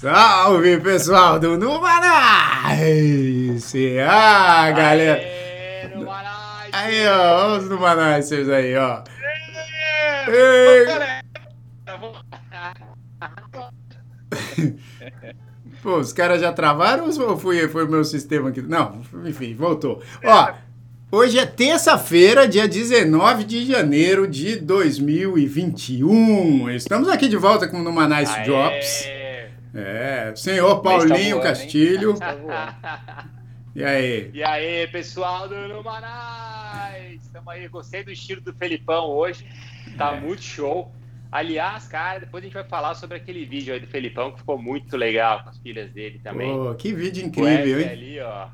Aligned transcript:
Salve 0.00 0.78
pessoal 0.78 1.38
do 1.38 1.58
Numanais! 1.58 2.10
Ah, 4.08 4.70
galera! 4.70 5.20
Aí, 6.72 7.06
ó, 7.06 7.56
os 7.58 7.68
Numanaices 7.68 8.48
aí, 8.48 8.74
ó. 8.76 9.04
Ei. 10.26 11.19
Pô, 15.82 15.98
os 15.98 16.12
caras 16.12 16.40
já 16.40 16.52
travaram 16.52 17.06
ou 17.06 17.38
foi, 17.38 17.66
foi 17.68 17.84
o 17.84 17.88
meu 17.88 18.04
sistema 18.04 18.50
aqui? 18.50 18.60
Não, 18.60 19.00
enfim, 19.24 19.54
voltou. 19.54 20.02
Ó, 20.22 20.52
hoje 21.10 21.38
é 21.38 21.46
terça-feira, 21.46 22.46
dia 22.46 22.68
19 22.68 23.44
de 23.44 23.64
janeiro 23.64 24.28
de 24.28 24.56
2021. 24.56 26.68
Estamos 26.70 27.08
aqui 27.08 27.28
de 27.28 27.36
volta 27.36 27.66
com 27.66 27.78
o 27.78 27.82
Numanais 27.82 28.30
Drops. 28.44 29.08
É, 29.72 30.32
senhor 30.34 30.82
Paulinho 30.82 31.08
tá 31.08 31.16
voando, 31.16 31.42
Castilho. 31.42 32.18
Tá 32.18 33.30
e 33.74 33.84
aí? 33.84 34.30
E 34.34 34.42
aí, 34.42 34.88
pessoal 34.88 35.48
do 35.48 35.56
Numanais? 35.68 37.22
Estamos 37.22 37.54
aí, 37.54 37.68
gostei 37.68 38.02
do 38.02 38.10
estilo 38.10 38.40
do 38.40 38.52
Felipão 38.52 39.06
hoje. 39.06 39.46
Tá 39.96 40.16
é. 40.16 40.20
muito 40.20 40.42
show. 40.42 40.92
Aliás, 41.32 41.86
cara, 41.86 42.20
depois 42.20 42.42
a 42.42 42.46
gente 42.46 42.54
vai 42.54 42.64
falar 42.64 42.94
sobre 42.94 43.16
aquele 43.16 43.44
vídeo 43.44 43.72
aí 43.72 43.78
do 43.78 43.86
Felipão 43.86 44.32
que 44.32 44.38
ficou 44.38 44.60
muito 44.60 44.96
legal 44.96 45.44
com 45.44 45.50
as 45.50 45.58
filhas 45.58 45.90
dele 45.92 46.18
também. 46.18 46.50
Oh, 46.50 46.74
que 46.74 46.92
vídeo 46.92 47.24
incrível, 47.24 47.80
hein? 47.80 47.88
ali, 47.88 48.20
ó. 48.20 48.48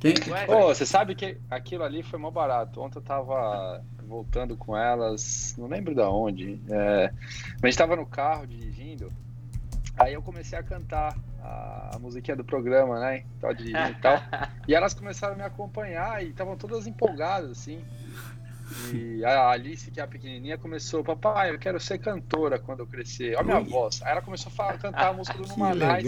Quem? 0.00 0.14
Oh, 0.48 0.66
você 0.66 0.84
sabe 0.84 1.14
que 1.14 1.38
aquilo 1.48 1.84
ali 1.84 2.02
foi 2.02 2.18
mó 2.18 2.30
barato. 2.30 2.80
Ontem 2.80 2.98
eu 2.98 3.02
tava 3.02 3.82
voltando 4.06 4.56
com 4.56 4.76
elas, 4.76 5.54
não 5.56 5.68
lembro 5.68 5.94
da 5.94 6.10
onde. 6.10 6.60
É, 6.68 7.12
mas 7.54 7.62
a 7.62 7.66
gente 7.68 7.78
tava 7.78 7.96
no 7.96 8.06
carro 8.06 8.46
dirigindo. 8.46 9.12
Aí 9.96 10.12
eu 10.12 10.20
comecei 10.20 10.58
a 10.58 10.62
cantar 10.62 11.16
a, 11.42 11.90
a 11.94 11.98
musiquinha 11.98 12.36
do 12.36 12.44
programa, 12.44 13.00
né? 13.00 13.24
Tal 13.40 13.54
de 13.54 13.70
e 13.70 13.94
tal. 13.94 14.20
E 14.68 14.74
elas 14.74 14.92
começaram 14.92 15.34
a 15.34 15.36
me 15.36 15.44
acompanhar 15.44 16.24
e 16.24 16.30
estavam 16.30 16.56
todas 16.56 16.88
empolgadas, 16.88 17.52
assim. 17.52 17.84
E 18.92 19.24
a 19.24 19.50
Alice, 19.50 19.90
que 19.90 20.00
é 20.00 20.02
a 20.02 20.06
pequenininha, 20.06 20.58
começou: 20.58 21.04
Papai, 21.04 21.50
eu 21.50 21.58
quero 21.58 21.78
ser 21.78 21.98
cantora 21.98 22.58
quando 22.58 22.80
eu 22.80 22.86
crescer. 22.86 23.36
Olha 23.36 23.40
a 23.40 23.44
minha 23.44 23.58
Ui. 23.58 23.68
voz. 23.68 24.02
Aí 24.02 24.12
ela 24.12 24.22
começou 24.22 24.50
a 24.50 24.54
falar, 24.54 24.78
cantar 24.78 25.08
a 25.08 25.12
música 25.14 25.38
do 25.38 25.48
Numanais. 25.48 26.04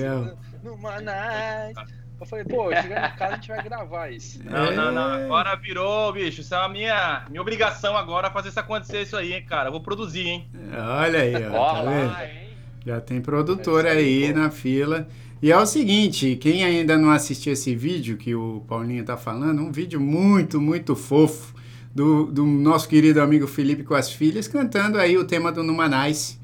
Numanais. 0.62 1.76
Eu 2.20 2.26
falei, 2.26 2.44
pô, 2.44 2.74
chegando 2.74 3.06
em 3.06 3.16
casa 3.16 3.32
a 3.32 3.36
gente 3.36 3.48
vai 3.48 3.62
gravar 3.62 4.10
isso. 4.10 4.42
Não, 4.44 4.72
não, 4.72 4.92
não. 4.92 5.24
Agora 5.24 5.54
virou, 5.54 6.12
bicho. 6.12 6.40
Isso 6.40 6.52
é 6.52 6.58
a 6.58 6.68
minha, 6.68 7.24
minha 7.30 7.40
obrigação 7.40 7.96
agora 7.96 8.28
fazer 8.28 8.48
isso 8.48 8.58
acontecer, 8.58 9.02
isso 9.02 9.16
aí, 9.16 9.34
hein, 9.34 9.44
cara. 9.44 9.68
Eu 9.68 9.72
vou 9.72 9.80
produzir, 9.80 10.26
hein? 10.26 10.50
Olha 10.76 11.20
aí, 11.20 11.34
ó. 11.46 11.74
Tá 11.74 11.82
lá, 11.82 12.26
hein? 12.26 12.48
Já 12.84 13.00
tem 13.00 13.20
produtor 13.20 13.86
é 13.86 13.92
aí 13.92 14.32
na 14.32 14.50
fila. 14.50 15.06
E 15.40 15.52
é 15.52 15.56
o 15.56 15.64
seguinte, 15.64 16.34
quem 16.34 16.64
ainda 16.64 16.98
não 16.98 17.12
assistiu 17.12 17.52
esse 17.52 17.76
vídeo 17.76 18.16
que 18.16 18.34
o 18.34 18.64
Paulinho 18.66 19.04
tá 19.04 19.16
falando, 19.16 19.62
um 19.62 19.70
vídeo 19.70 20.00
muito, 20.00 20.60
muito 20.60 20.96
fofo 20.96 21.54
do, 21.94 22.26
do 22.26 22.44
nosso 22.44 22.88
querido 22.88 23.20
amigo 23.20 23.46
Felipe 23.46 23.82
com 23.82 23.94
as 23.94 24.10
filhas, 24.10 24.46
cantando 24.46 24.98
aí 24.98 25.16
o 25.16 25.24
tema 25.24 25.50
do 25.50 25.62
Numanais, 25.62 26.38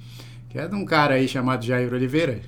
que 0.48 0.58
é 0.58 0.66
de 0.68 0.74
um 0.74 0.84
cara 0.84 1.14
aí 1.14 1.26
chamado 1.26 1.64
Jair 1.64 1.92
Oliveira. 1.92 2.40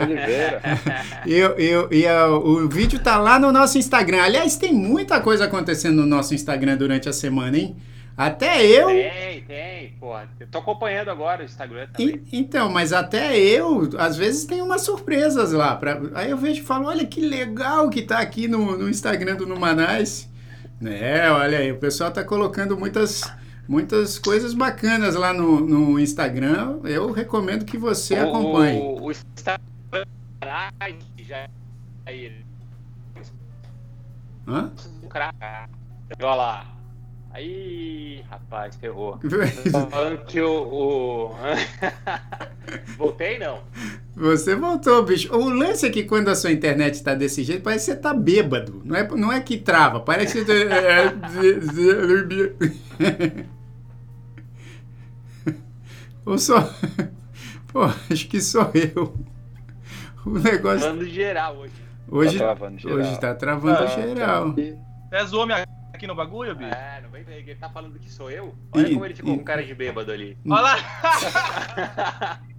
Oliveira. 0.00 0.60
eu, 1.26 1.50
eu, 1.58 1.88
e 1.92 2.06
a, 2.06 2.28
o 2.28 2.68
vídeo 2.68 2.98
tá 2.98 3.16
lá 3.16 3.38
no 3.38 3.52
nosso 3.52 3.78
Instagram. 3.78 4.22
Aliás, 4.22 4.56
tem 4.56 4.72
muita 4.72 5.20
coisa 5.20 5.44
acontecendo 5.44 5.96
no 5.96 6.06
nosso 6.06 6.34
Instagram 6.34 6.76
durante 6.76 7.08
a 7.08 7.12
semana, 7.12 7.56
hein? 7.56 7.76
Até 8.16 8.64
eu. 8.64 8.86
Tem, 8.86 9.42
tem, 9.42 9.92
pô. 10.00 10.16
Eu 10.40 10.46
tô 10.50 10.58
acompanhando 10.58 11.10
agora 11.10 11.42
o 11.42 11.44
Instagram 11.44 11.86
também. 11.88 12.22
E, 12.32 12.38
então, 12.38 12.70
mas 12.70 12.92
até 12.92 13.38
eu, 13.38 13.90
às 13.98 14.16
vezes 14.16 14.44
tem 14.46 14.62
umas 14.62 14.80
surpresas 14.80 15.52
lá. 15.52 15.76
Pra, 15.76 16.00
aí 16.14 16.30
eu 16.30 16.38
vejo 16.38 16.62
e 16.62 16.64
falo: 16.64 16.86
olha 16.86 17.04
que 17.04 17.20
legal 17.20 17.90
que 17.90 18.00
tá 18.00 18.18
aqui 18.18 18.48
no, 18.48 18.78
no 18.78 18.88
Instagram 18.88 19.36
do 19.36 19.46
Numanais. 19.46 20.30
É, 20.84 21.30
olha 21.30 21.58
aí, 21.58 21.72
o 21.72 21.78
pessoal 21.78 22.10
tá 22.10 22.22
colocando 22.22 22.76
muitas, 22.76 23.22
muitas 23.66 24.18
coisas 24.18 24.52
bacanas 24.52 25.14
lá 25.14 25.32
no, 25.32 25.60
no 25.60 25.98
Instagram. 25.98 26.80
Eu 26.84 27.10
recomendo 27.12 27.64
que 27.64 27.78
você 27.78 28.14
o, 28.14 28.28
acompanhe. 28.28 28.80
O, 28.80 29.04
o 29.04 29.10
Instagram 29.10 30.04
já. 31.18 31.48
Hã? 34.46 34.70
Olha 36.20 36.34
lá. 36.34 36.75
Aí, 37.30 38.24
rapaz, 38.30 38.76
ferrou. 38.76 39.20
falando 39.90 40.24
que 40.24 40.40
o. 40.40 40.50
o... 40.50 41.34
Voltei, 42.96 43.38
não? 43.38 43.60
Você 44.14 44.54
voltou, 44.54 45.02
bicho. 45.02 45.30
O 45.36 45.50
lance 45.50 45.86
é 45.86 45.90
que 45.90 46.04
quando 46.04 46.28
a 46.28 46.34
sua 46.34 46.50
internet 46.50 47.02
tá 47.02 47.14
desse 47.14 47.44
jeito, 47.44 47.62
parece 47.62 47.84
que 47.86 47.92
você 47.92 47.98
tá 47.98 48.14
bêbado. 48.14 48.80
Não 48.84 48.96
é, 48.96 49.06
não 49.08 49.30
é 49.32 49.40
que 49.40 49.58
trava, 49.58 50.00
parece 50.00 50.42
que. 50.44 50.50
Ou 56.24 56.38
só. 56.38 56.72
Pô, 57.68 57.84
acho 58.10 58.26
que 58.28 58.40
sou 58.40 58.70
eu. 58.74 59.14
O 60.24 60.30
negócio. 60.30 60.80
Travando 60.80 61.06
geral 61.06 61.58
hoje. 61.58 61.72
Hoje 62.08 62.38
tá 62.38 62.54
travando 62.54 62.78
geral. 62.78 62.98
Hoje 62.98 63.20
tá 63.20 63.34
travando 63.34 63.82
ah, 63.82 63.86
geral. 63.86 64.54
Até 65.06 65.26
zoou 65.26 65.46
minha 65.46 65.66
aqui 65.96 66.06
no 66.06 66.14
bagulho, 66.14 66.54
bicho? 66.54 66.74
É, 66.74 67.00
não 67.02 67.10
vem 67.10 67.24
ver. 67.24 67.38
Ele 67.38 67.54
tá 67.56 67.68
falando 67.68 67.98
que 67.98 68.10
sou 68.10 68.30
eu? 68.30 68.54
Olha 68.72 68.86
e, 68.86 68.92
como 68.92 69.04
ele 69.04 69.14
ficou 69.14 69.34
e... 69.34 69.38
com 69.38 69.44
cara 69.44 69.64
de 69.64 69.74
bêbado 69.74 70.12
ali. 70.12 70.38
Olha 70.48 70.60
lá! 70.60 72.40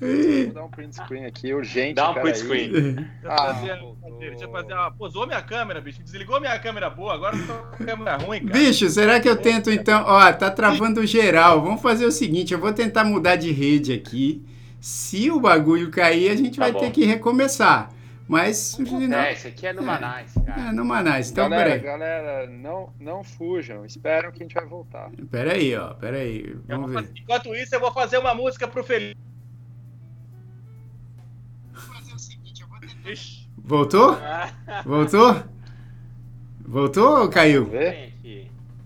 Vou 0.00 0.54
dar 0.54 0.64
um 0.64 0.70
print 0.70 0.94
screen 0.94 1.26
aqui, 1.26 1.52
urgente. 1.52 1.94
Dá 1.94 2.10
um 2.10 2.14
print 2.14 2.38
screen. 2.38 2.70
Deixa 2.70 3.08
eu 3.22 3.36
fazer, 3.36 3.78
deixa 4.18 4.44
eu 4.44 4.50
fazer 4.52 4.72
uma. 4.72 4.90
Pô, 4.92 5.26
minha 5.26 5.42
câmera, 5.42 5.80
bicho. 5.80 6.02
Desligou 6.02 6.40
minha 6.40 6.56
câmera 6.60 6.88
boa, 6.88 7.14
agora 7.14 7.36
tô 7.36 7.52
com 7.52 7.82
a 7.82 7.86
câmera 7.86 8.16
ruim, 8.16 8.46
cara. 8.46 8.58
Bicho, 8.58 8.88
será 8.88 9.20
que 9.20 9.28
eu 9.28 9.36
tento 9.36 9.70
então? 9.70 10.04
Ó, 10.06 10.32
tá 10.32 10.50
travando 10.50 11.04
geral. 11.04 11.60
Vamos 11.60 11.82
fazer 11.82 12.06
o 12.06 12.12
seguinte: 12.12 12.54
eu 12.54 12.60
vou 12.60 12.72
tentar 12.72 13.04
mudar 13.04 13.36
de 13.36 13.50
rede 13.50 13.92
aqui. 13.92 14.44
Se 14.80 15.30
o 15.30 15.40
bagulho 15.40 15.90
cair, 15.90 16.30
a 16.30 16.36
gente 16.36 16.56
tá 16.56 16.64
vai 16.64 16.72
bom. 16.72 16.80
ter 16.80 16.90
que 16.90 17.04
recomeçar. 17.04 17.90
Mas. 18.32 18.78
É, 18.80 19.32
esse 19.32 19.48
aqui 19.48 19.66
é 19.66 19.74
no 19.74 19.82
Manais, 19.82 20.32
cara. 20.46 20.70
É 20.70 20.72
no 20.72 20.86
Manais. 20.86 21.30
Então, 21.30 21.50
galera, 21.50 21.68
peraí. 21.72 21.84
Galera, 21.84 22.46
não, 22.46 22.90
não 22.98 23.22
fujam. 23.22 23.84
Esperam 23.84 24.32
que 24.32 24.42
a 24.42 24.46
gente 24.46 24.54
vai 24.54 24.64
voltar. 24.64 25.10
Peraí, 25.30 25.76
ó. 25.76 25.92
Peraí. 25.92 26.56
Vamos 26.66 26.90
ver. 26.90 27.02
Fazer, 27.02 27.12
enquanto 27.20 27.54
isso, 27.54 27.74
eu 27.74 27.80
vou 27.80 27.92
fazer 27.92 28.16
uma 28.16 28.34
música 28.34 28.66
pro 28.66 28.82
Felipe. 28.82 29.20
Voltou? 33.58 34.16
Voltou? 34.86 35.42
Voltou 36.58 37.20
ou 37.20 37.28
caiu? 37.28 37.70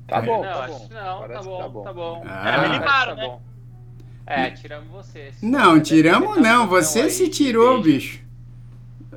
Tá 0.08 0.22
bom, 0.22 0.42
não, 0.42 0.52
tá 0.52 0.66
bom. 0.66 0.88
Não, 0.90 1.28
tá 1.28 1.42
bom, 1.42 1.58
tá 1.58 1.68
bom, 1.68 1.82
tá 1.84 1.92
bom. 1.92 2.24
Ah, 2.26 2.50
é, 2.50 2.68
me 2.68 2.78
limparam, 2.78 3.16
tá 3.16 3.22
né? 3.22 3.38
É, 4.26 4.50
tiramos 4.50 4.88
você. 4.88 5.32
Não, 5.40 5.80
tiramos 5.80 6.36
não. 6.38 6.66
Você 6.66 7.08
se 7.10 7.28
tirou, 7.28 7.80
bicho. 7.80 8.25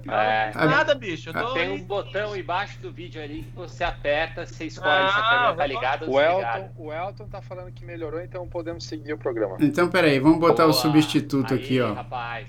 É. 0.07 0.51
Nada, 0.53 0.95
bicho. 0.95 1.31
Tem 1.53 1.71
um 1.71 1.81
botão 1.81 2.35
embaixo 2.35 2.79
do 2.79 2.91
vídeo 2.91 3.21
ali 3.21 3.43
que 3.43 3.55
você 3.55 3.83
aperta, 3.83 4.45
você 4.45 4.65
escolhe 4.65 4.91
ah, 4.91 5.09
se 5.09 5.19
a 5.19 5.23
câmera 5.23 5.53
tá 5.55 5.65
ligada 5.65 6.05
ou 6.05 6.13
o 6.13 6.21
Elton, 6.21 6.69
o 6.77 6.93
Elton 6.93 7.27
tá 7.27 7.41
falando 7.41 7.71
que 7.71 7.83
melhorou, 7.85 8.21
então 8.21 8.47
podemos 8.47 8.85
seguir 8.85 9.13
o 9.13 9.17
programa. 9.17 9.57
Então, 9.59 9.87
peraí, 9.89 10.19
vamos 10.19 10.39
botar 10.39 10.63
Boa. 10.63 10.69
o 10.69 10.73
substituto 10.73 11.53
Aí, 11.53 11.59
aqui, 11.59 11.81
ó. 11.81 11.93
rapaz. 11.93 12.47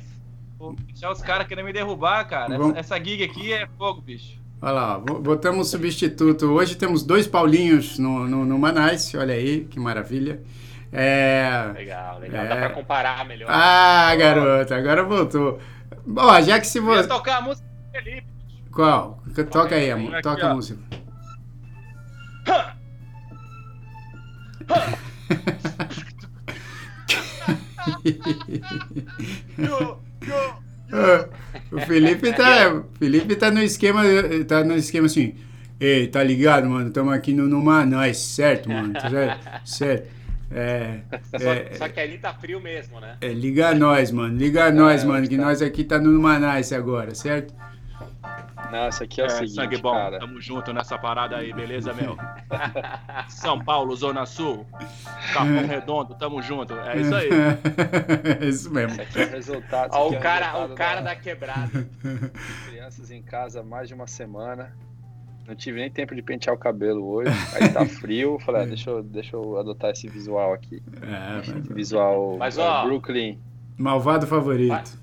Já 0.94 1.11
os 1.11 1.23
caras 1.23 1.47
querendo 1.47 1.64
me 1.64 1.73
derrubar, 1.73 2.25
cara. 2.26 2.56
Vamos... 2.56 2.76
Essa, 2.76 2.94
essa 2.94 3.05
gig 3.05 3.25
aqui 3.25 3.53
é 3.53 3.67
fogo, 3.79 4.03
bicho. 4.03 4.38
Olha 4.62 4.73
lá, 4.73 4.99
botamos 4.99 5.69
o 5.69 5.70
substituto. 5.70 6.44
Hoje 6.53 6.76
temos 6.76 7.03
dois 7.03 7.26
Paulinhos 7.26 7.99
no, 7.99 8.26
no, 8.29 8.44
no 8.44 8.58
Manais, 8.58 9.14
olha 9.14 9.35
aí, 9.35 9.64
que 9.64 9.81
maravilha. 9.81 10.43
É... 10.93 11.70
Legal, 11.75 12.19
legal. 12.19 12.44
É... 12.44 12.49
Dá 12.49 12.56
pra 12.56 12.70
comparar 12.70 13.25
melhor. 13.25 13.49
Ah, 13.50 14.14
garoto, 14.17 14.75
agora 14.75 15.03
voltou. 15.03 15.58
Bom, 16.06 16.42
já 16.42 16.60
que 16.60 16.66
se 16.66 16.81
você. 16.81 17.08
tocar 17.08 17.38
a 17.38 17.40
música 17.40 17.69
do 17.69 17.92
Felipe. 17.92 18.26
Qual? 18.72 19.22
Toca 19.50 19.75
aí, 19.75 19.90
amor. 19.90 20.14
Aqui, 20.14 20.22
Toca 20.22 20.46
ó. 20.46 20.50
a 20.50 20.54
música. 20.54 20.81
o 31.72 31.81
Felipe 31.81 32.32
tá, 32.32 32.82
Felipe 32.98 33.36
tá 33.36 33.50
no 33.50 33.62
esquema, 33.62 34.02
tá 34.46 34.64
no 34.64 34.76
esquema 34.76 35.06
assim. 35.06 35.34
Ei, 35.78 36.08
tá 36.08 36.22
ligado, 36.22 36.69
mano? 36.69 36.90
Tamo 36.90 37.10
aqui 37.10 37.32
no, 37.32 37.46
no 37.46 37.62
Manais, 37.62 38.19
certo, 38.19 38.69
mano? 38.69 38.93
Tá 38.93 39.08
certo? 39.08 39.48
certo. 39.64 40.19
É, 40.50 41.00
só, 41.38 41.52
é, 41.52 41.75
só, 41.75 41.88
que 41.88 42.00
ali 42.00 42.19
tá 42.19 42.35
frio 42.35 42.61
mesmo, 42.61 43.00
né? 43.00 43.17
É, 43.20 43.29
liga 43.29 43.75
nós, 43.75 44.11
mano. 44.11 44.37
Liga 44.37 44.67
é, 44.67 44.73
nós, 44.73 45.05
mano, 45.05 45.29
que 45.29 45.37
tá... 45.37 45.44
nós 45.44 45.62
aqui 45.62 45.85
tá 45.85 45.99
no 45.99 46.20
Manaus 46.20 46.73
agora, 46.73 47.14
certo? 47.14 47.55
Não, 48.70 48.88
isso 48.88 49.02
aqui 49.02 49.20
é, 49.20 49.25
é 49.25 49.26
o 49.26 49.31
seguinte, 49.31 49.55
sangue 49.55 49.79
bom, 49.79 49.93
cara. 49.93 50.19
tamo 50.19 50.41
junto 50.41 50.73
nessa 50.73 50.97
parada 50.97 51.37
aí, 51.37 51.52
beleza, 51.52 51.93
meu? 51.93 52.17
São 53.29 53.58
Paulo, 53.58 53.94
Zona 53.97 54.26
Sul, 54.26 54.67
Capão 55.32 55.67
Redondo, 55.67 56.14
tamo 56.14 56.41
junto. 56.43 56.79
É 56.79 56.99
isso 56.99 57.14
aí. 57.14 57.29
é 58.41 58.46
isso 58.46 58.70
mesmo. 58.73 58.93
Isso 58.93 59.03
aqui 59.03 59.20
é 59.20 59.25
resultado. 59.25 59.91
Ó, 59.93 60.11
o 60.11 60.14
é 60.14 60.19
cara, 60.19 60.64
o 60.67 60.75
cara 60.75 61.00
da... 61.00 61.14
da 61.14 61.17
quebrada. 61.17 61.88
Crianças 62.69 63.11
em 63.11 63.23
casa 63.23 63.62
mais 63.62 63.88
de 63.88 63.94
uma 63.94 64.06
semana. 64.06 64.73
Não 65.50 65.56
tive 65.56 65.81
nem 65.81 65.91
tempo 65.91 66.14
de 66.14 66.23
pentear 66.23 66.55
o 66.55 66.58
cabelo 66.58 67.05
hoje. 67.05 67.32
Aí 67.52 67.69
tá 67.70 67.85
frio. 67.99 68.38
Falei, 68.38 68.62
ah, 68.62 68.67
deixa, 68.67 68.88
eu, 68.88 69.02
deixa 69.02 69.35
eu 69.35 69.58
adotar 69.58 69.91
esse 69.91 70.08
visual 70.08 70.55
aqui. 70.55 70.81
É, 71.02 71.37
mas... 71.38 71.67
Visual 71.67 72.37
mas, 72.38 72.56
ó, 72.56 72.85
Brooklyn. 72.85 73.37
Malvado 73.76 74.29
favorito. 74.29 74.97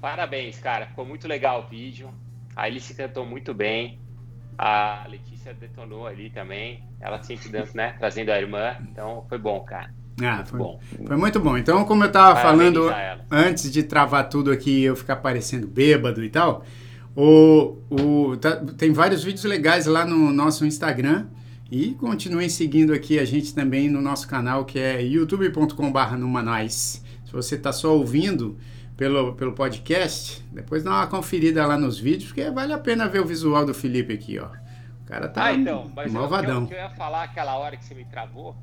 Parabéns, 0.00 0.58
cara. 0.58 0.86
Ficou 0.86 1.04
muito 1.04 1.28
legal 1.28 1.60
o 1.60 1.68
vídeo. 1.68 2.08
A 2.56 2.62
Alice 2.62 2.94
cantou 2.94 3.26
muito 3.26 3.52
bem. 3.52 3.98
A 4.56 5.06
Letícia 5.10 5.52
detonou 5.52 6.06
ali 6.06 6.30
também. 6.30 6.82
Ela 6.98 7.22
sempre 7.22 7.50
dando, 7.50 7.74
né? 7.74 7.96
Trazendo 7.98 8.30
a 8.30 8.40
irmã. 8.40 8.76
Então 8.90 9.26
foi 9.28 9.36
bom, 9.36 9.60
cara. 9.60 9.92
Ah, 10.22 10.42
foi, 10.46 10.58
bom. 10.58 10.80
foi 11.06 11.16
muito 11.18 11.38
bom. 11.38 11.58
Então, 11.58 11.84
como 11.84 12.02
eu 12.02 12.10
tava 12.10 12.40
Parabéns 12.40 12.72
falando 12.74 12.94
antes 13.30 13.70
de 13.70 13.82
travar 13.82 14.26
tudo 14.30 14.50
aqui 14.50 14.84
eu 14.84 14.96
ficar 14.96 15.16
parecendo 15.16 15.66
bêbado 15.66 16.24
e 16.24 16.30
tal, 16.30 16.64
o, 17.16 17.78
o, 17.90 18.36
tá, 18.36 18.56
tem 18.76 18.92
vários 18.92 19.24
vídeos 19.24 19.44
legais 19.44 19.86
lá 19.86 20.04
no 20.04 20.30
nosso 20.30 20.66
Instagram. 20.66 21.26
E 21.68 21.94
continuem 21.94 22.48
seguindo 22.48 22.92
aqui 22.92 23.18
a 23.18 23.24
gente 23.24 23.52
também 23.52 23.88
no 23.88 24.00
nosso 24.00 24.28
canal 24.28 24.64
que 24.64 24.78
é 24.78 25.02
youtube.com.br 25.02 26.16
numanais. 26.16 27.02
Se 27.24 27.32
você 27.32 27.56
está 27.56 27.72
só 27.72 27.96
ouvindo, 27.96 28.56
pelo, 28.96 29.34
pelo 29.34 29.52
podcast, 29.52 30.42
depois 30.50 30.82
dá 30.82 30.90
uma 30.90 31.06
conferida 31.06 31.66
lá 31.66 31.76
nos 31.76 31.98
vídeos, 31.98 32.28
porque 32.32 32.50
vale 32.50 32.72
a 32.72 32.78
pena 32.78 33.08
ver 33.08 33.20
o 33.20 33.26
visual 33.26 33.64
do 33.64 33.74
Felipe 33.74 34.14
aqui, 34.14 34.38
ó. 34.38 34.48
O 35.02 35.06
cara 35.06 35.28
tá 35.28 35.44
ah, 35.44 35.52
então, 35.52 35.90
mas 35.94 36.10
malvadão. 36.10 36.64
O 36.64 36.66
que 36.66 36.74
eu 36.74 36.78
ia 36.78 36.90
falar 36.90 37.24
aquela 37.24 37.56
hora 37.56 37.76
que 37.76 37.84
você 37.84 37.94
me 37.94 38.04
travou 38.06 38.56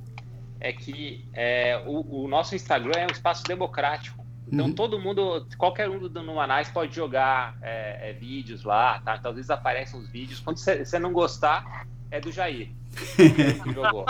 é 0.60 0.74
que 0.74 1.26
é, 1.34 1.82
o, 1.86 2.24
o, 2.24 2.28
nosso 2.28 2.56
Instagram 2.56 3.00
é 3.00 3.06
um 3.06 3.14
espaço 3.14 3.44
democrático. 3.44 4.23
Então 4.52 4.68
uhum. 4.68 4.74
todo 4.74 5.00
mundo, 5.00 5.48
qualquer 5.58 5.90
um 5.90 6.00
do 6.00 6.22
Numanais 6.22 6.70
pode 6.70 6.96
jogar 6.96 7.58
é, 7.62 8.10
é, 8.10 8.14
vídeos 8.14 8.64
lá, 8.64 9.00
tá? 9.00 9.16
Então 9.16 9.32
às 9.32 9.36
vezes 9.36 9.50
aparecem 9.50 10.00
uns 10.00 10.08
vídeos. 10.10 10.40
Quando 10.40 10.58
você 10.58 11.00
não 11.00 11.12
gostar, 11.12 11.88
é 12.12 12.20
do 12.20 12.32
Jair. 12.32 12.70
que 13.16 13.74
jogou. 13.74 14.06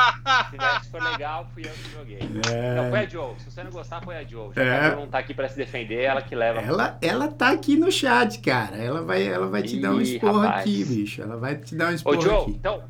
Se 0.82 0.90
for 0.90 1.02
legal, 1.02 1.48
fui 1.54 1.64
eu 1.66 1.72
que 1.72 1.92
joguei. 1.92 2.20
É... 2.52 2.76
Não, 2.76 2.90
foi 2.90 3.00
a 3.00 3.06
Joe. 3.06 3.34
Se 3.38 3.50
você 3.50 3.64
não 3.64 3.72
gostar, 3.72 4.02
foi 4.02 4.18
a 4.18 4.24
Joe. 4.24 4.52
Já 4.54 4.62
é... 4.62 4.96
não 4.96 5.08
tá 5.08 5.20
aqui 5.20 5.34
pra 5.34 5.48
se 5.48 5.56
defender, 5.56 6.02
ela 6.02 6.22
que 6.22 6.36
leva. 6.36 6.60
Ela, 6.60 6.98
ela 7.02 7.28
tá 7.30 7.52
aqui 7.52 7.78
no 7.78 7.92
chat, 7.92 8.40
cara. 8.40 8.76
Ela 8.76 9.02
vai, 9.02 9.26
ela 9.26 9.48
vai 9.48 9.64
te 9.64 9.78
Ih, 9.78 9.82
dar 9.82 9.94
um 9.94 10.02
esporro 10.02 10.40
rapaz. 10.40 10.62
aqui, 10.62 10.84
bicho. 10.84 11.22
Ela 11.22 11.38
vai 11.38 11.56
te 11.56 11.76
dar 11.76 11.92
um 11.92 11.96
esporro 11.96 12.18
Ô, 12.18 12.22
Joe, 12.22 12.42
aqui. 12.42 12.52
então, 12.52 12.84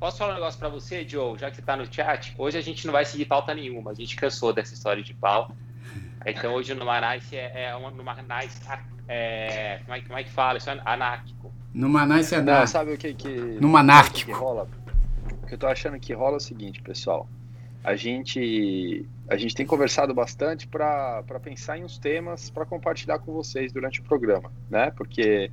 posso 0.00 0.16
falar 0.16 0.32
um 0.32 0.36
negócio 0.36 0.58
pra 0.58 0.70
você, 0.70 1.06
Joe? 1.06 1.38
Já 1.38 1.50
que 1.50 1.56
você 1.56 1.62
tá 1.62 1.76
no 1.76 1.92
chat, 1.92 2.34
hoje 2.38 2.56
a 2.56 2.62
gente 2.62 2.86
não 2.86 2.92
vai 2.92 3.04
seguir 3.04 3.26
pauta 3.26 3.54
nenhuma. 3.54 3.90
A 3.90 3.94
gente 3.94 4.16
cansou 4.16 4.52
dessa 4.52 4.72
história 4.72 5.02
de 5.02 5.12
pau. 5.12 5.54
Então 6.26 6.54
hoje 6.54 6.74
no 6.74 6.84
Manais 6.84 7.32
é, 7.32 7.66
é 7.66 7.76
um 7.76 7.90
no 7.90 8.02
Manais 8.02 8.60
é, 9.08 9.80
como, 9.84 9.96
é, 9.96 10.00
como 10.02 10.18
é 10.18 10.24
que 10.24 10.30
fala? 10.30 10.58
Isso 10.58 10.70
é 10.70 10.80
anárquico. 10.84 11.52
No 11.72 11.88
Manais 11.88 12.32
é 12.32 12.36
anárquico. 12.36 12.60
Não, 12.60 12.66
sabe 12.66 12.92
o 12.94 12.98
que 12.98 13.14
que... 13.14 13.28
No 13.28 13.68
Manárquico. 13.68 14.30
Que 14.30 14.36
rola? 14.36 14.68
O 15.42 15.46
que 15.46 15.54
eu 15.54 15.58
tô 15.58 15.66
achando 15.66 15.98
que 15.98 16.12
rola 16.12 16.34
é 16.34 16.38
o 16.38 16.40
seguinte, 16.40 16.80
pessoal. 16.80 17.28
A 17.82 17.94
gente, 17.96 19.06
a 19.28 19.36
gente 19.36 19.54
tem 19.54 19.66
conversado 19.66 20.14
bastante 20.14 20.66
para 20.66 21.22
pensar 21.42 21.76
em 21.76 21.84
uns 21.84 21.98
temas 21.98 22.48
para 22.48 22.64
compartilhar 22.64 23.18
com 23.18 23.32
vocês 23.32 23.72
durante 23.72 24.00
o 24.00 24.04
programa, 24.04 24.50
né? 24.70 24.90
Porque 24.92 25.50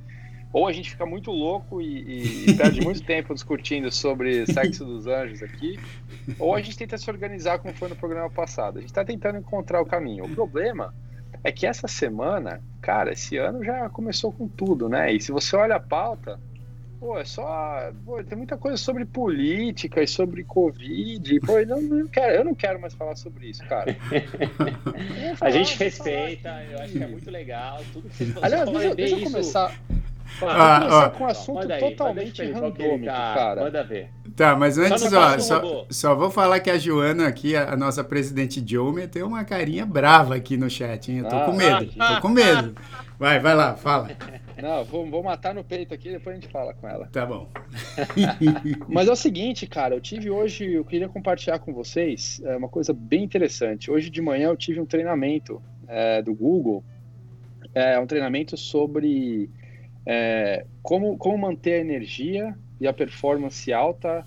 ou 0.52 0.68
a 0.68 0.72
gente 0.72 0.90
fica 0.90 1.06
muito 1.06 1.30
louco 1.30 1.80
e, 1.80 2.46
e 2.46 2.54
perde 2.58 2.80
muito 2.80 3.02
tempo 3.02 3.34
discutindo 3.34 3.90
sobre 3.90 4.46
sexo 4.46 4.84
dos 4.84 5.06
anjos 5.06 5.42
aqui, 5.42 5.78
ou 6.38 6.54
a 6.54 6.60
gente 6.60 6.76
tenta 6.76 6.98
se 6.98 7.10
organizar 7.10 7.58
como 7.58 7.74
foi 7.74 7.88
no 7.88 7.96
programa 7.96 8.30
passado. 8.30 8.78
A 8.78 8.80
gente 8.80 8.90
está 8.90 9.04
tentando 9.04 9.38
encontrar 9.38 9.80
o 9.80 9.86
caminho. 9.86 10.24
O 10.24 10.28
problema 10.28 10.94
é 11.42 11.50
que 11.50 11.66
essa 11.66 11.88
semana, 11.88 12.62
cara, 12.80 13.12
esse 13.12 13.36
ano 13.36 13.64
já 13.64 13.88
começou 13.88 14.32
com 14.32 14.46
tudo, 14.46 14.88
né? 14.88 15.12
E 15.12 15.20
se 15.20 15.32
você 15.32 15.56
olha 15.56 15.76
a 15.76 15.80
pauta, 15.80 16.38
Pô, 17.02 17.18
é 17.18 17.24
só. 17.24 17.90
Pô, 18.04 18.22
tem 18.22 18.38
muita 18.38 18.56
coisa 18.56 18.76
sobre 18.76 19.04
política 19.04 20.00
e 20.04 20.06
sobre 20.06 20.44
Covid. 20.44 21.40
Pô, 21.40 21.58
eu 21.58 21.66
não, 21.66 22.06
quero, 22.06 22.32
eu 22.32 22.44
não 22.44 22.54
quero 22.54 22.80
mais 22.80 22.94
falar 22.94 23.16
sobre 23.16 23.48
isso, 23.48 23.64
cara. 23.64 23.96
a 25.40 25.50
gente 25.50 25.76
respeita, 25.76 26.62
eu 26.70 26.78
acho 26.78 26.92
que 26.92 27.02
é 27.02 27.08
muito 27.08 27.28
legal. 27.28 27.80
Tudo 27.92 28.08
que 28.08 28.16
vocês 28.18 28.36
Aliás, 28.40 28.70
deixa, 28.70 28.94
deixa 28.94 29.16
eu 29.16 29.22
começar. 29.24 29.76
Ah, 30.40 30.80
começar 30.80 31.10
com 31.10 31.24
um 31.24 31.26
assunto 31.26 31.68
totalmente 31.78 32.42
randômico, 32.50 33.04
tá, 33.04 33.34
cara. 33.34 33.60
Manda 33.62 33.84
ver. 33.84 34.10
Tá, 34.34 34.56
mas 34.56 34.78
antes, 34.78 35.02
só 35.02 35.20
ó, 35.20 35.38
só, 35.38 35.86
só, 35.90 36.14
vou 36.14 36.30
falar 36.30 36.60
que 36.60 36.70
a 36.70 36.78
Joana 36.78 37.26
aqui, 37.26 37.54
a, 37.54 37.72
a, 37.72 37.76
nossa 37.76 38.02
presidente 38.02 38.62
Joe, 38.66 38.92
meteu 38.92 39.26
uma 39.26 39.44
carinha 39.44 39.84
brava 39.84 40.34
aqui 40.34 40.56
no 40.56 40.70
chat, 40.70 41.12
hein? 41.12 41.18
Eu 41.18 41.28
tô 41.28 41.36
ah, 41.36 41.44
com 41.44 41.52
medo, 41.52 41.92
ah, 41.98 42.14
tô 42.14 42.22
com 42.22 42.28
medo. 42.28 42.74
Vai, 43.18 43.38
vai 43.38 43.54
lá, 43.54 43.76
fala. 43.76 44.10
Não, 44.60 44.84
vou, 44.84 45.08
vou 45.08 45.22
matar 45.22 45.54
no 45.54 45.64
peito 45.64 45.92
aqui, 45.92 46.10
depois 46.10 46.36
a 46.36 46.40
gente 46.40 46.50
fala 46.50 46.72
com 46.72 46.88
ela. 46.88 47.08
Tá 47.12 47.26
bom. 47.26 47.48
Mas 48.88 49.08
é 49.08 49.12
o 49.12 49.16
seguinte, 49.16 49.66
cara, 49.66 49.94
eu 49.94 50.00
tive 50.00 50.30
hoje, 50.30 50.72
eu 50.72 50.84
queria 50.84 51.08
compartilhar 51.08 51.58
com 51.58 51.72
vocês 51.72 52.40
é, 52.44 52.56
uma 52.56 52.68
coisa 52.68 52.92
bem 52.92 53.24
interessante. 53.24 53.90
Hoje 53.90 54.08
de 54.08 54.22
manhã 54.22 54.48
eu 54.48 54.56
tive 54.56 54.80
um 54.80 54.86
treinamento 54.86 55.60
é, 55.88 56.22
do 56.22 56.34
Google, 56.34 56.84
é 57.74 57.98
um 57.98 58.06
treinamento 58.06 58.56
sobre 58.56 59.50
é, 60.06 60.66
como, 60.82 61.16
como 61.16 61.38
manter 61.38 61.74
a 61.74 61.78
energia 61.78 62.56
e 62.80 62.86
a 62.86 62.92
performance 62.92 63.72
alta 63.72 64.24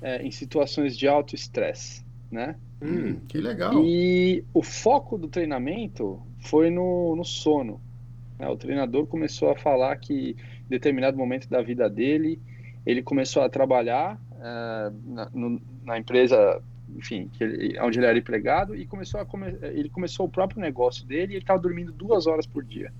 é, 0.00 0.22
em 0.22 0.30
situações 0.30 0.96
de 0.96 1.08
alto 1.08 1.34
estresse, 1.34 2.04
né? 2.30 2.56
Hum, 2.80 3.20
que 3.26 3.38
legal. 3.38 3.82
E 3.84 4.44
o 4.52 4.62
foco 4.62 5.16
do 5.16 5.28
treinamento 5.28 6.22
foi 6.38 6.70
no, 6.70 7.16
no 7.16 7.24
sono. 7.24 7.80
Né? 8.38 8.48
O 8.48 8.56
treinador 8.56 9.06
começou 9.06 9.50
a 9.50 9.56
falar 9.56 9.96
que 9.96 10.36
em 10.66 10.68
determinado 10.68 11.16
momento 11.16 11.48
da 11.48 11.62
vida 11.62 11.88
dele, 11.88 12.40
ele 12.84 13.02
começou 13.02 13.42
a 13.42 13.48
trabalhar 13.48 14.20
uh, 14.32 15.14
na, 15.14 15.30
no, 15.32 15.60
na, 15.82 15.98
empresa, 15.98 16.62
enfim, 16.94 17.30
ele, 17.40 17.80
onde 17.80 17.98
ele 17.98 18.06
era 18.06 18.18
empregado, 18.18 18.76
e 18.76 18.86
começou 18.86 19.20
a 19.20 19.24
come, 19.24 19.56
ele 19.62 19.88
começou 19.88 20.26
o 20.26 20.30
próprio 20.30 20.60
negócio 20.60 21.06
dele 21.06 21.32
e 21.32 21.36
ele 21.36 21.42
estava 21.42 21.60
dormindo 21.60 21.92
duas 21.92 22.26
horas 22.26 22.46
por 22.46 22.62
dia. 22.62 22.92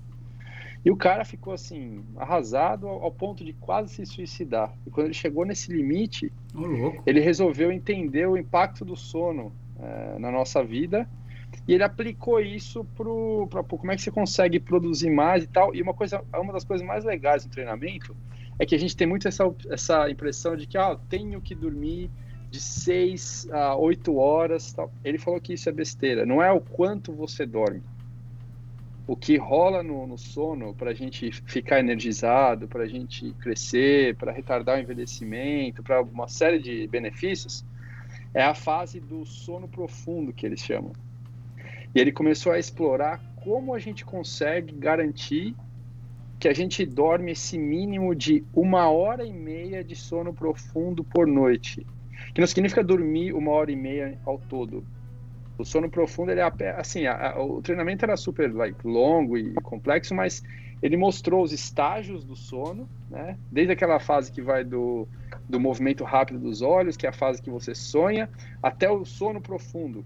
E 0.87 0.89
o 0.89 0.95
cara 0.95 1.25
ficou 1.25 1.51
assim, 1.51 2.01
arrasado 2.15 2.87
ao, 2.87 3.03
ao, 3.03 3.11
ponto 3.11 3.43
de 3.43 3.51
quase 3.51 3.93
se 3.93 4.05
suicidar. 4.05 4.73
E 4.85 4.89
quando 4.89 5.07
ele 5.07 5.13
chegou 5.13 5.43
nesse 5.43 5.69
limite, 5.69 6.31
oh, 6.55 7.01
ele 7.05 7.19
resolveu 7.19 7.73
entender 7.73 8.25
o 8.25 8.37
impacto 8.37 8.85
do 8.85 8.95
sono 8.95 9.51
uh, 9.75 10.17
na 10.17 10.31
nossa 10.31 10.63
vida 10.63 11.05
e 11.67 11.73
ele 11.73 11.83
aplicou 11.83 12.39
isso 12.39 12.85
para 12.95 13.63
como 13.63 13.91
é 13.91 13.97
que 13.97 14.01
você 14.01 14.11
consegue 14.11 14.61
produzir 14.61 15.09
mais 15.09 15.43
e 15.43 15.47
tal. 15.47 15.75
E 15.75 15.81
uma 15.81 15.93
coisa, 15.93 16.23
uma 16.33 16.53
das 16.53 16.63
coisas 16.63 16.87
mais 16.87 17.03
legais 17.03 17.43
do 17.43 17.51
treinamento 17.51 18.15
é 18.57 18.65
que 18.65 18.73
a 18.73 18.79
gente 18.79 18.95
tem 18.95 19.05
muito 19.05 19.27
essa, 19.27 19.43
essa 19.69 20.09
impressão 20.09 20.55
de 20.55 20.65
que 20.65 20.77
ah, 20.77 20.97
tenho 21.09 21.41
que 21.41 21.53
dormir 21.53 22.09
de 22.49 22.61
6 22.61 23.49
a 23.51 23.75
8 23.75 24.15
horas. 24.15 24.71
Tal. 24.71 24.89
Ele 25.03 25.17
falou 25.17 25.41
que 25.41 25.51
isso 25.51 25.67
é 25.67 25.71
besteira. 25.73 26.25
Não 26.25 26.41
é 26.41 26.49
o 26.49 26.61
quanto 26.61 27.11
você 27.11 27.45
dorme. 27.45 27.83
O 29.07 29.15
que 29.15 29.37
rola 29.37 29.81
no, 29.81 30.05
no 30.05 30.17
sono 30.17 30.73
para 30.73 30.91
a 30.91 30.93
gente 30.93 31.31
ficar 31.31 31.79
energizado, 31.79 32.67
para 32.67 32.83
a 32.83 32.87
gente 32.87 33.31
crescer, 33.39 34.17
para 34.17 34.33
retardar 34.33 34.77
o 34.77 34.81
envelhecimento, 34.81 35.81
para 35.81 36.01
uma 36.01 36.27
série 36.27 36.59
de 36.59 36.85
benefícios, 36.87 37.63
é 38.33 38.43
a 38.43 38.53
fase 38.53 38.99
do 38.99 39.25
sono 39.25 39.65
profundo 39.65 40.33
que 40.33 40.45
eles 40.45 40.59
chamam. 40.59 40.91
E 41.95 41.99
ele 41.99 42.11
começou 42.11 42.51
a 42.51 42.59
explorar 42.59 43.21
como 43.37 43.73
a 43.73 43.79
gente 43.79 44.03
consegue 44.03 44.73
garantir 44.75 45.55
que 46.37 46.49
a 46.49 46.53
gente 46.53 46.85
dorme 46.85 47.31
esse 47.31 47.57
mínimo 47.57 48.13
de 48.13 48.43
uma 48.53 48.89
hora 48.89 49.25
e 49.25 49.31
meia 49.31 49.83
de 49.83 49.95
sono 49.95 50.33
profundo 50.33 51.01
por 51.03 51.25
noite. 51.25 51.87
Que 52.33 52.41
não 52.41 52.47
significa 52.47 52.83
dormir 52.83 53.33
uma 53.33 53.51
hora 53.51 53.71
e 53.71 53.75
meia 53.75 54.19
ao 54.25 54.37
todo. 54.37 54.83
O 55.57 55.65
sono 55.65 55.89
profundo, 55.89 56.31
ele 56.31 56.39
é 56.39 56.69
assim, 56.77 57.05
a, 57.05 57.31
a, 57.31 57.43
o 57.43 57.61
treinamento 57.61 58.05
era 58.05 58.15
super 58.15 58.53
like, 58.53 58.87
longo 58.87 59.37
e 59.37 59.53
complexo, 59.55 60.13
mas 60.13 60.43
ele 60.81 60.95
mostrou 60.95 61.43
os 61.43 61.51
estágios 61.51 62.23
do 62.23 62.35
sono, 62.35 62.87
né? 63.09 63.37
Desde 63.51 63.73
aquela 63.73 63.99
fase 63.99 64.31
que 64.31 64.41
vai 64.41 64.63
do, 64.63 65.07
do 65.49 65.59
movimento 65.59 66.03
rápido 66.03 66.39
dos 66.39 66.61
olhos, 66.61 66.95
que 66.95 67.07
é 67.07 67.09
a 67.09 67.13
fase 67.13 67.41
que 67.41 67.49
você 67.49 67.73
sonha, 67.73 68.29
até 68.61 68.89
o 68.89 69.03
sono 69.03 69.41
profundo, 69.41 70.05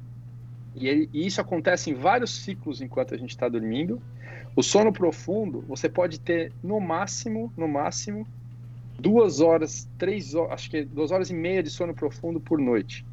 e, 0.76 0.88
ele, 0.88 1.10
e 1.14 1.26
isso 1.26 1.42
acontece 1.42 1.90
em 1.90 1.94
vários 1.94 2.44
ciclos 2.44 2.82
enquanto 2.82 3.14
a 3.14 3.18
gente 3.18 3.32
está 3.32 3.48
dormindo. 3.50 4.02
O 4.56 4.64
sono 4.64 4.92
profundo, 4.92 5.64
você 5.68 5.90
pode 5.90 6.20
ter 6.20 6.52
no 6.64 6.80
máximo, 6.80 7.52
no 7.56 7.68
máximo, 7.68 8.28
duas 9.00 9.40
horas, 9.40 9.90
três 9.98 10.36
horas, 10.36 10.54
acho 10.54 10.70
que 10.70 10.84
duas 10.84 11.12
horas 11.12 11.30
e 11.30 11.34
meia 11.34 11.64
de 11.64 11.70
sono 11.70 11.94
profundo 11.94 12.40
por 12.40 12.60
noite. 12.60 13.06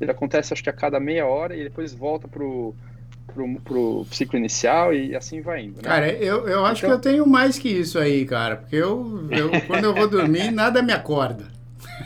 Ele 0.00 0.10
acontece 0.10 0.52
acho 0.52 0.62
que 0.62 0.70
a 0.70 0.72
cada 0.72 0.98
meia 0.98 1.26
hora 1.26 1.56
e 1.56 1.64
depois 1.64 1.92
volta 1.92 2.26
pro, 2.28 2.74
pro, 3.26 3.60
pro 3.60 4.06
ciclo 4.10 4.38
inicial 4.38 4.92
e 4.92 5.14
assim 5.14 5.40
vai 5.40 5.64
indo. 5.64 5.76
Né? 5.76 5.82
Cara, 5.82 6.08
eu, 6.10 6.48
eu 6.48 6.64
acho 6.64 6.84
então... 6.84 6.98
que 7.00 7.08
eu 7.08 7.12
tenho 7.12 7.26
mais 7.26 7.58
que 7.58 7.68
isso 7.68 7.98
aí, 7.98 8.24
cara, 8.24 8.56
porque 8.56 8.76
eu, 8.76 9.28
eu 9.30 9.50
quando 9.66 9.84
eu 9.84 9.94
vou 9.94 10.08
dormir, 10.08 10.50
nada 10.52 10.82
me 10.82 10.92
acorda. 10.92 11.46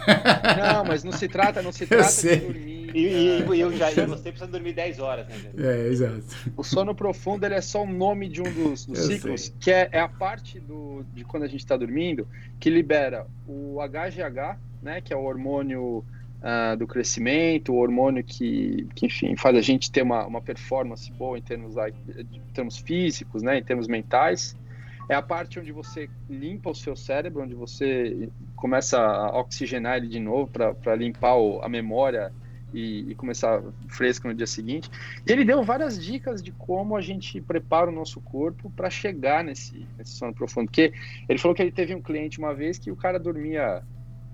Não, 0.06 0.84
mas 0.84 1.02
não 1.04 1.12
se 1.12 1.28
trata, 1.28 1.62
não 1.62 1.72
se 1.72 1.86
trata 1.86 2.10
de 2.10 2.36
dormir. 2.36 2.76
E, 2.94 2.98
e, 2.98 3.54
e, 3.54 3.60
eu 3.60 3.76
já, 3.76 3.90
e 3.90 4.06
você 4.06 4.30
precisa 4.30 4.46
dormir 4.46 4.72
10 4.72 5.00
horas, 5.00 5.26
né? 5.28 5.36
É, 5.58 5.88
exato. 5.88 6.24
O 6.56 6.64
sono 6.64 6.94
profundo 6.94 7.44
ele 7.44 7.54
é 7.54 7.60
só 7.60 7.82
o 7.82 7.86
nome 7.86 8.28
de 8.28 8.40
um 8.40 8.50
dos, 8.50 8.86
dos 8.86 8.98
ciclos, 9.00 9.42
sei. 9.42 9.54
que 9.60 9.70
é, 9.70 9.88
é, 9.92 10.00
a 10.00 10.08
parte 10.08 10.58
do, 10.58 11.04
de 11.12 11.22
quando 11.24 11.42
a 11.42 11.46
gente 11.46 11.60
está 11.60 11.76
dormindo 11.76 12.26
que 12.58 12.70
libera 12.70 13.26
o 13.46 13.78
HGH, 13.82 14.58
né, 14.82 15.00
que 15.02 15.12
é 15.12 15.16
o 15.16 15.24
hormônio 15.24 16.04
uh, 16.46 16.76
do 16.76 16.86
crescimento, 16.86 17.72
o 17.72 17.76
hormônio 17.76 18.22
que, 18.22 18.86
que, 18.94 19.06
enfim, 19.06 19.34
faz 19.36 19.56
a 19.56 19.60
gente 19.60 19.90
ter 19.90 20.02
uma, 20.02 20.24
uma 20.24 20.40
performance 20.40 21.10
boa 21.12 21.36
em 21.36 21.42
termos, 21.42 21.74
em 21.76 22.40
termos 22.54 22.78
físicos, 22.78 23.42
né, 23.42 23.58
em 23.58 23.64
termos 23.64 23.88
mentais. 23.88 24.56
É 25.08 25.14
a 25.14 25.22
parte 25.22 25.58
onde 25.58 25.72
você 25.72 26.08
limpa 26.28 26.70
o 26.70 26.74
seu 26.74 26.96
cérebro, 26.96 27.42
onde 27.42 27.54
você 27.54 28.28
começa 28.54 28.98
a 28.98 29.38
oxigenar 29.38 29.98
ele 29.98 30.08
de 30.08 30.18
novo 30.18 30.50
para 30.50 30.96
limpar 30.96 31.36
o, 31.36 31.60
a 31.62 31.68
memória 31.68 32.32
e, 32.74 33.12
e, 33.12 33.14
começar 33.14 33.62
fresco 33.88 34.26
no 34.26 34.34
dia 34.34 34.48
seguinte. 34.48 34.90
E 35.24 35.30
ele 35.30 35.44
deu 35.44 35.62
várias 35.62 36.02
dicas 36.02 36.42
de 36.42 36.50
como 36.50 36.96
a 36.96 37.00
gente 37.00 37.40
prepara 37.40 37.88
o 37.88 37.94
nosso 37.94 38.20
corpo 38.20 38.68
para 38.70 38.90
chegar 38.90 39.44
nesse, 39.44 39.86
nesse 39.96 40.10
sono 40.10 40.34
profundo. 40.34 40.66
Porque 40.66 40.92
ele 41.28 41.38
falou 41.38 41.54
que 41.54 41.62
ele 41.62 41.70
teve 41.70 41.94
um 41.94 42.02
cliente 42.02 42.40
uma 42.40 42.52
vez 42.52 42.76
que 42.76 42.90
o 42.90 42.96
cara 42.96 43.18
dormia 43.18 43.84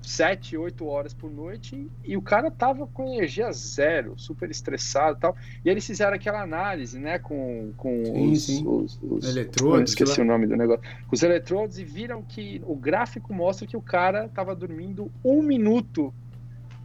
7, 0.03 0.57
8 0.57 0.87
horas 0.87 1.15
por 1.15 1.31
noite 1.31 1.91
e 2.05 2.17
o 2.17 2.23
cara 2.23 2.51
tava 2.51 2.87
com 2.87 3.13
energia 3.13 3.51
zero, 3.53 4.15
super 4.17 4.51
estressado 4.51 5.17
e 5.19 5.21
tal. 5.21 5.37
E 5.65 5.69
eles 5.69 5.87
fizeram 5.87 6.15
aquela 6.15 6.43
análise, 6.43 6.99
né, 6.99 7.19
com, 7.19 7.73
com 7.77 8.05
sim, 8.05 8.33
os, 8.33 8.43
sim. 8.45 8.67
os, 8.67 8.99
os, 9.03 9.29
eletrodos. 9.29 9.91
Esqueci 9.91 10.21
o 10.21 10.25
nome 10.25 10.47
do 10.47 10.57
negócio. 10.57 10.83
Os 11.11 11.23
eletrodos 11.23 11.79
e 11.79 11.85
viram 11.85 12.23
que 12.23 12.61
o 12.67 12.75
gráfico 12.75 13.33
mostra 13.33 13.67
que 13.67 13.77
o 13.77 13.83
cara 13.83 14.29
tava 14.29 14.55
dormindo 14.55 15.11
um 15.25 15.43
minuto 15.43 16.13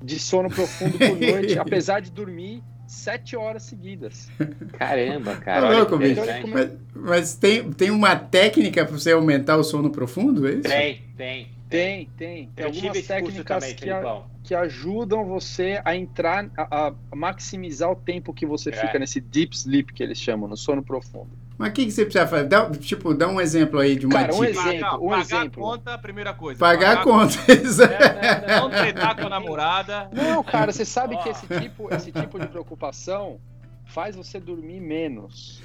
de 0.02 0.20
sono 0.20 0.50
profundo 0.50 0.98
por 0.98 1.18
noite, 1.20 1.58
apesar 1.58 2.02
de 2.02 2.12
dormir 2.12 2.62
sete 2.88 3.36
horas 3.36 3.64
seguidas. 3.64 4.30
Caramba, 4.78 5.36
cara. 5.38 5.68
Tá 5.68 5.78
louco, 5.78 5.98
bicho. 5.98 6.22
Mas, 6.48 6.72
mas, 6.94 7.36
tem, 7.36 7.72
tem 7.72 7.92
uma 7.92 8.16
técnica 8.16 8.86
para 8.86 8.98
você 8.98 9.12
aumentar 9.12 9.58
o 9.58 9.64
sono 9.64 9.90
profundo, 9.90 10.48
é 10.48 10.52
isso? 10.52 10.62
Tem, 10.64 11.04
tem. 11.18 11.57
Tem, 11.70 12.10
tem. 12.18 12.50
Tem 12.56 12.66
algumas 12.66 13.06
técnicas 13.06 13.46
também, 13.46 13.76
que, 13.76 13.90
a, 13.90 14.24
que 14.44 14.56
ajudam 14.56 15.26
você 15.26 15.82
a 15.84 15.96
entrar, 15.96 16.50
a, 16.58 16.88
a 16.88 17.16
maximizar 17.16 17.92
o 17.92 17.96
tempo 17.96 18.34
que 18.34 18.46
você 18.46 18.70
é. 18.70 18.74
fica 18.74 18.98
nesse 18.98 19.20
deep 19.20 19.56
sleep 19.56 19.94
que 19.94 20.02
eles 20.02 20.18
chamam, 20.18 20.48
no 20.48 20.56
sono 20.56 20.82
profundo. 20.82 21.30
Mas 21.58 21.70
o 21.70 21.74
que, 21.74 21.86
que 21.86 21.92
você 21.92 22.06
precisa 22.06 22.28
fazer? 22.28 22.48
Dá, 22.48 22.70
tipo, 22.70 23.14
dá 23.14 23.28
um 23.28 23.42
exemplo 23.42 23.80
aí 23.80 23.96
de 23.96 24.06
uma 24.06 24.14
Cara, 24.14 24.36
um 24.36 24.46
dica. 24.46 24.60
exemplo, 24.60 25.06
um 25.06 25.10
pagar 25.10 25.22
exemplo. 25.22 25.66
a 25.66 25.72
conta, 25.72 25.98
primeira 25.98 26.34
coisa. 26.34 26.60
Pagar, 26.60 26.98
pagar 26.98 27.02
a 27.02 27.04
conta, 27.04 27.36
é, 27.52 28.60
Não 28.60 28.70
tretar 28.70 29.16
com 29.16 29.26
a 29.26 29.30
namorada. 29.30 30.10
Não, 30.14 30.44
cara, 30.44 30.72
você 30.72 30.86
sabe 30.86 31.18
que 31.18 31.30
esse 31.30 31.48
tipo, 31.48 31.94
esse 31.94 32.12
tipo 32.12 32.40
de 32.40 32.48
preocupação 32.48 33.40
faz 33.86 34.16
você 34.16 34.40
dormir 34.40 34.80
menos. 34.80 35.62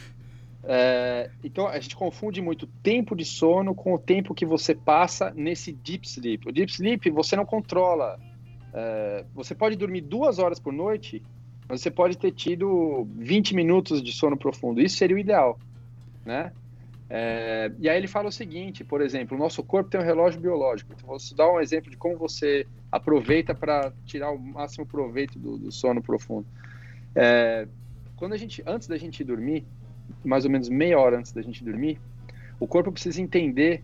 É, 0.65 1.29
então 1.43 1.67
a 1.67 1.79
gente 1.81 1.97
confunde 1.97 2.41
muito 2.41 2.67
tempo 2.83 3.17
de 3.17 3.25
sono 3.25 3.75
com 3.75 3.95
o 3.95 3.99
tempo 3.99 4.35
que 4.35 4.47
você 4.47 4.75
passa 4.75 5.33
nesse 5.35 5.73
deep 5.73 6.07
sleep. 6.07 6.49
O 6.49 6.53
deep 6.53 6.71
sleep 6.71 7.11
você 7.11 7.35
não 7.35 7.45
controla. 7.45 8.19
É, 8.73 9.25
você 9.35 9.55
pode 9.55 9.77
dormir 9.77 10.03
duas 10.03 10.39
horas 10.39 10.61
por 10.61 10.73
noite, 10.73 11.23
mas 11.69 11.81
você 11.81 11.91
pode 11.91 12.17
ter 12.17 12.33
tido 12.33 13.07
20 13.17 13.55
minutos 13.55 14.03
de 14.03 14.13
sono 14.13 14.37
profundo. 14.37 14.81
Isso 14.81 14.97
seria 14.97 15.17
o 15.17 15.19
ideal, 15.19 15.59
né? 16.25 16.53
É, 17.15 17.71
e 17.79 17.91
aí 17.91 17.99
ele 17.99 18.07
fala 18.07 18.29
o 18.29 18.33
seguinte, 18.33 18.83
por 18.83 19.03
exemplo, 19.03 19.37
o 19.37 19.41
nosso 19.41 19.63
corpo 19.63 19.91
tem 19.91 20.01
um 20.01 20.05
relógio 20.05 20.41
biológico. 20.41 20.95
Então, 20.95 21.07
vou 21.07 21.19
dar 21.37 21.53
um 21.53 21.61
exemplo 21.61 21.91
de 21.91 21.97
como 21.97 22.17
você 22.17 22.67
aproveita 22.91 23.55
para 23.55 23.93
tirar 24.07 24.31
o 24.31 24.39
máximo 24.39 24.87
proveito 24.87 25.39
do, 25.39 25.59
do 25.59 25.71
sono 25.71 26.01
profundo. 26.01 26.47
É, 27.15 27.69
quando 28.17 28.33
a 28.33 28.37
gente, 28.39 28.63
antes 28.67 28.89
da 28.89 28.97
gente 28.97 29.23
dormir, 29.23 29.67
mais 30.25 30.45
ou 30.45 30.51
menos 30.51 30.69
meia 30.69 30.99
hora 30.99 31.19
antes 31.19 31.33
da 31.33 31.43
gente 31.43 31.65
dormir, 31.65 32.01
o 32.59 32.67
corpo 32.67 32.93
precisa 32.93 33.21
entender, 33.21 33.83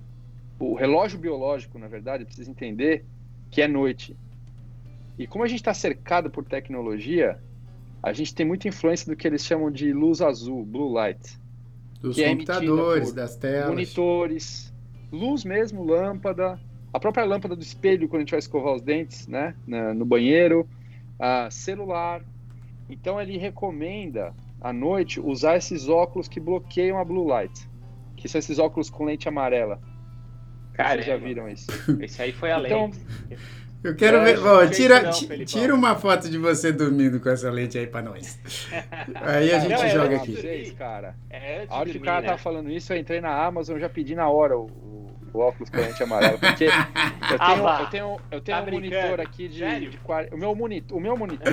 o 0.58 0.74
relógio 0.74 1.18
biológico, 1.18 1.78
na 1.78 1.88
verdade, 1.88 2.24
precisa 2.24 2.50
entender 2.50 3.04
que 3.50 3.62
é 3.62 3.68
noite. 3.68 4.16
E 5.18 5.26
como 5.26 5.44
a 5.44 5.48
gente 5.48 5.58
está 5.60 5.74
cercado 5.74 6.30
por 6.30 6.44
tecnologia, 6.44 7.40
a 8.02 8.12
gente 8.12 8.34
tem 8.34 8.46
muita 8.46 8.68
influência 8.68 9.10
do 9.10 9.16
que 9.16 9.26
eles 9.26 9.44
chamam 9.44 9.70
de 9.70 9.92
luz 9.92 10.20
azul, 10.20 10.64
blue 10.64 10.92
light. 10.92 11.38
Dos 12.00 12.14
que 12.14 12.22
é 12.22 12.28
computadores, 12.28 13.10
é 13.10 13.14
das 13.14 13.34
telas. 13.34 13.70
Monitores, 13.70 14.72
luz 15.10 15.44
mesmo, 15.44 15.82
lâmpada, 15.82 16.60
a 16.92 17.00
própria 17.00 17.24
lâmpada 17.24 17.56
do 17.56 17.62
espelho 17.62 18.08
quando 18.08 18.20
a 18.20 18.24
gente 18.24 18.30
vai 18.30 18.38
escovar 18.38 18.74
os 18.74 18.82
dentes, 18.82 19.26
né, 19.26 19.54
no 19.66 20.04
banheiro, 20.04 20.68
celular. 21.50 22.22
Então 22.88 23.20
ele 23.20 23.36
recomenda 23.36 24.32
à 24.60 24.72
noite 24.72 25.20
usar 25.20 25.56
esses 25.56 25.88
óculos 25.88 26.28
que 26.28 26.40
bloqueiam 26.40 26.98
a 26.98 27.04
blue 27.04 27.26
light, 27.26 27.68
que 28.16 28.28
são 28.28 28.38
esses 28.38 28.58
óculos 28.58 28.90
com 28.90 29.04
lente 29.04 29.28
amarela. 29.28 29.80
Cara, 30.72 31.02
Vocês 31.02 31.06
já 31.06 31.16
viram 31.16 31.48
isso? 31.48 31.66
Esse 32.00 32.22
aí 32.22 32.32
foi 32.32 32.52
além. 32.52 32.72
Então, 32.72 32.90
eu 33.82 33.94
quero 33.94 34.16
é, 34.18 34.24
ver. 34.24 34.38
Ó, 34.38 34.66
tira, 34.66 35.02
não, 35.02 35.44
tira 35.44 35.74
uma 35.74 35.94
foto 35.94 36.28
de 36.28 36.36
você 36.36 36.72
dormindo 36.72 37.20
com 37.20 37.28
essa 37.28 37.50
lente 37.50 37.78
aí 37.78 37.86
pra 37.86 38.02
nós. 38.02 38.38
Aí 39.14 39.52
a 39.52 39.60
gente 39.60 39.70
não, 39.70 39.88
joga 39.88 40.16
aqui. 40.16 40.32
Vocês, 40.34 40.72
cara. 40.72 41.14
É 41.30 41.64
a 41.68 41.76
hora 41.76 41.88
que 41.88 41.98
o 41.98 42.00
cara 42.00 42.22
né? 42.22 42.26
tava 42.28 42.38
falando 42.38 42.70
isso, 42.70 42.92
eu 42.92 42.96
entrei 42.96 43.20
na 43.20 43.44
Amazon, 43.44 43.78
já 43.78 43.88
pedi 43.88 44.14
na 44.16 44.28
hora 44.28 44.58
o, 44.58 44.66
o, 44.66 45.10
o 45.32 45.38
óculos 45.38 45.70
com 45.70 45.76
lente 45.76 46.02
amarela. 46.02 46.38
Porque 46.38 46.64
eu 46.64 46.70
tenho, 47.38 47.68
ah, 47.68 47.80
eu 47.80 47.90
tenho, 47.90 48.16
eu 48.32 48.40
tenho 48.40 48.58
tá 48.58 48.64
um 48.64 48.70
monitor 48.70 49.20
aqui 49.20 49.48
de, 49.48 49.90
de, 49.90 50.00
O 50.32 50.36
meu 50.36 50.54
monitor, 50.54 50.98
o 50.98 51.00
meu 51.00 51.16
monitor 51.16 51.52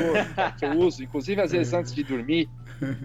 que 0.58 0.66
eu 0.66 0.72
uso, 0.72 1.04
inclusive 1.04 1.42
às 1.42 1.52
vezes 1.52 1.74
antes 1.74 1.94
de 1.94 2.04
dormir, 2.04 2.50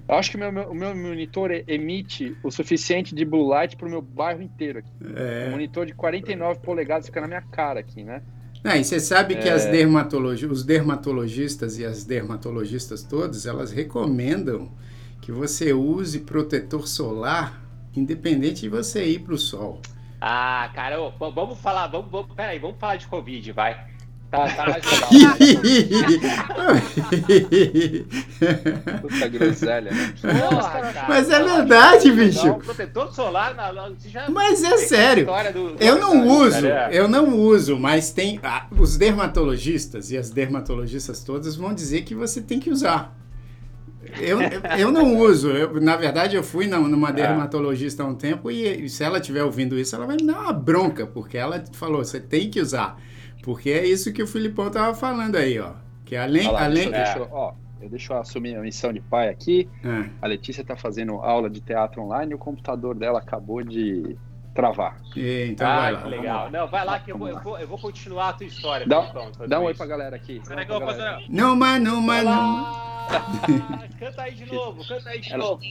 eu 0.08 0.14
acho 0.14 0.30
que 0.30 0.36
o 0.36 0.52
meu, 0.52 0.70
o 0.70 0.74
meu 0.74 0.94
monitor 0.94 1.50
emite 1.66 2.36
o 2.42 2.50
suficiente 2.50 3.14
de 3.14 3.24
blue 3.24 3.46
light 3.48 3.76
pro 3.76 3.88
meu 3.88 4.02
bairro 4.02 4.42
inteiro 4.42 4.80
aqui. 4.80 4.92
É. 5.14 5.46
Um 5.48 5.52
monitor 5.52 5.86
de 5.86 5.94
49 5.94 6.60
polegadas 6.60 7.06
fica 7.06 7.20
na 7.20 7.28
minha 7.28 7.42
cara 7.42 7.80
aqui, 7.80 8.02
né? 8.02 8.22
Não, 8.62 8.76
e 8.76 8.84
você 8.84 9.00
sabe 9.00 9.36
que 9.36 9.48
é... 9.48 9.52
as 9.52 9.64
dermatologi 9.66 10.46
os 10.46 10.64
dermatologistas 10.64 11.78
e 11.78 11.84
as 11.84 12.04
dermatologistas 12.04 13.02
todas, 13.02 13.46
elas 13.46 13.72
recomendam 13.72 14.70
que 15.20 15.32
você 15.32 15.72
use 15.72 16.20
protetor 16.20 16.86
solar 16.86 17.62
independente 17.96 18.62
de 18.62 18.68
você 18.68 19.04
ir 19.04 19.20
para 19.20 19.34
o 19.34 19.38
sol. 19.38 19.80
Ah, 20.20 20.70
cara, 20.74 20.96
vamos 21.18 21.58
falar, 21.58 21.86
vamos, 21.86 22.10
vamos, 22.10 22.34
peraí, 22.34 22.58
vamos 22.58 22.78
falar 22.78 22.96
de 22.96 23.06
Covid, 23.06 23.52
vai. 23.52 23.86
Tá, 24.30 24.48
tá 24.48 24.66
mais 24.66 24.84
legal. 24.84 25.10
Puta 29.02 29.28
groselha, 29.28 29.90
né? 29.90 30.14
Porra, 30.20 31.06
Mas 31.08 31.28
é 31.30 31.42
verdade, 31.42 32.12
bicho. 32.12 32.48
Um 32.48 32.60
protetor 32.60 33.12
solar 33.12 33.56
na, 33.56 33.72
Mas 34.30 34.62
é 34.62 34.76
sério. 34.78 35.26
Do, 35.52 35.74
eu 35.80 35.98
não 35.98 36.28
uso, 36.28 36.64
eu 36.92 37.08
não 37.08 37.36
uso, 37.36 37.76
mas 37.76 38.12
tem. 38.12 38.38
Ah, 38.42 38.66
os 38.70 38.96
dermatologistas 38.96 40.12
e 40.12 40.16
as 40.16 40.30
dermatologistas 40.30 41.24
todas 41.24 41.56
vão 41.56 41.74
dizer 41.74 42.02
que 42.02 42.14
você 42.14 42.40
tem 42.40 42.60
que 42.60 42.70
usar. 42.70 43.12
Eu, 44.20 44.38
eu 44.78 44.92
não 44.92 45.18
uso. 45.18 45.50
Eu, 45.50 45.80
na 45.80 45.96
verdade, 45.96 46.36
eu 46.36 46.44
fui 46.44 46.68
numa 46.68 47.10
é. 47.10 47.12
dermatologista 47.12 48.04
há 48.04 48.06
um 48.06 48.14
tempo 48.14 48.48
e 48.48 48.88
se 48.88 49.02
ela 49.02 49.18
estiver 49.18 49.42
ouvindo 49.42 49.76
isso, 49.76 49.96
ela 49.96 50.06
vai 50.06 50.14
me 50.16 50.26
dar 50.26 50.40
uma 50.40 50.52
bronca, 50.52 51.04
porque 51.04 51.36
ela 51.36 51.64
falou: 51.72 52.04
você 52.04 52.20
tem 52.20 52.48
que 52.48 52.60
usar. 52.60 52.96
Porque 53.42 53.70
é 53.70 53.86
isso 53.86 54.12
que 54.12 54.22
o 54.22 54.26
Filipão 54.26 54.70
tava 54.70 54.94
falando 54.94 55.36
aí, 55.36 55.58
ó. 55.58 55.72
Que 56.04 56.16
além. 56.16 56.50
Lá, 56.50 56.64
além... 56.64 56.90
Deixa, 56.90 57.18
deixa, 57.18 57.28
ó, 57.32 57.54
eu 57.80 57.88
deixo 57.88 58.12
eu 58.12 58.18
assumir 58.18 58.56
a 58.56 58.60
missão 58.60 58.92
de 58.92 59.00
pai 59.00 59.28
aqui. 59.28 59.68
É. 59.84 60.10
A 60.20 60.26
Letícia 60.26 60.64
tá 60.64 60.76
fazendo 60.76 61.14
aula 61.14 61.48
de 61.48 61.60
teatro 61.60 62.02
online 62.02 62.32
e 62.32 62.34
o 62.34 62.38
computador 62.38 62.94
dela 62.94 63.18
acabou 63.18 63.62
de 63.62 64.16
travar. 64.54 65.00
E, 65.16 65.48
então 65.50 65.66
ah, 65.66 65.80
vai 65.80 65.92
lá. 65.92 66.04
legal. 66.04 66.50
Não, 66.50 66.68
vai 66.68 66.84
lá 66.84 66.98
que 66.98 67.12
eu 67.12 67.18
vou, 67.18 67.28
eu 67.28 67.40
vou, 67.40 67.58
eu, 67.58 67.68
vou, 67.68 67.78
continuar 67.78 68.30
a 68.30 68.32
tua 68.34 68.46
história. 68.46 68.86
Dá, 68.86 69.10
dá 69.46 69.60
um 69.60 69.64
oi 69.64 69.74
pra 69.74 69.86
galera 69.86 70.16
aqui. 70.16 70.42
Peraí 70.46 70.66
que 70.66 70.72
eu 70.72 70.78
vou 70.78 70.88
fazer. 70.88 71.24
Não, 71.28 71.56
mas 71.56 71.82
não, 71.82 72.00
mas 72.00 72.24
não. 72.24 72.79
canta 73.98 74.22
aí 74.22 74.34
de 74.34 74.46
novo, 74.46 74.86
canta 74.86 75.10
aí 75.10 75.20
de 75.20 75.32
ela, 75.32 75.44
novo. 75.44 75.62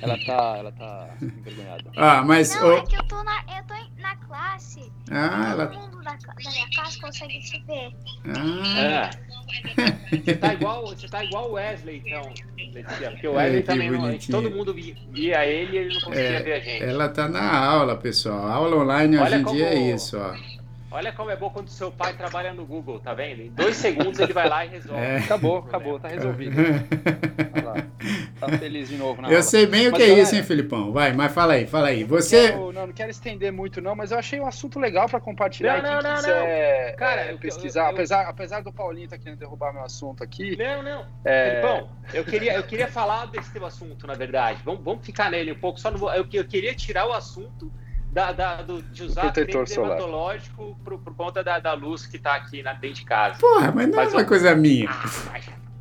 Ela 0.00 0.18
tá, 0.24 0.56
ela 0.58 0.72
tá 0.72 1.16
envergonhada. 1.20 1.84
Ah, 1.96 2.22
mas. 2.22 2.54
Não, 2.54 2.68
oh... 2.68 2.72
é 2.78 2.82
que 2.82 2.96
eu 2.96 3.04
tô 3.04 3.22
na, 3.22 3.44
eu 3.56 3.64
tô 3.64 3.74
na 4.00 4.16
classe. 4.16 4.92
Ah, 5.10 5.28
Todo 5.28 5.62
ela. 5.62 5.72
mundo 5.72 6.02
da, 6.02 6.12
da 6.12 6.50
minha 6.50 6.70
classe 6.74 7.00
consegue 7.00 7.38
te 7.40 7.62
ver. 7.64 7.94
Ah. 8.26 8.80
É. 8.80 10.20
Você 10.24 10.36
tá 10.36 10.54
igual, 10.54 10.86
você 10.86 11.08
tá 11.08 11.24
igual 11.24 11.50
o 11.50 11.52
Wesley, 11.52 12.02
então, 12.04 12.22
Letícia. 12.72 13.10
Porque 13.10 13.28
o 13.28 13.34
Wesley 13.34 13.60
é, 13.60 13.62
também 13.62 13.90
não, 13.90 14.18
todo 14.18 14.50
mundo 14.50 14.74
via 14.74 15.46
ele 15.46 15.72
e 15.72 15.78
ele 15.78 15.94
não 15.94 16.00
conseguia 16.00 16.38
é, 16.38 16.42
ver 16.42 16.52
a 16.52 16.60
gente. 16.60 16.84
Ela 16.84 17.08
tá 17.08 17.28
na 17.28 17.56
aula, 17.56 17.96
pessoal. 17.96 18.46
A 18.46 18.54
aula 18.54 18.76
online 18.76 19.18
Olha 19.18 19.36
hoje 19.36 19.48
em 19.48 19.56
dia 19.56 19.66
é 19.66 19.94
isso, 19.94 20.18
ó. 20.18 20.34
Olha 20.94 21.12
como 21.12 21.28
é 21.28 21.34
bom 21.34 21.50
quando 21.50 21.70
seu 21.70 21.90
pai 21.90 22.12
trabalha 22.16 22.54
no 22.54 22.64
Google, 22.64 23.00
tá 23.00 23.12
vendo? 23.12 23.42
Em 23.42 23.50
dois 23.50 23.76
segundos 23.76 24.16
ele 24.20 24.32
vai 24.32 24.48
lá 24.48 24.64
e 24.64 24.68
resolve. 24.68 25.02
É. 25.02 25.16
Acabou, 25.18 25.58
acabou, 25.58 25.98
tá 25.98 26.06
resolvido. 26.06 26.54
Olha 27.52 27.64
lá. 27.64 27.74
Tá 28.38 28.58
feliz 28.58 28.90
de 28.90 28.96
novo 28.96 29.20
na 29.20 29.26
Eu 29.26 29.32
aula. 29.32 29.42
sei 29.42 29.66
bem 29.66 29.88
o 29.88 29.90
mas, 29.90 30.00
que 30.00 30.08
é 30.08 30.20
isso, 30.20 30.36
hein, 30.36 30.44
Filipão? 30.44 30.92
Vai, 30.92 31.12
mas 31.12 31.32
fala 31.32 31.54
aí, 31.54 31.66
fala 31.66 31.88
aí. 31.88 32.04
Você. 32.04 32.52
Não, 32.52 32.70
não, 32.70 32.86
não 32.86 32.94
quero 32.94 33.10
estender 33.10 33.50
muito, 33.50 33.80
não, 33.80 33.96
mas 33.96 34.12
eu 34.12 34.18
achei 34.20 34.38
um 34.38 34.46
assunto 34.46 34.78
legal 34.78 35.08
para 35.08 35.18
compartilhar. 35.18 35.82
Não, 35.82 35.94
não, 35.94 36.02
não, 36.02 36.14
quiser, 36.14 36.90
não. 36.90 36.96
Cara, 36.96 37.20
é, 37.22 37.36
pesquisar. 37.38 37.80
Eu, 37.80 37.86
eu, 37.86 37.90
apesar, 37.90 38.28
apesar 38.28 38.62
do 38.62 38.72
Paulinho 38.72 39.08
tá 39.08 39.18
querendo 39.18 39.40
derrubar 39.40 39.72
meu 39.72 39.82
assunto 39.82 40.22
aqui. 40.22 40.56
Não, 40.56 40.80
não. 40.80 41.06
É... 41.24 41.50
Filipão, 41.50 41.90
eu 42.12 42.24
queria, 42.24 42.54
eu 42.54 42.62
queria 42.62 42.86
falar 42.86 43.26
desse 43.26 43.52
teu 43.52 43.66
assunto, 43.66 44.06
na 44.06 44.14
verdade. 44.14 44.60
Vamos, 44.64 44.84
vamos 44.84 45.04
ficar 45.04 45.28
nele 45.28 45.50
um 45.50 45.58
pouco. 45.58 45.80
Só 45.80 45.90
não 45.90 45.98
vou, 45.98 46.14
eu, 46.14 46.24
eu 46.32 46.44
queria 46.44 46.72
tirar 46.72 47.04
o 47.08 47.12
assunto 47.12 47.72
da, 48.14 48.30
da, 48.30 48.62
do, 48.62 48.80
de 48.80 49.02
usar 49.02 49.32
creme 49.32 49.64
dermatológico 49.64 50.78
por, 50.84 50.98
por, 51.00 51.14
conta 51.16 51.42
da, 51.42 51.58
da 51.58 51.72
luz 51.72 52.06
que 52.06 52.16
está 52.16 52.36
aqui 52.36 52.62
na, 52.62 52.72
dentro 52.72 53.00
de 53.00 53.04
casa. 53.04 53.40
Porra, 53.40 53.72
mas 53.72 53.88
não 53.88 53.96
mas, 53.96 54.14
é 54.14 54.16
uma 54.16 54.24
coisa 54.24 54.54
minha. 54.54 54.88
Ah, 54.88 55.40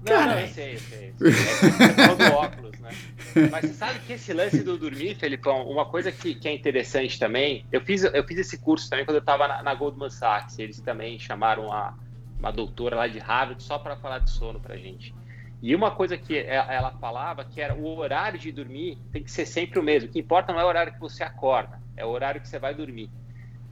não, 0.09 0.25
não, 0.25 0.39
eu 0.39 0.47
sei, 0.47 0.73
eu 0.73 0.79
sei. 0.79 1.13
Eu 1.19 1.31
sei. 1.31 1.69
É 1.85 2.29
do 2.31 2.35
óculos, 2.35 2.79
né? 2.79 2.89
Mas 3.51 3.65
você 3.65 3.73
sabe 3.73 3.99
que 3.99 4.13
esse 4.13 4.33
lance 4.33 4.63
do 4.63 4.79
dormir, 4.79 5.15
Felipão, 5.15 5.69
uma 5.69 5.85
coisa 5.85 6.11
que, 6.11 6.33
que 6.33 6.47
é 6.47 6.53
interessante 6.53 7.19
também, 7.19 7.67
eu 7.71 7.79
fiz, 7.81 8.03
eu 8.03 8.23
fiz 8.23 8.39
esse 8.39 8.57
curso 8.57 8.89
também 8.89 9.05
quando 9.05 9.17
eu 9.17 9.21
estava 9.21 9.47
na, 9.47 9.61
na, 9.61 9.75
Goldman 9.75 10.09
Sachs, 10.09 10.57
eles 10.57 10.79
também 10.79 11.19
chamaram 11.19 11.71
a, 11.71 11.93
uma 12.39 12.51
doutora 12.51 12.95
lá 12.95 13.07
de 13.07 13.19
Harvard 13.19 13.61
só 13.61 13.77
para 13.77 13.95
falar 13.95 14.19
de 14.19 14.31
sono 14.31 14.59
pra 14.59 14.75
gente. 14.75 15.13
E 15.61 15.75
uma 15.75 15.91
coisa 15.91 16.17
que 16.17 16.35
é, 16.35 16.55
ela 16.55 16.91
falava 16.99 17.45
que 17.45 17.61
era 17.61 17.75
o 17.75 17.95
horário 17.95 18.39
de 18.39 18.51
dormir 18.51 18.97
tem 19.11 19.23
que 19.23 19.31
ser 19.31 19.45
sempre 19.45 19.79
o 19.79 19.83
mesmo. 19.83 20.09
O 20.09 20.11
que 20.11 20.19
importa 20.19 20.51
não 20.51 20.59
é 20.59 20.65
o 20.65 20.67
horário 20.67 20.91
que 20.91 20.99
você 20.99 21.23
acorda, 21.23 21.82
é 21.95 22.05
o 22.05 22.09
horário 22.09 22.41
que 22.41 22.47
você 22.47 22.59
vai 22.59 22.73
dormir. 22.73 23.09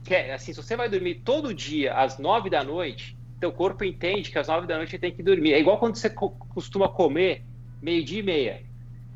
Que 0.04 0.14
é, 0.14 0.34
assim, 0.34 0.52
se 0.52 0.62
você 0.62 0.76
vai 0.76 0.88
dormir 0.88 1.22
todo 1.24 1.54
dia 1.54 1.94
às 1.94 2.18
nove 2.18 2.50
da 2.50 2.64
noite, 2.64 3.16
teu 3.40 3.52
corpo 3.52 3.84
entende 3.84 4.30
que 4.30 4.38
às 4.38 4.48
nove 4.48 4.66
da 4.66 4.76
noite 4.76 4.90
você 4.90 4.98
tem 4.98 5.12
que 5.12 5.22
dormir. 5.22 5.52
É 5.52 5.60
igual 5.60 5.78
quando 5.78 5.96
você 5.96 6.10
co 6.10 6.30
costuma 6.30 6.88
comer 6.88 7.44
meio-dia 7.80 8.20
e 8.20 8.22
meia. 8.22 8.62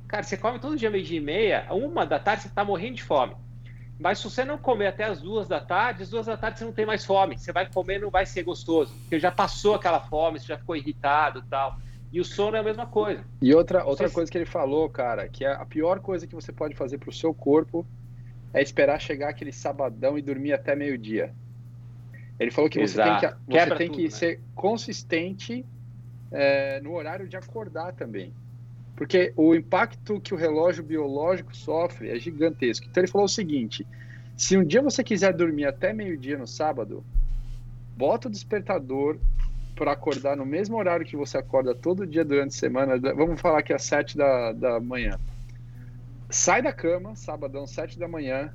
Cara, 0.09 0.23
você 0.23 0.37
come 0.37 0.59
todo 0.59 0.77
dia 0.77 0.91
meio-dia 0.91 1.19
e 1.19 1.23
meia, 1.23 1.67
uma 1.71 2.05
da 2.05 2.19
tarde 2.19 2.43
você 2.43 2.49
está 2.49 2.65
morrendo 2.65 2.97
de 2.97 3.03
fome. 3.03 3.35
Mas 3.99 4.19
se 4.19 4.25
você 4.25 4.45
não 4.45 4.59
comer 4.59 4.89
até 4.89 5.05
as 5.05 5.23
duas 5.23 5.49
da 5.49 5.61
tarde, 5.61 6.03
às 6.03 6.11
duas 6.11 6.27
da 6.27 6.37
tarde 6.37 6.59
você 6.59 6.65
não 6.65 6.73
tem 6.73 6.85
mais 6.85 7.05
fome. 7.05 7.39
Você 7.39 7.53
vai 7.53 7.67
comer 7.69 7.99
não 7.99 8.11
vai 8.11 8.27
ser 8.27 8.43
gostoso, 8.43 8.93
porque 8.95 9.19
já 9.19 9.33
passou 9.33 9.75
aquela 9.75 10.01
fome, 10.01 10.39
você 10.39 10.47
já 10.47 10.59
ficou 10.59 10.77
irritado 10.77 11.41
e 11.41 11.49
tal. 11.49 11.79
E 12.13 12.21
o 12.21 12.25
sono 12.25 12.57
é 12.57 12.61
a 12.61 12.63
mesma 12.63 12.87
coisa. 12.87 13.25
E 13.43 13.55
outra, 13.55 13.85
outra 13.85 14.09
coisa 14.11 14.31
que 14.31 14.39
ele 14.39 14.47
falou, 14.47 14.89
cara, 14.89 15.29
que 15.29 15.45
é 15.45 15.53
a 15.53 15.65
pior 15.65 16.01
coisa 16.01 16.27
que 16.27 16.35
você 16.35 16.53
pode 16.53 16.75
fazer 16.75 16.99
para 16.99 17.11
o 17.11 17.13
seu 17.13 17.35
corpo 17.35 17.87
é 18.57 18.63
esperar 18.63 18.99
chegar 18.99 19.29
aquele 19.29 19.53
sabadão 19.53 20.17
e 20.17 20.23
dormir 20.23 20.55
até 20.55 20.75
meio-dia. 20.75 21.31
Ele 22.41 22.51
falou 22.51 22.71
que 22.71 22.81
Exato. 22.81 23.21
você 23.21 23.21
tem 23.21 23.29
que, 23.29 23.53
você 23.53 23.77
tem 23.77 23.87
tudo, 23.89 23.97
que 23.97 24.05
né? 24.05 24.11
ser 24.11 24.41
consistente 24.55 25.67
é, 26.33 26.81
no 26.81 26.95
horário 26.95 27.29
de 27.29 27.37
acordar 27.37 27.93
também. 27.93 28.33
Porque 28.97 29.31
o 29.37 29.55
impacto 29.55 30.19
que 30.19 30.33
o 30.33 30.39
relógio 30.39 30.83
biológico 30.83 31.55
sofre 31.55 32.09
é 32.09 32.19
gigantesco. 32.19 32.87
Então 32.89 33.03
ele 33.03 33.13
falou 33.13 33.27
o 33.27 33.29
seguinte: 33.29 33.87
se 34.35 34.57
um 34.57 34.65
dia 34.65 34.81
você 34.81 35.05
quiser 35.05 35.35
dormir 35.35 35.67
até 35.67 35.93
meio-dia 35.93 36.39
no 36.39 36.47
sábado, 36.47 37.05
bota 37.95 38.27
o 38.27 38.31
despertador 38.31 39.19
para 39.75 39.93
acordar 39.93 40.35
no 40.35 40.47
mesmo 40.47 40.79
horário 40.79 41.05
que 41.05 41.15
você 41.15 41.37
acorda 41.37 41.75
todo 41.75 42.07
dia 42.07 42.25
durante 42.25 42.55
a 42.55 42.59
semana, 42.59 42.99
vamos 43.15 43.39
falar 43.39 43.63
que 43.63 43.75
é 43.75 43.77
às 43.77 43.83
7 43.83 44.17
da, 44.17 44.53
da 44.53 44.81
manhã. 44.81 45.21
Sai 46.29 46.63
da 46.63 46.73
cama, 46.73 47.15
sabadão, 47.15 47.67
7 47.67 47.99
da 47.99 48.09
manhã, 48.09 48.53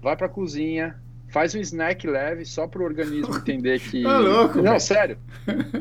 vai 0.00 0.16
para 0.16 0.26
a 0.26 0.30
cozinha, 0.30 0.96
faz 1.28 1.54
um 1.54 1.58
snack 1.60 2.06
leve 2.06 2.44
só 2.44 2.66
para 2.66 2.80
o 2.80 2.84
organismo 2.84 3.34
entender 3.36 3.78
que. 3.80 4.02
Tá 4.02 4.18
louco, 4.18 4.56
não, 4.56 4.72
véio. 4.72 4.80
sério. 4.80 5.18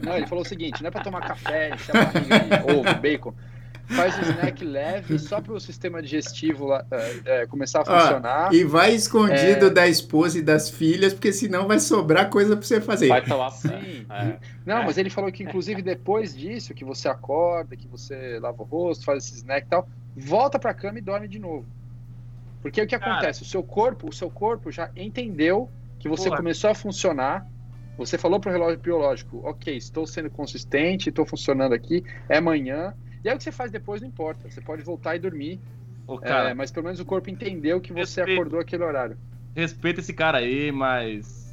Não, 0.03 0.17
ele 0.17 0.27
falou 0.27 0.43
o 0.43 0.47
seguinte: 0.47 0.81
não 0.81 0.89
é 0.89 0.91
para 0.91 1.03
tomar 1.03 1.21
café, 1.21 1.73
encher 1.73 1.95
a 1.95 2.05
barriga, 2.05 2.63
ovo, 2.71 3.01
bacon 3.01 3.33
faz 3.87 4.17
um 4.17 4.21
snack 4.21 4.63
leve 4.63 5.19
só 5.19 5.39
para 5.39 5.53
o 5.53 5.59
sistema 5.59 6.01
digestivo 6.01 6.65
lá, 6.65 6.85
é, 6.89 7.21
é, 7.25 7.45
começar 7.45 7.81
a 7.81 7.85
funcionar. 7.85 8.53
e 8.53 8.63
vai 8.63 8.93
escondido 8.93 9.67
é... 9.67 9.69
da 9.69 9.87
esposa 9.87 10.39
e 10.39 10.41
das 10.41 10.69
filhas, 10.69 11.13
porque 11.13 11.31
senão 11.31 11.67
vai 11.67 11.79
sobrar 11.79 12.29
coisa 12.29 12.55
para 12.55 12.65
você 12.65 12.81
fazer. 12.81 13.07
Vai 13.07 13.25
falar 13.25 13.51
sim. 13.51 14.05
É. 14.09 14.37
Não, 14.65 14.83
mas 14.83 14.97
ele 14.97 15.09
falou 15.09 15.31
que 15.31 15.43
inclusive 15.43 15.81
depois 15.81 16.35
disso, 16.35 16.73
que 16.73 16.83
você 16.83 17.07
acorda, 17.07 17.75
que 17.75 17.87
você 17.87 18.39
lava 18.39 18.61
o 18.61 18.65
rosto, 18.65 19.05
faz 19.05 19.25
esse 19.25 19.35
snack 19.35 19.67
e 19.67 19.69
tal, 19.69 19.87
volta 20.15 20.57
para 20.57 20.71
a 20.71 20.73
cama 20.73 20.99
e 20.99 21.01
dorme 21.01 21.27
de 21.27 21.39
novo. 21.39 21.65
Porque 22.61 22.81
o 22.81 22.87
que 22.87 22.97
Cara. 22.97 23.13
acontece? 23.13 23.43
O 23.43 23.45
seu 23.45 23.61
corpo, 23.61 24.09
o 24.09 24.13
seu 24.13 24.29
corpo 24.29 24.71
já 24.71 24.89
entendeu 24.95 25.69
que 25.99 26.09
você 26.09 26.29
Porra. 26.29 26.37
começou 26.37 26.69
a 26.69 26.75
funcionar. 26.75 27.47
Você 27.97 28.17
falou 28.17 28.39
para 28.39 28.49
o 28.49 28.53
relógio 28.53 28.79
biológico, 28.79 29.41
ok, 29.47 29.75
estou 29.77 30.05
sendo 30.05 30.29
consistente, 30.29 31.09
estou 31.09 31.25
funcionando 31.25 31.73
aqui, 31.73 32.03
é 32.27 32.41
manhã, 32.41 32.93
e 33.23 33.29
aí 33.29 33.33
o 33.33 33.37
que 33.37 33.43
você 33.43 33.51
faz 33.51 33.71
depois 33.71 34.01
não 34.01 34.07
importa. 34.07 34.49
Você 34.49 34.61
pode 34.61 34.83
voltar 34.83 35.15
e 35.15 35.19
dormir. 35.19 35.59
Ô, 36.05 36.19
cara, 36.19 36.51
é, 36.51 36.53
mas 36.53 36.71
pelo 36.71 36.83
menos 36.83 36.99
o 36.99 37.05
corpo 37.05 37.29
entendeu 37.29 37.81
que 37.81 37.91
você 37.91 38.21
respeito, 38.21 38.31
acordou 38.33 38.59
aquele 38.59 38.83
horário. 38.83 39.17
Respeita 39.55 39.99
esse 39.99 40.13
cara 40.13 40.37
aí, 40.37 40.71
mas. 40.71 41.45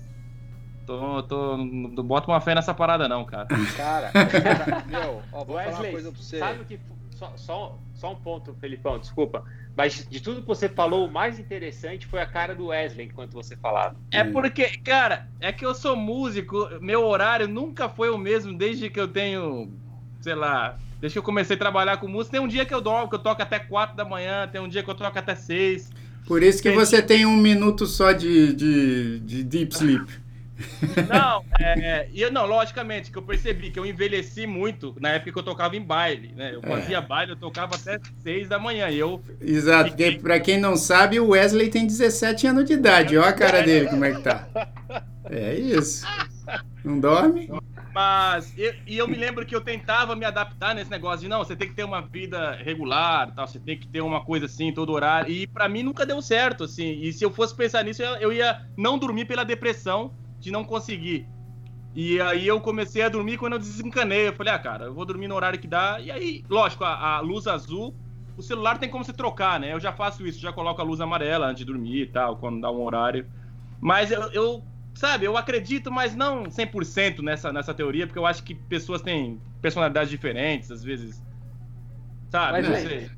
Tô, 0.85 1.23
tô, 1.23 1.57
não 1.57 2.05
bota 2.05 2.31
uma 2.31 2.41
fé 2.41 2.55
nessa 2.55 2.75
parada, 2.75 3.09
não, 3.09 3.25
cara. 3.25 3.47
Cara, 3.77 4.11
meu, 4.87 5.23
ó, 5.33 5.45
vou 5.45 5.57
Wesley, 5.57 5.73
falar 5.73 5.87
uma 5.87 5.93
coisa 5.93 6.13
pra 6.13 6.21
você. 6.21 6.39
Sabe 6.39 6.65
que. 6.65 6.81
Só, 7.13 7.33
só, 7.37 7.79
só 8.03 8.13
um 8.13 8.17
ponto, 8.17 8.53
Felipão, 8.61 8.99
desculpa. 8.99 9.45
Mas 9.77 10.05
de 10.11 10.21
tudo 10.21 10.41
que 10.41 10.47
você 10.49 10.69
falou, 10.69 11.07
o 11.07 11.11
mais 11.11 11.39
interessante 11.39 12.05
foi 12.05 12.21
a 12.21 12.27
cara 12.27 12.53
do 12.53 12.67
Wesley 12.67 13.07
enquanto 13.07 13.33
você 13.33 13.57
falava. 13.57 13.95
É 14.11 14.25
porque, 14.25 14.77
cara, 14.79 15.29
é 15.41 15.53
que 15.53 15.65
eu 15.65 15.73
sou 15.73 15.95
músico, 15.95 16.69
meu 16.81 17.05
horário 17.05 17.47
nunca 17.47 17.89
foi 17.89 18.11
o 18.11 18.19
mesmo 18.19 18.53
desde 18.59 18.91
que 18.91 18.99
eu 18.99 19.07
tenho, 19.07 19.73
sei 20.21 20.35
lá, 20.35 20.77
Desde 21.01 21.15
que 21.15 21.19
eu 21.19 21.25
comecei 21.25 21.57
a 21.57 21.59
trabalhar 21.59 21.97
com 21.97 22.07
música, 22.07 22.37
tem 22.37 22.41
um 22.41 22.47
dia 22.47 22.65
que 22.65 22.73
eu 22.73 22.81
dormo, 22.81 23.09
que 23.09 23.17
eu 23.17 23.19
toco 23.19 23.43
até 23.43 23.59
4 23.59 23.97
da 23.97 24.05
manhã, 24.05 24.47
tem 24.47 24.61
um 24.61 24.69
dia 24.69 24.85
que 24.85 24.89
eu 24.89 24.95
toco 24.95 25.19
até 25.19 25.35
6. 25.35 25.91
Por 26.29 26.45
isso 26.45 26.63
que 26.63 26.69
tem 26.69 26.79
você 26.79 26.99
dia... 26.99 27.07
tem 27.07 27.27
um 27.27 27.37
minuto 27.37 27.87
só 27.87 28.13
de, 28.13 28.53
de, 28.53 29.19
de 29.19 29.43
deep 29.43 29.75
sleep. 29.75 30.22
Não, 31.09 31.45
é, 31.61 32.09
é, 32.15 32.31
não, 32.31 32.47
logicamente, 32.47 33.11
que 33.11 33.19
eu 33.19 33.23
percebi 33.23 33.71
que 33.71 33.79
eu 33.79 33.87
envelheci 33.87 34.47
muito 34.47 34.95
na 35.01 35.11
época 35.11 35.33
que 35.33 35.39
eu 35.39 35.43
tocava 35.43 35.77
em 35.77 35.83
baile, 35.83 36.33
né? 36.35 36.55
Eu 36.55 36.61
é. 36.63 36.67
fazia 36.67 37.01
baile, 37.01 37.33
eu 37.33 37.37
tocava 37.37 37.77
até 37.77 37.99
6 38.23 38.49
da 38.49 38.59
manhã. 38.59 38.89
E 38.91 38.99
eu 38.99 39.23
Exato, 39.41 39.91
fiquei... 39.91 40.19
pra 40.19 40.41
quem 40.41 40.59
não 40.59 40.77
sabe, 40.77 41.21
o 41.21 41.29
Wesley 41.29 41.71
tem 41.71 41.87
17 41.87 42.47
anos 42.47 42.65
de 42.65 42.75
idade. 42.75 43.17
Olha 43.17 43.29
a 43.29 43.33
cara 43.33 43.63
dele, 43.63 43.89
como 43.89 44.05
é 44.05 44.15
que 44.15 44.23
tá. 44.23 44.47
É 45.31 45.55
isso. 45.55 46.07
Não 46.85 46.99
dorme? 46.99 47.49
Mas, 47.95 48.57
e, 48.57 48.75
e, 48.87 48.99
eu 48.99 49.07
me 49.07 49.17
lembro 49.17 49.45
que 49.45 49.55
eu 49.55 49.61
tentava 49.61 50.17
me 50.17 50.25
adaptar 50.25 50.75
nesse 50.75 50.91
negócio 50.91 51.21
de, 51.21 51.29
não, 51.29 51.45
você 51.45 51.55
tem 51.55 51.69
que 51.69 51.75
ter 51.75 51.85
uma 51.85 52.01
vida 52.01 52.53
regular, 52.53 53.33
tal, 53.35 53.47
você 53.47 53.61
tem 53.61 53.79
que 53.79 53.87
ter 53.87 54.01
uma 54.01 54.25
coisa 54.25 54.47
assim, 54.47 54.73
todo 54.73 54.93
horário. 54.93 55.31
E 55.31 55.47
para 55.47 55.69
mim 55.69 55.83
nunca 55.83 56.07
deu 56.07 56.21
certo, 56.23 56.65
assim. 56.65 57.01
E 57.03 57.13
se 57.13 57.23
eu 57.23 57.31
fosse 57.31 57.55
pensar 57.55 57.85
nisso, 57.85 58.03
eu 58.03 58.33
ia 58.33 58.63
não 58.77 58.99
dormir 58.99 59.27
pela 59.27 59.45
depressão 59.45 60.13
de 60.43 60.51
não 60.51 60.65
conseguir. 60.65 61.27
E 61.95 62.21
aí 62.21 62.47
eu 62.47 62.61
comecei 62.61 63.03
a 63.03 63.09
dormir 63.09 63.39
quando 63.39 63.55
eu 63.55 63.59
desencanei. 63.59 64.29
Eu 64.29 64.33
falei, 64.33 64.53
ah, 64.53 64.59
cara, 64.59 64.87
eu 64.87 64.95
vou 64.95 65.05
dormir 65.05 65.29
no 65.29 65.37
horário 65.37 65.59
que 65.59 65.69
dá. 65.69 66.01
E 66.01 66.11
aí, 66.11 66.45
lógico, 66.49 66.85
a, 66.85 67.17
a 67.17 67.21
luz 67.21 67.47
azul, 67.47 67.95
o 68.37 68.43
celular 68.43 68.79
tem 68.79 68.89
como 68.89 69.05
você 69.05 69.13
trocar, 69.13 69.61
né? 69.61 69.73
Eu 69.73 69.81
já 69.81 69.93
faço 69.93 70.27
isso, 70.27 70.41
já 70.41 70.53
coloco 70.53 70.81
a 70.81 70.85
luz 70.85 71.01
amarela 71.01 71.47
antes 71.47 71.59
de 71.59 71.65
dormir 71.65 72.03
e 72.03 72.07
tal, 72.07 72.37
quando 72.37 72.61
dá 72.61 72.71
um 72.71 72.83
horário. 72.83 73.25
Mas 73.81 74.11
eu, 74.11 74.23
eu 74.33 74.65
sabe, 74.95 75.27
eu 75.27 75.37
acredito, 75.37 75.93
mas 75.93 76.17
não 76.17 76.45
100% 76.45 77.21
nessa, 77.21 77.53
nessa 77.53 77.73
teoria, 77.73 78.07
porque 78.07 78.19
eu 78.19 78.27
acho 78.27 78.43
que 78.43 78.55
pessoas 78.55 79.01
têm 79.01 79.41
personalidades 79.61 80.11
diferentes, 80.11 80.71
às 80.73 80.83
vezes. 80.83 81.23
Sabe, 82.31 82.53
mas, 82.53 82.69
não 82.69 82.77
sei. 82.77 83.11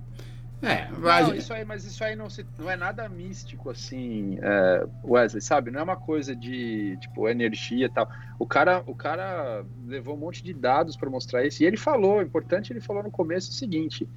É, 0.66 0.88
mas... 0.98 1.29
Não, 1.29 1.35
isso 1.35 1.53
aí, 1.53 1.64
mas 1.64 1.85
isso 1.85 2.03
aí 2.03 2.16
não, 2.16 2.31
se, 2.31 2.44
não 2.59 2.70
é 2.70 2.77
nada 2.77 3.09
místico, 3.09 3.70
assim, 3.70 4.38
é, 4.42 4.87
Wesley, 5.05 5.40
sabe? 5.40 5.70
Não 5.70 5.81
é 5.81 5.83
uma 5.83 5.96
coisa 5.96 6.35
de, 6.35 6.96
tipo, 7.00 7.29
energia 7.29 7.87
e 7.87 7.88
tal. 7.88 8.09
O 8.38 8.46
cara, 8.46 8.83
o 8.87 8.94
cara 8.94 9.64
levou 9.87 10.14
um 10.14 10.18
monte 10.18 10.42
de 10.42 10.53
dados 10.53 10.96
para 10.96 11.11
mostrar 11.11 11.44
isso. 11.46 11.62
E 11.62 11.66
ele 11.66 11.77
falou, 11.77 12.22
importante, 12.22 12.72
ele 12.72 12.81
falou 12.81 13.03
no 13.03 13.11
começo 13.11 13.50
o 13.50 13.55
seguinte: 13.55 14.09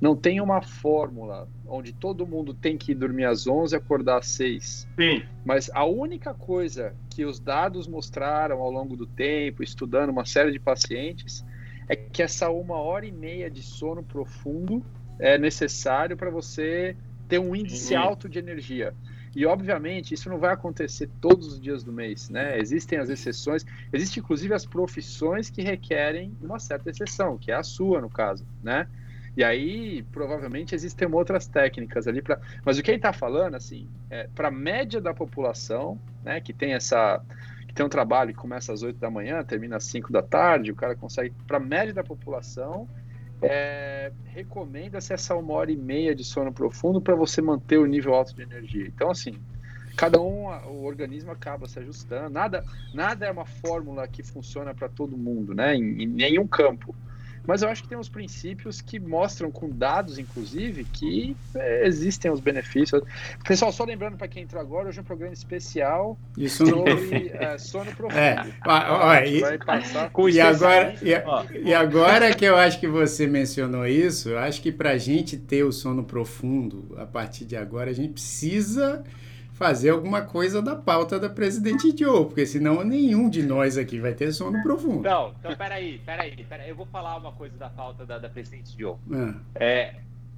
não 0.00 0.14
tem 0.14 0.40
uma 0.40 0.62
fórmula 0.62 1.48
onde 1.66 1.92
todo 1.92 2.26
mundo 2.26 2.54
tem 2.54 2.76
que 2.76 2.94
dormir 2.94 3.24
às 3.24 3.46
11 3.46 3.74
e 3.74 3.76
acordar 3.76 4.18
às 4.18 4.28
6. 4.28 4.88
Sim. 4.98 5.22
Mas 5.44 5.70
a 5.72 5.84
única 5.84 6.34
coisa 6.34 6.94
que 7.10 7.24
os 7.24 7.40
dados 7.40 7.86
mostraram 7.86 8.60
ao 8.60 8.70
longo 8.70 8.96
do 8.96 9.06
tempo, 9.06 9.62
estudando 9.62 10.10
uma 10.10 10.24
série 10.24 10.52
de 10.52 10.58
pacientes, 10.58 11.44
é 11.88 11.96
que 11.96 12.22
essa 12.22 12.50
uma 12.50 12.76
hora 12.76 13.06
e 13.06 13.12
meia 13.12 13.50
de 13.50 13.62
sono 13.62 14.02
profundo 14.02 14.84
é 15.18 15.38
necessário 15.38 16.16
para 16.16 16.30
você 16.30 16.96
ter 17.28 17.38
um 17.38 17.54
índice 17.54 17.94
uhum. 17.94 18.00
alto 18.00 18.28
de 18.28 18.38
energia. 18.38 18.94
E 19.34 19.44
obviamente 19.44 20.14
isso 20.14 20.30
não 20.30 20.38
vai 20.38 20.54
acontecer 20.54 21.10
todos 21.20 21.46
os 21.46 21.60
dias 21.60 21.84
do 21.84 21.92
mês, 21.92 22.30
né? 22.30 22.58
Existem 22.58 22.98
as 22.98 23.10
exceções, 23.10 23.66
existem 23.92 24.22
inclusive 24.22 24.54
as 24.54 24.64
profissões 24.64 25.50
que 25.50 25.60
requerem 25.60 26.34
uma 26.40 26.58
certa 26.58 26.88
exceção, 26.88 27.36
que 27.36 27.50
é 27.50 27.54
a 27.54 27.62
sua 27.62 28.00
no 28.00 28.08
caso, 28.08 28.46
né? 28.62 28.88
E 29.36 29.44
aí, 29.44 30.02
provavelmente, 30.04 30.74
existem 30.74 31.06
outras 31.12 31.46
técnicas 31.46 32.08
ali 32.08 32.22
para. 32.22 32.40
Mas 32.64 32.78
o 32.78 32.82
que 32.82 32.90
ele 32.90 32.96
está 32.96 33.12
falando, 33.12 33.54
assim, 33.54 33.86
é, 34.08 34.28
para 34.34 34.48
a 34.48 34.50
média 34.50 34.98
da 34.98 35.12
população, 35.12 36.00
né, 36.24 36.40
que 36.40 36.54
tem 36.54 36.72
essa. 36.72 37.22
tem 37.74 37.84
um 37.84 37.88
trabalho 37.90 38.32
que 38.32 38.40
começa 38.40 38.72
às 38.72 38.82
8 38.82 38.98
da 38.98 39.10
manhã, 39.10 39.44
termina 39.44 39.76
às 39.76 39.84
5 39.84 40.10
da 40.10 40.22
tarde, 40.22 40.72
o 40.72 40.74
cara 40.74 40.96
consegue, 40.96 41.34
para 41.46 41.58
a 41.58 41.60
média 41.60 41.92
da 41.92 42.02
população, 42.02 42.88
é, 43.42 44.12
recomenda-se 44.24 45.12
essa 45.12 45.34
uma 45.34 45.54
hora 45.54 45.70
e 45.70 45.76
meia 45.76 46.14
de 46.14 46.24
sono 46.24 46.52
profundo 46.52 47.00
para 47.00 47.14
você 47.14 47.42
manter 47.42 47.78
o 47.78 47.86
nível 47.86 48.14
alto 48.14 48.34
de 48.34 48.42
energia. 48.42 48.86
Então, 48.86 49.10
assim, 49.10 49.34
cada 49.96 50.20
um, 50.20 50.46
o 50.68 50.84
organismo 50.84 51.30
acaba 51.30 51.66
se 51.66 51.78
ajustando. 51.78 52.30
Nada, 52.30 52.64
nada 52.92 53.26
é 53.26 53.30
uma 53.30 53.46
fórmula 53.46 54.06
que 54.06 54.22
funciona 54.22 54.74
para 54.74 54.88
todo 54.88 55.16
mundo, 55.16 55.54
né? 55.54 55.74
Em, 55.74 56.02
em, 56.02 56.06
nenhum 56.06 56.46
campo. 56.46 56.94
Mas 57.46 57.62
eu 57.62 57.68
acho 57.68 57.82
que 57.82 57.88
tem 57.88 57.96
uns 57.96 58.08
princípios 58.08 58.80
que 58.80 58.98
mostram, 58.98 59.50
com 59.50 59.68
dados 59.68 60.18
inclusive, 60.18 60.84
que 60.84 61.36
é, 61.54 61.86
existem 61.86 62.30
os 62.30 62.40
benefícios. 62.40 63.02
Pessoal, 63.44 63.72
só 63.72 63.84
lembrando 63.84 64.16
para 64.16 64.28
quem 64.28 64.42
entrou 64.42 64.60
agora, 64.60 64.88
hoje 64.88 64.98
é 64.98 65.02
um 65.02 65.04
programa 65.04 65.32
especial 65.32 66.18
Isso 66.36 66.66
sobre 66.66 67.28
é, 67.34 67.56
sono 67.58 67.92
profundo. 67.96 68.18
É, 68.18 68.44
ó, 68.66 69.08
ó, 69.08 69.14
e, 69.16 69.40
vai 69.40 69.58
passar 69.58 70.10
e, 70.30 70.40
agora, 70.40 70.94
e, 71.02 71.68
e, 71.68 71.74
agora 71.74 72.34
que 72.34 72.44
eu 72.44 72.56
acho 72.56 72.80
que 72.80 72.88
você 72.88 73.26
mencionou 73.26 73.86
isso, 73.86 74.30
eu 74.30 74.38
acho 74.38 74.60
que 74.60 74.72
para 74.72 74.90
a 74.90 74.98
gente 74.98 75.36
ter 75.36 75.64
o 75.64 75.72
sono 75.72 76.04
profundo, 76.04 76.94
a 76.98 77.06
partir 77.06 77.44
de 77.44 77.56
agora, 77.56 77.90
a 77.90 77.94
gente 77.94 78.12
precisa 78.12 79.04
fazer 79.56 79.88
alguma 79.88 80.20
coisa 80.20 80.60
da 80.60 80.76
pauta 80.76 81.18
da 81.18 81.30
presidente 81.30 81.94
Joe, 81.96 82.26
porque 82.26 82.44
senão 82.44 82.84
nenhum 82.84 83.28
de 83.28 83.42
nós 83.42 83.78
aqui 83.78 83.98
vai 83.98 84.12
ter 84.12 84.30
sono 84.30 84.62
profundo. 84.62 85.02
Não, 85.02 85.32
então 85.40 85.56
peraí, 85.56 85.98
peraí, 86.04 86.44
peraí. 86.46 86.68
Eu 86.68 86.76
vou 86.76 86.84
falar 86.84 87.16
uma 87.16 87.32
coisa 87.32 87.56
da 87.56 87.70
pauta 87.70 88.04
da, 88.04 88.18
da 88.18 88.28
presidente 88.28 88.74
Joe. 88.78 88.96
Ah. 89.10 89.34
É, 89.54 89.94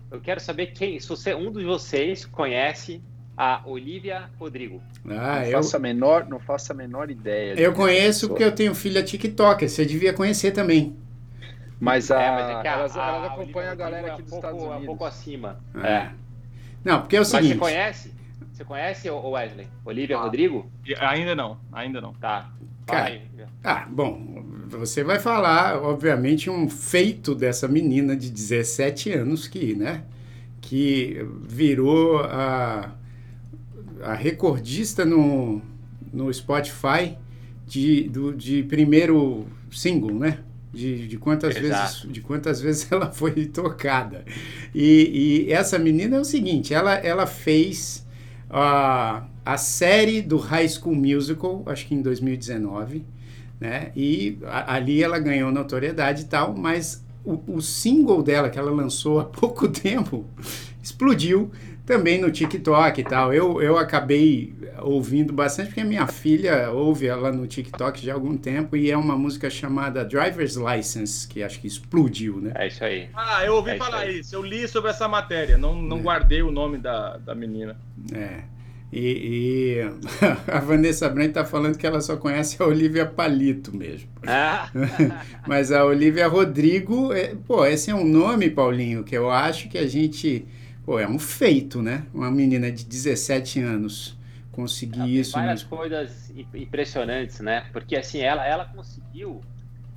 eu 0.09 0.21
quero 0.21 0.39
saber 0.39 0.69
quem, 0.69 1.01
se 1.01 1.09
você, 1.09 1.35
um 1.35 1.51
de 1.51 1.65
vocês 1.65 2.25
conhece 2.25 3.03
a 3.37 3.61
Olivia 3.67 4.31
Rodrigo. 4.39 4.81
Ah, 5.05 5.41
não, 5.41 5.43
eu... 5.43 5.53
faço 5.53 5.77
a 5.77 5.81
menor, 5.81 6.29
não 6.29 6.39
faço 6.39 6.71
a 6.71 6.75
menor 6.77 7.11
ideia. 7.11 7.55
Eu 7.61 7.73
conheço 7.73 8.29
porque 8.29 8.45
eu 8.45 8.55
tenho 8.55 8.73
filha 8.73 9.03
TikTok, 9.03 9.69
você 9.69 9.85
devia 9.85 10.13
conhecer 10.13 10.53
também. 10.53 10.97
Mas, 11.81 12.09
a, 12.13 12.23
é, 12.23 12.31
mas 12.31 12.51
é 12.51 12.63
que 12.63 12.69
a, 12.69 12.73
elas, 12.73 12.97
a, 12.97 13.09
elas 13.09 13.33
acompanham 13.33 13.71
a, 13.71 13.73
a 13.73 13.75
galera 13.75 14.07
aqui 14.07 14.11
é 14.11 14.15
um 14.15 14.23
dos 14.23 14.31
pouco, 14.31 14.47
Estados 14.47 14.63
Unidos. 14.63 14.79
É 14.79 14.83
um 14.83 14.87
pouco 14.87 15.05
acima. 15.05 15.59
É. 15.83 15.89
é. 15.89 16.11
Não, 16.85 17.01
porque 17.01 17.17
é 17.17 17.21
o 17.21 17.25
seguinte... 17.25 17.57
Mas 17.57 17.69
você 17.69 17.75
conhece? 17.75 18.18
Você 18.59 18.65
conhece 18.65 19.09
o 19.09 19.31
Wesley? 19.31 19.69
Olivia 19.85 20.17
ah, 20.17 20.23
Rodrigo? 20.23 20.69
Ainda 20.99 21.33
não, 21.33 21.61
ainda 21.73 22.01
não. 22.01 22.13
Tá. 22.15 22.51
Cara, 22.85 23.23
ah, 23.63 23.87
bom, 23.89 24.43
você 24.67 25.05
vai 25.05 25.21
falar, 25.21 25.81
obviamente, 25.81 26.51
um 26.51 26.69
feito 26.69 27.37
dessa 27.37 27.69
menina 27.69 28.17
de 28.17 28.29
17 28.29 29.13
anos 29.13 29.47
que, 29.47 29.77
né, 29.77 30.03
que 30.61 31.25
virou 31.47 32.19
a, 32.19 32.97
a 34.03 34.15
recordista 34.15 35.05
no, 35.05 35.63
no 36.13 36.35
Spotify 36.35 37.17
de, 37.65 38.09
do, 38.09 38.35
de 38.35 38.65
primeiro 38.65 39.47
single, 39.71 40.19
né? 40.19 40.41
De, 40.73 41.07
de, 41.07 41.17
quantas 41.17 41.57
vezes, 41.57 42.03
de 42.11 42.21
quantas 42.21 42.59
vezes 42.61 42.91
ela 42.91 43.13
foi 43.13 43.47
tocada. 43.47 44.25
E, 44.75 45.47
e 45.47 45.53
essa 45.53 45.79
menina 45.79 46.17
é 46.17 46.21
o 46.21 46.25
seguinte, 46.25 46.75
ela, 46.75 46.95
ela 46.95 47.25
fez 47.25 48.08
a, 48.51 49.25
a 49.45 49.57
série 49.57 50.23
do 50.23 50.37
High 50.37 50.69
School 50.69 50.95
Musical, 50.95 51.63
acho 51.67 51.87
que 51.87 51.95
em 51.95 52.03
2019, 52.03 53.05
né? 53.61 53.91
E 53.95 54.39
a, 54.45 54.75
ali 54.75 55.03
ela 55.03 55.19
ganhou 55.19 55.51
notoriedade 55.53 56.23
e 56.23 56.27
tal, 56.27 56.55
mas 56.57 57.05
o, 57.25 57.57
o 57.57 57.61
single 57.61 58.23
dela 58.23 58.49
que 58.49 58.59
ela 58.59 58.71
lançou 58.71 59.21
há 59.21 59.25
pouco 59.27 59.69
tempo 59.69 60.25
explodiu 60.83 61.51
também 61.89 62.21
no 62.21 62.31
TikTok 62.31 63.01
e 63.01 63.03
tal. 63.03 63.33
Eu, 63.33 63.63
eu 63.63 63.79
acabei 63.79 64.53
ouvindo 64.83 65.33
bastante 65.33 65.69
porque 65.69 65.81
a 65.81 65.85
minha 65.87 66.07
filha 66.07 66.71
ouve 66.71 67.07
ela 67.07 67.33
no 67.33 67.47
TikTok 67.47 68.05
já 68.05 68.13
há 68.13 68.15
algum 68.15 68.37
tempo 68.37 68.77
e 68.77 68.91
é 68.91 68.97
uma 68.97 69.17
música 69.17 69.49
chamada 69.49 70.05
Driver's 70.05 70.55
License, 70.55 71.27
que 71.27 71.43
acho 71.43 71.59
que 71.59 71.67
explodiu, 71.67 72.43
né? 72.43 72.53
É 72.55 72.69
isso 72.69 72.85
aí. 72.85 73.09
Ah, 73.15 73.43
eu 73.43 73.55
ouvi 73.55 73.71
é 73.71 73.77
falar 73.79 74.07
isso, 74.07 74.21
isso, 74.21 74.37
Eu 74.37 74.43
li 74.43 74.69
sobre 74.69 74.91
essa 74.91 75.09
matéria, 75.09 75.57
não, 75.57 75.81
não 75.81 75.97
é. 75.97 76.01
guardei 76.03 76.43
o 76.43 76.51
nome 76.51 76.77
da, 76.77 77.17
da 77.17 77.35
menina. 77.35 77.75
É. 78.15 78.43
E, 78.93 79.81
e 79.81 79.81
a 80.47 80.61
Vanessa 80.61 81.09
Brandt 81.09 81.31
está 81.31 81.45
falando 81.47 81.79
que 81.79 81.87
ela 81.87 82.03
só 82.03 82.19
conhece 82.19 82.63
a 82.63 82.67
Olivia 82.67 83.07
Palito 83.07 83.75
mesmo. 83.75 84.11
Ah. 84.27 84.69
Mas 85.49 85.73
a 85.73 85.87
Olivia 85.87 86.29
Rodrigo, 86.29 87.15
é, 87.15 87.35
pô, 87.47 87.65
esse 87.65 87.91
é 87.91 87.95
um 87.95 88.05
nome, 88.05 88.51
Paulinho, 88.51 89.05
que 89.05 89.17
eu 89.17 89.31
acho 89.31 89.71
que 89.71 89.79
a 89.79 89.87
gente. 89.87 90.47
Pô, 90.89 90.99
é 90.99 91.07
um 91.07 91.19
feito, 91.19 91.83
né? 91.83 92.07
Uma 92.15 92.31
menina 92.31 92.73
de 92.73 92.83
17 92.83 93.61
anos 93.61 94.19
conseguir 94.51 95.01
ela 95.01 95.09
isso. 95.11 95.33
várias 95.33 95.63
coisas 95.63 96.33
impressionantes, 96.55 97.41
né? 97.41 97.67
Porque 97.75 97.95
assim, 97.95 98.21
ela, 98.21 98.43
ela 98.47 98.65
conseguiu 98.65 99.43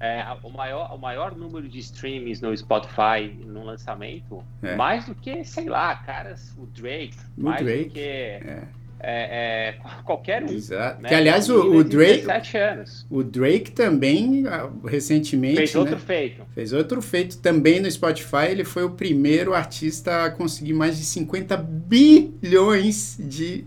é, 0.02 0.22
o, 0.44 0.50
maior, 0.50 0.94
o 0.94 0.98
maior 0.98 1.34
número 1.34 1.70
de 1.70 1.80
streams 1.80 2.42
no 2.42 2.56
Spotify 2.58 3.34
no 3.46 3.64
lançamento, 3.64 4.44
é. 4.62 4.76
mais 4.76 5.06
do 5.06 5.16
que, 5.16 5.46
sei 5.46 5.70
lá, 5.70 5.96
caras, 5.96 6.54
o 6.58 6.66
Drake, 6.66 7.16
o 7.38 7.44
mais 7.44 7.64
Drake, 7.64 7.86
do 7.86 7.92
que. 7.92 8.00
É 8.02 8.68
é, 9.04 9.76
é, 9.80 10.02
qualquer 10.04 10.44
um. 10.44 10.50
Exato. 10.50 11.02
Né? 11.02 11.10
Que, 11.10 11.16
aliás, 11.16 11.50
o, 11.50 11.76
o 11.76 11.84
Drake. 11.84 12.28
Anos. 12.56 13.06
O 13.10 13.24
Drake 13.24 13.72
também, 13.72 14.46
ah, 14.48 14.70
recentemente. 14.86 15.58
Fez 15.58 15.76
outro 15.76 15.96
né, 15.96 16.02
feito. 16.06 16.44
Fez 16.54 16.72
outro 16.72 17.02
feito 17.02 17.38
também 17.40 17.80
no 17.80 17.90
Spotify. 17.90 18.46
Ele 18.50 18.64
foi 18.64 18.84
o 18.84 18.92
primeiro 18.92 19.54
artista 19.54 20.26
a 20.26 20.32
conseguir 20.32 20.74
mais 20.74 20.98
de 20.98 21.06
50 21.06 21.58
bilhões 21.58 23.18
de, 23.20 23.66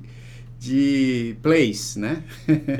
de 0.58 1.36
plays, 1.42 1.96
né? 1.96 2.22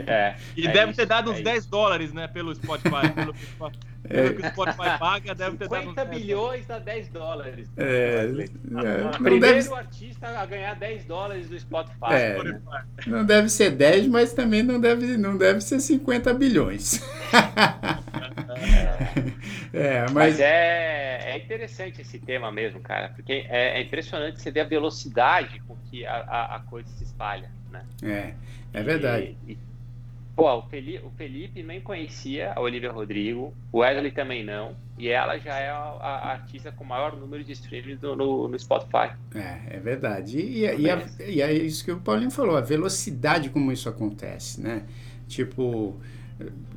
É. 0.06 0.36
e 0.56 0.66
é 0.66 0.72
deve 0.72 0.92
isso, 0.92 1.00
ter 1.00 1.06
dado 1.06 1.32
uns 1.32 1.40
10 1.40 1.64
é 1.64 1.68
dólares, 1.68 2.12
né, 2.12 2.28
pelo 2.28 2.54
Spotify. 2.54 3.10
pelo 3.14 3.34
Spotify. 3.54 3.93
Que 4.06 4.46
o 4.46 4.50
Spotify 4.50 4.98
paga, 4.98 5.34
deve 5.34 5.56
ter 5.56 5.68
50 5.68 6.04
bilhões 6.04 6.70
a 6.70 6.78
10 6.78 7.08
dólares. 7.08 7.70
É, 7.76 8.26
é, 8.26 9.08
Primeiro 9.16 9.40
deve... 9.40 9.74
artista 9.74 10.28
a 10.28 10.44
ganhar 10.44 10.74
10 10.74 11.06
dólares 11.06 11.48
do 11.48 11.58
Spotify. 11.58 12.12
É, 12.12 12.42
né? 12.42 12.60
Não 13.06 13.24
deve 13.24 13.48
ser 13.48 13.70
10, 13.70 14.08
mas 14.08 14.34
também 14.34 14.62
não 14.62 14.78
deve, 14.78 15.16
não 15.16 15.38
deve 15.38 15.62
ser 15.62 15.80
50 15.80 16.34
bilhões. 16.34 17.02
é, 19.72 20.02
mas... 20.02 20.12
mas 20.12 20.40
é, 20.40 21.32
é 21.32 21.38
interessante 21.38 22.02
esse 22.02 22.18
tema 22.18 22.52
mesmo, 22.52 22.80
cara, 22.80 23.08
porque 23.08 23.46
é, 23.48 23.78
é 23.78 23.82
impressionante 23.82 24.40
você 24.40 24.50
ver 24.50 24.60
a 24.60 24.64
velocidade 24.64 25.60
com 25.60 25.76
que 25.90 26.04
a, 26.04 26.14
a, 26.14 26.56
a 26.56 26.60
coisa 26.60 26.90
se 26.90 27.04
espalha, 27.04 27.50
né? 27.70 27.82
É, 28.02 28.34
é 28.78 28.82
verdade. 28.82 29.34
E, 29.46 29.52
e 29.52 29.73
Pô, 30.36 30.52
o 30.52 30.62
Felipe, 30.62 31.04
o 31.04 31.10
Felipe 31.10 31.62
nem 31.62 31.80
conhecia 31.80 32.52
a 32.56 32.60
Olivia 32.60 32.90
Rodrigo, 32.90 33.54
o 33.70 33.78
Wesley 33.78 34.10
também 34.10 34.44
não, 34.44 34.74
e 34.98 35.08
ela 35.08 35.38
já 35.38 35.56
é 35.56 35.70
a, 35.70 35.76
a 35.76 36.32
artista 36.32 36.72
com 36.72 36.82
maior 36.82 37.16
número 37.16 37.44
de 37.44 37.52
streams 37.52 38.02
no, 38.02 38.16
no, 38.16 38.48
no 38.48 38.58
Spotify. 38.58 39.12
É, 39.32 39.76
é 39.76 39.80
verdade. 39.80 40.38
E, 40.38 40.60
e, 40.62 40.90
a, 40.90 41.06
e, 41.20 41.40
é 41.40 41.52
isso 41.52 41.84
que 41.84 41.92
o 41.92 42.00
Paulinho 42.00 42.32
falou, 42.32 42.56
a 42.56 42.60
velocidade 42.60 43.48
como 43.50 43.70
isso 43.70 43.88
acontece, 43.88 44.60
né? 44.60 44.82
Tipo, 45.28 45.96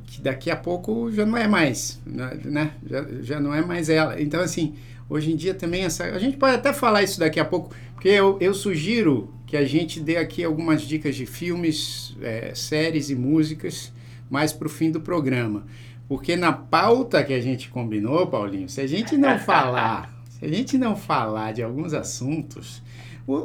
que 0.06 0.20
daqui 0.20 0.52
a 0.52 0.56
pouco 0.56 1.10
já 1.10 1.26
não 1.26 1.36
é 1.36 1.48
mais, 1.48 2.00
né? 2.06 2.72
Já, 2.86 3.06
já 3.22 3.40
não 3.40 3.52
é 3.52 3.60
mais 3.60 3.88
ela. 3.88 4.20
Então, 4.20 4.40
assim, 4.40 4.76
hoje 5.10 5.32
em 5.32 5.36
dia 5.36 5.52
também 5.52 5.82
essa. 5.82 6.04
A 6.04 6.18
gente 6.18 6.36
pode 6.36 6.54
até 6.54 6.72
falar 6.72 7.02
isso 7.02 7.18
daqui 7.18 7.40
a 7.40 7.44
pouco, 7.44 7.74
porque 7.94 8.08
eu, 8.08 8.38
eu 8.40 8.54
sugiro 8.54 9.32
que 9.48 9.56
a 9.56 9.64
gente 9.64 9.98
dê 9.98 10.18
aqui 10.18 10.44
algumas 10.44 10.82
dicas 10.82 11.16
de 11.16 11.24
filmes, 11.24 12.14
é, 12.20 12.54
séries 12.54 13.08
e 13.08 13.14
músicas 13.14 13.90
mais 14.30 14.52
para 14.52 14.66
o 14.66 14.70
fim 14.70 14.90
do 14.90 15.00
programa. 15.00 15.64
Porque 16.06 16.36
na 16.36 16.52
pauta 16.52 17.24
que 17.24 17.32
a 17.32 17.40
gente 17.40 17.70
combinou, 17.70 18.26
Paulinho, 18.26 18.68
se 18.68 18.82
a 18.82 18.86
gente 18.86 19.16
não 19.16 19.38
falar, 19.38 20.14
se 20.28 20.44
a 20.44 20.48
gente 20.48 20.76
não 20.76 20.94
falar 20.94 21.52
de 21.52 21.62
alguns 21.62 21.94
assuntos, 21.94 22.82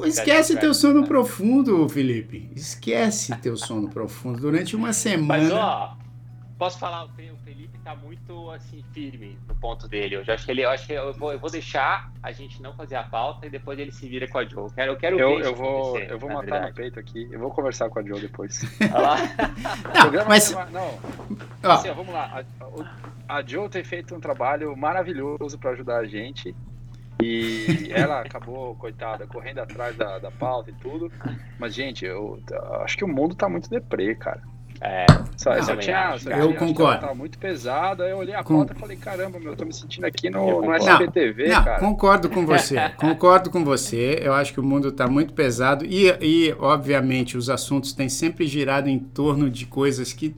esquece 0.05 0.57
teu 0.57 0.73
sono 0.73 1.07
profundo, 1.07 1.87
Felipe. 1.87 2.49
Esquece 2.53 3.33
teu 3.37 3.55
sono 3.55 3.87
profundo 3.87 4.41
durante 4.41 4.75
uma 4.75 4.91
semana. 4.91 5.43
Mas 5.43 5.51
ó, 5.53 5.97
posso 6.57 6.79
falar, 6.79 7.05
o 7.05 7.09
tá 7.83 7.95
muito 7.95 8.49
assim 8.51 8.83
firme 8.93 9.37
no 9.47 9.55
ponto 9.55 9.87
dele. 9.87 10.15
Eu 10.15 10.23
já 10.23 10.33
acho 10.33 10.45
que 10.45 10.51
ele, 10.51 10.63
eu 10.63 10.69
acho 10.69 10.87
que 10.87 10.93
eu 10.93 11.13
vou, 11.13 11.33
eu 11.33 11.39
vou 11.39 11.49
deixar 11.49 12.11
a 12.21 12.31
gente 12.31 12.61
não 12.61 12.73
fazer 12.73 12.95
a 12.95 13.03
pauta 13.03 13.45
e 13.45 13.49
depois 13.49 13.77
ele 13.77 13.91
se 13.91 14.07
vira 14.07 14.27
com 14.27 14.37
a 14.37 14.45
Joe. 14.45 14.63
Eu 14.63 14.69
quero, 14.69 14.91
eu 14.91 14.97
quero 14.97 15.19
eu, 15.19 15.29
ver 15.37 15.45
eu 15.45 15.55
vou, 15.55 15.99
eu 15.99 16.19
vou 16.19 16.29
matar 16.29 16.41
verdade. 16.41 16.69
no 16.69 16.75
peito 16.75 16.99
aqui. 16.99 17.27
Eu 17.31 17.39
vou 17.39 17.51
conversar 17.51 17.89
com 17.89 17.99
a 17.99 18.03
Joe 18.03 18.21
depois. 18.21 18.61
não, 20.11 20.25
mas 20.27 20.51
não. 20.71 20.99
Assim, 21.71 21.89
ó, 21.89 21.93
vamos 21.93 22.13
lá. 22.13 22.43
A, 23.27 23.37
a 23.37 23.45
Joe 23.45 23.69
tem 23.69 23.83
feito 23.83 24.15
um 24.15 24.19
trabalho 24.19 24.75
maravilhoso 24.77 25.57
para 25.59 25.71
ajudar 25.71 25.97
a 25.97 26.05
gente. 26.05 26.55
E 27.21 27.89
ela 27.91 28.21
acabou, 28.21 28.75
coitada, 28.75 29.27
correndo 29.27 29.59
atrás 29.59 29.95
da, 29.95 30.19
da 30.19 30.31
pauta 30.31 30.71
e 30.71 30.73
tudo. 30.73 31.11
Mas, 31.59 31.73
gente, 31.73 32.05
eu 32.05 32.41
acho 32.81 32.97
que 32.97 33.03
o 33.03 33.07
mundo 33.07 33.35
tá 33.35 33.49
muito 33.49 33.69
deprê, 33.69 34.15
cara. 34.15 34.41
É, 34.85 35.05
só, 35.37 35.55
Não, 35.55 35.63
só 35.63 35.75
tinha, 35.77 36.17
só 36.19 36.29
eu 36.31 36.47
tinha- 36.47 36.59
concordo. 36.59 36.99
Tava 37.01 37.15
muito 37.15 37.37
pesado, 37.37 38.03
aí 38.03 38.11
eu 38.11 38.17
olhei 38.17 38.35
a 38.35 38.43
Com- 38.43 38.57
pauta 38.57 38.73
e 38.75 38.79
falei, 38.79 38.97
caramba, 38.97 39.39
meu, 39.39 39.51
eu 39.53 39.55
tô 39.55 39.63
me 39.63 39.73
sentindo 39.73 40.03
aqui 40.05 40.29
no, 40.29 40.45
no 40.45 40.55
concordo. 40.61 40.83
SBTV, 40.89 41.47
Não, 41.47 41.63
cara. 41.63 41.79
concordo 41.79 42.29
com 42.29 42.45
você. 42.45 42.75
concordo 42.99 43.49
com 43.49 43.63
você. 43.63 44.19
Eu 44.21 44.33
acho 44.33 44.51
que 44.51 44.59
o 44.59 44.63
mundo 44.63 44.89
está 44.89 45.07
muito 45.07 45.33
pesado 45.33 45.85
e, 45.85 46.07
e, 46.19 46.53
obviamente, 46.59 47.37
os 47.37 47.49
assuntos 47.49 47.93
têm 47.93 48.09
sempre 48.09 48.45
girado 48.45 48.89
em 48.89 48.99
torno 48.99 49.49
de 49.49 49.65
coisas 49.65 50.11
que, 50.11 50.35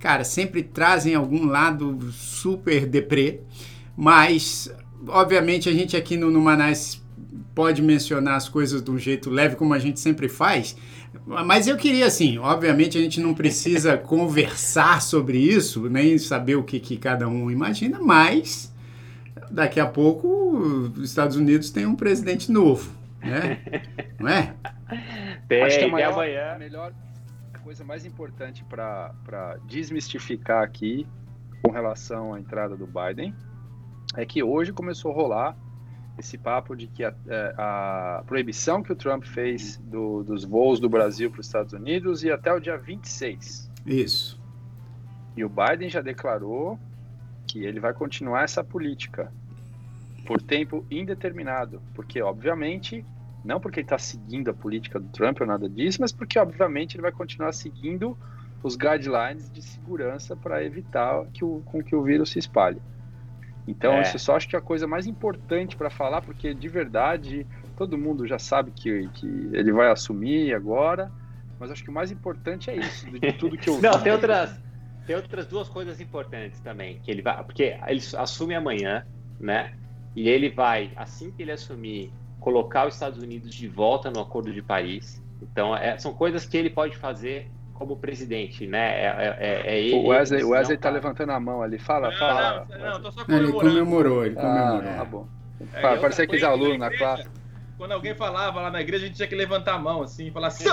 cara, 0.00 0.24
sempre 0.24 0.64
trazem 0.64 1.14
algum 1.14 1.46
lado 1.46 2.10
super 2.10 2.86
deprê. 2.86 3.38
Mas, 3.96 4.68
obviamente, 5.06 5.68
a 5.68 5.72
gente 5.72 5.96
aqui 5.96 6.16
no 6.16 6.28
Numanais 6.28 7.00
pode 7.56 7.80
mencionar 7.80 8.34
as 8.34 8.50
coisas 8.50 8.82
de 8.82 8.90
um 8.90 8.98
jeito 8.98 9.30
leve, 9.30 9.56
como 9.56 9.72
a 9.72 9.78
gente 9.78 9.98
sempre 9.98 10.28
faz. 10.28 10.76
Mas 11.24 11.66
eu 11.66 11.78
queria, 11.78 12.04
assim, 12.04 12.36
obviamente 12.36 12.98
a 12.98 13.00
gente 13.00 13.18
não 13.18 13.32
precisa 13.32 13.96
conversar 13.98 15.00
sobre 15.00 15.38
isso, 15.38 15.88
nem 15.88 16.18
saber 16.18 16.56
o 16.56 16.62
que, 16.62 16.78
que 16.78 16.98
cada 16.98 17.26
um 17.26 17.50
imagina, 17.50 17.98
mas 17.98 18.70
daqui 19.50 19.80
a 19.80 19.86
pouco 19.86 20.28
os 20.28 21.02
Estados 21.08 21.34
Unidos 21.34 21.70
tem 21.70 21.86
um 21.86 21.96
presidente 21.96 22.52
novo, 22.52 22.92
né? 23.22 23.58
Não 24.20 24.28
é? 24.28 24.54
tem, 25.48 25.62
Acho 25.62 25.78
que 25.78 25.84
a 25.86 25.88
maior, 25.88 26.12
amanhã. 26.12 26.52
a 26.52 26.58
melhor 26.58 26.92
a 27.54 27.58
coisa 27.60 27.84
mais 27.84 28.04
importante 28.04 28.64
para 28.64 29.58
desmistificar 29.66 30.62
aqui 30.62 31.06
com 31.62 31.70
relação 31.70 32.34
à 32.34 32.38
entrada 32.38 32.76
do 32.76 32.86
Biden 32.86 33.34
é 34.14 34.26
que 34.26 34.42
hoje 34.42 34.72
começou 34.72 35.10
a 35.10 35.14
rolar 35.14 35.65
esse 36.18 36.38
papo 36.38 36.74
de 36.74 36.86
que 36.86 37.04
a, 37.04 37.12
é, 37.28 37.54
a 37.58 38.22
proibição 38.26 38.82
que 38.82 38.92
o 38.92 38.96
Trump 38.96 39.24
fez 39.24 39.76
do- 39.78 40.22
dos 40.24 40.44
voos 40.44 40.80
do 40.80 40.88
Brasil 40.88 41.30
para 41.30 41.40
os 41.40 41.46
Estados 41.46 41.72
Unidos 41.72 42.24
e 42.24 42.30
até 42.30 42.52
o 42.52 42.58
dia 42.60 42.76
26. 42.78 43.70
Isso. 43.84 44.40
E 45.36 45.44
o 45.44 45.48
Biden 45.50 45.88
já 45.90 46.00
declarou 46.00 46.78
que 47.46 47.64
ele 47.64 47.78
vai 47.78 47.92
continuar 47.92 48.42
essa 48.44 48.64
política 48.64 49.30
por 50.26 50.40
tempo 50.42 50.84
indeterminado, 50.90 51.80
porque 51.94 52.20
obviamente 52.20 53.04
não 53.44 53.60
porque 53.60 53.80
ele 53.80 53.84
está 53.84 53.98
seguindo 53.98 54.50
a 54.50 54.54
política 54.54 54.98
do 54.98 55.06
Trump 55.08 55.40
ou 55.40 55.46
nada 55.46 55.68
disso, 55.68 55.98
mas 56.00 56.10
porque 56.10 56.36
obviamente 56.38 56.96
ele 56.96 57.02
vai 57.02 57.12
continuar 57.12 57.52
seguindo 57.52 58.18
os 58.62 58.74
guidelines 58.74 59.48
de 59.52 59.62
segurança 59.62 60.34
para 60.34 60.64
evitar 60.64 61.24
que 61.26 61.44
o, 61.44 61.62
com 61.66 61.80
que 61.80 61.94
o 61.94 62.02
vírus 62.02 62.30
se 62.30 62.40
espalhe. 62.40 62.80
Então 63.66 64.00
É. 64.00 64.02
isso 64.02 64.18
só 64.18 64.36
acho 64.36 64.48
que 64.48 64.56
é 64.56 64.58
a 64.58 64.62
coisa 64.62 64.86
mais 64.86 65.06
importante 65.06 65.76
para 65.76 65.90
falar, 65.90 66.22
porque 66.22 66.54
de 66.54 66.68
verdade 66.68 67.46
todo 67.74 67.98
mundo 67.98 68.26
já 68.26 68.38
sabe 68.38 68.72
que, 68.72 69.10
que 69.10 69.26
ele 69.52 69.72
vai 69.72 69.90
assumir 69.90 70.54
agora, 70.54 71.12
mas 71.58 71.70
acho 71.70 71.82
que 71.84 71.90
o 71.90 71.94
mais 71.94 72.10
importante 72.10 72.70
é 72.70 72.76
isso, 72.76 73.06
de 73.20 73.20
tudo 73.36 73.58
que 73.58 73.68
eu 73.68 73.82
Não, 73.82 73.98
tem 74.02 74.12
outras, 74.12 74.60
tem 75.04 75.16
outras 75.16 75.46
duas 75.46 75.68
coisas 75.68 76.00
importantes 76.00 76.60
também. 76.60 76.98
Que 77.00 77.10
ele 77.10 77.22
vai, 77.22 77.42
porque 77.44 77.78
ele 77.86 78.00
assume 78.16 78.54
amanhã, 78.54 79.04
né? 79.38 79.72
E 80.14 80.28
ele 80.28 80.50
vai, 80.50 80.92
assim 80.96 81.30
que 81.30 81.42
ele 81.42 81.52
assumir, 81.52 82.16
colocar 82.38 82.86
os 82.86 82.94
Estados 82.94 83.18
Unidos 83.22 83.54
de 83.54 83.68
volta 83.68 84.10
no 84.10 84.20
Acordo 84.20 84.52
de 84.52 84.62
Paris. 84.62 85.22
Então, 85.40 85.76
é- 85.76 85.98
são 85.98 86.12
coisas 86.14 86.46
que 86.46 86.56
ele 86.56 86.70
pode 86.70 86.96
fazer 86.96 87.52
como 87.76 87.96
presidente, 87.96 88.66
né? 88.66 89.02
É, 89.02 89.06
é- 89.06 89.36
é- 89.38 89.74
é 89.74 89.80
ele. 89.80 89.94
O 89.96 90.06
Wesley, 90.08 90.40
ele 90.40 90.44
o 90.46 90.50
Wesley 90.50 90.76
não 90.76 90.80
tá 90.82 90.90
levantando 90.90 91.32
a 91.32 91.40
mão 91.40 91.62
ali. 91.62 91.78
Fala, 91.78 92.10
Não, 92.10 92.18
fala. 92.18 92.66
não, 92.68 92.78
não, 92.92 93.02
tô 93.02 93.12
só 93.12 93.20
Ele 93.20 93.26
comemorando. 93.26 93.60
comemorou, 93.60 94.24
ele 94.26 94.34
Ah, 94.38 94.40
comemorou. 94.40 94.96
tá 94.96 95.04
bom. 95.04 95.28
É, 95.74 95.94
eu 95.94 96.00
Parecia 96.00 96.24
aqueles 96.24 96.42
alunos 96.42 96.78
na 96.78 96.86
igreja, 96.86 97.04
classe. 97.04 97.28
Quando 97.76 97.92
alguém 97.92 98.14
falava 98.14 98.60
lá 98.60 98.70
na 98.70 98.80
igreja, 98.80 99.04
a 99.04 99.06
gente 99.08 99.16
tinha 99.16 99.28
que 99.28 99.34
levantar 99.34 99.74
a 99.74 99.78
mão 99.78 100.02
assim 100.02 100.28
e 100.28 100.30
falar 100.30 100.48
assim. 100.48 100.64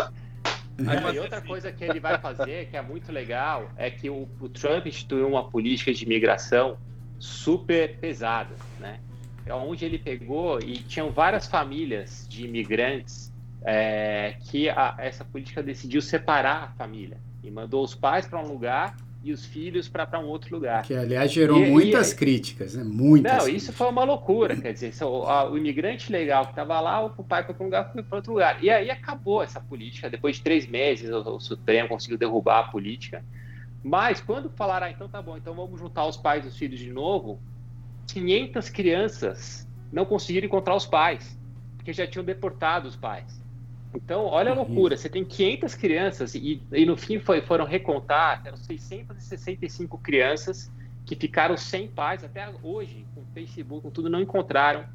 Aí 0.88 1.16
e 1.16 1.20
outra 1.20 1.42
coisa 1.42 1.72
que 1.72 1.84
ele 1.84 2.00
vai 2.00 2.18
fazer, 2.18 2.68
que 2.70 2.78
é 2.78 2.82
muito 2.82 3.12
legal, 3.12 3.70
é 3.78 3.89
que 3.92 4.10
o, 4.10 4.28
o 4.39 4.50
Trump 4.50 4.86
instituiu 4.88 5.28
uma 5.28 5.50
política 5.50 5.94
de 5.94 6.04
imigração 6.06 6.78
super 7.20 8.00
pesada, 8.00 8.56
né? 8.80 9.00
É 9.46 9.54
onde 9.54 9.84
ele 9.84 10.00
pegou 10.00 10.60
e 10.60 10.78
tinham 10.78 11.12
várias 11.12 11.48
famílias 11.48 12.26
de 12.30 12.46
imigrantes 12.46 13.33
é, 13.65 14.36
que 14.41 14.69
a- 14.69 14.95
essa 14.97 15.23
política 15.23 15.62
decidiu 15.63 16.02
separar 16.02 16.63
a 16.63 16.67
família 16.78 17.17
e 17.43 17.49
mandou 17.52 17.84
os 17.84 17.95
pais 17.95 18.26
para 18.28 18.39
um 18.39 18.47
lugar 18.47 18.95
e 19.23 19.32
os 19.32 19.45
filhos 19.45 19.88
para 19.88 20.19
um 20.19 20.26
outro 20.26 20.54
lugar. 20.54 20.84
Que, 20.84 20.93
aliás, 20.93 21.32
gerou 21.32 21.58
E- 21.60 21.67
e- 21.67 21.71
muitas 21.71 22.13
críticas, 22.13 22.76
né? 22.76 22.84
Muitas. 22.84 23.32
Não, 23.32 23.39
críticas. 23.45 23.63
isso 23.63 23.71
foi 23.73 23.88
uma 23.88 24.04
loucura. 24.04 24.54
Quer 24.56 24.73
dizer, 24.73 24.93
só- 24.93 25.23
a- 25.23 25.49
o 25.49 25.58
imigrante 25.58 26.12
legal 26.12 26.43
que 26.45 26.52
estava 26.52 26.78
lá, 26.82 27.06
o 27.06 27.23
pai 27.23 27.41
foi 27.45 27.54
para 27.56 27.63
um 27.63 27.67
lugar, 27.67 27.91
foi 27.93 28.04
para 28.04 28.17
outro 28.17 28.34
lugar. 28.34 28.62
E 28.62 28.69
aí 28.69 28.91
acabou 28.91 29.41
essa 29.41 29.62
política. 29.62 30.10
Depois 30.10 30.36
de 30.36 30.41
três 30.41 30.67
meses, 30.67 31.10
o, 31.10 31.19
o 31.36 31.39
Supremo 31.39 31.88
conseguiu 31.88 32.17
derrubar 32.17 32.60
a 32.60 32.63
política. 32.63 33.23
Mas 33.82 34.19
quando 34.19 34.49
falaram, 34.49 34.88
ah, 34.88 34.91
então 34.91 35.08
tá 35.08 35.21
bom, 35.21 35.38
então 35.38 35.54
vamos 35.54 35.80
juntar 35.80 36.06
os 36.06 36.17
pais 36.17 36.43
e 36.43 36.49
os 36.49 36.58
filhos 36.58 36.80
de 36.80 36.91
novo, 36.91 37.39
500 38.08 38.69
crianças 38.69 39.67
não 39.91 40.06
conseguiram 40.06 40.47
encontrar 40.47 40.76
os 40.76 40.86
pais, 40.86 41.38
porque 41.78 41.93
já 41.93 42.06
tinham 42.08 42.26
deportado 42.26 42.88
os 42.88 42.95
pais. 42.95 43.41
Então, 43.95 44.25
olha 44.25 44.51
a 44.51 44.56
loucura, 44.56 44.97
você 44.97 45.08
tem 45.08 45.23
500 45.23 45.75
crianças 45.75 46.36
e, 46.36 46.62
e 46.71 46.86
no 46.86 46.97
fim 46.97 47.19
foi, 47.19 47.41
foram 47.41 47.65
recontar, 47.65 48.41
eram 48.43 48.58
665 48.58 49.97
crianças 49.99 50.71
que 51.06 51.15
ficaram 51.15 51.56
sem 51.56 51.88
pais. 51.88 52.23
Até 52.23 52.51
hoje, 52.63 53.06
com 53.13 53.23
Facebook, 53.34 53.84
com 53.84 53.91
tudo, 53.91 54.10
não 54.10 54.21
encontraram 54.21 54.86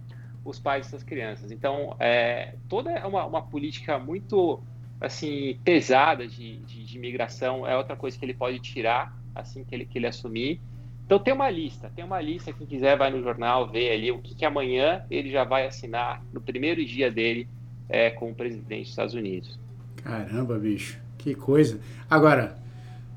os 0.44 0.58
pais 0.58 0.86
dessas 0.86 1.02
crianças. 1.02 1.52
Então, 1.52 1.96
é, 2.00 2.54
toda 2.68 2.90
é 2.90 3.06
uma, 3.06 3.24
uma 3.24 3.42
política 3.42 3.98
muito 3.98 4.60
assim 5.00 5.60
pesada 5.62 6.26
de, 6.26 6.58
de, 6.58 6.84
de 6.84 6.96
imigração. 6.96 7.66
É 7.66 7.76
outra 7.76 7.94
coisa 7.94 8.18
que 8.18 8.24
ele 8.24 8.34
pode 8.34 8.58
tirar 8.58 9.16
assim 9.34 9.64
que 9.64 9.74
ele, 9.74 9.86
que 9.86 9.98
ele 9.98 10.06
assumir. 10.06 10.60
Então 11.06 11.18
tem 11.18 11.32
uma 11.32 11.48
lista, 11.48 11.90
tem 11.94 12.04
uma 12.04 12.20
lista, 12.20 12.52
quem 12.52 12.66
quiser 12.66 12.96
vai 12.98 13.10
no 13.10 13.22
jornal 13.22 13.66
ver 13.66 13.92
ali 13.92 14.10
o 14.10 14.18
que, 14.18 14.34
que 14.34 14.44
amanhã 14.44 15.06
ele 15.10 15.30
já 15.30 15.42
vai 15.42 15.66
assinar 15.66 16.22
no 16.32 16.40
primeiro 16.40 16.84
dia 16.84 17.10
dele 17.10 17.48
é, 17.88 18.10
como 18.10 18.34
presidente 18.34 18.82
dos 18.82 18.90
Estados 18.90 19.14
Unidos. 19.14 19.58
Caramba, 19.96 20.58
bicho, 20.58 21.00
que 21.16 21.34
coisa. 21.34 21.80
Agora, 22.08 22.56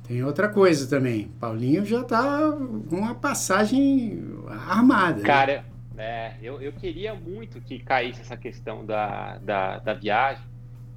tem 0.08 0.24
outra 0.24 0.50
coisa 0.50 0.90
também. 0.90 1.30
Paulinho 1.40 1.86
já 1.86 2.04
tá 2.04 2.52
com 2.90 2.96
uma 2.96 3.16
passagem 3.16 4.22
armada. 4.48 5.20
né? 5.20 5.26
Cara, 5.26 5.66
é, 5.98 6.34
eu, 6.42 6.62
eu 6.62 6.72
queria 6.74 7.14
muito 7.14 7.62
que 7.62 7.80
caísse 7.80 8.22
essa 8.22 8.36
questão 8.36 8.86
da, 8.86 9.38
da, 9.38 9.80
da 9.80 9.94
viagem. 9.94 10.44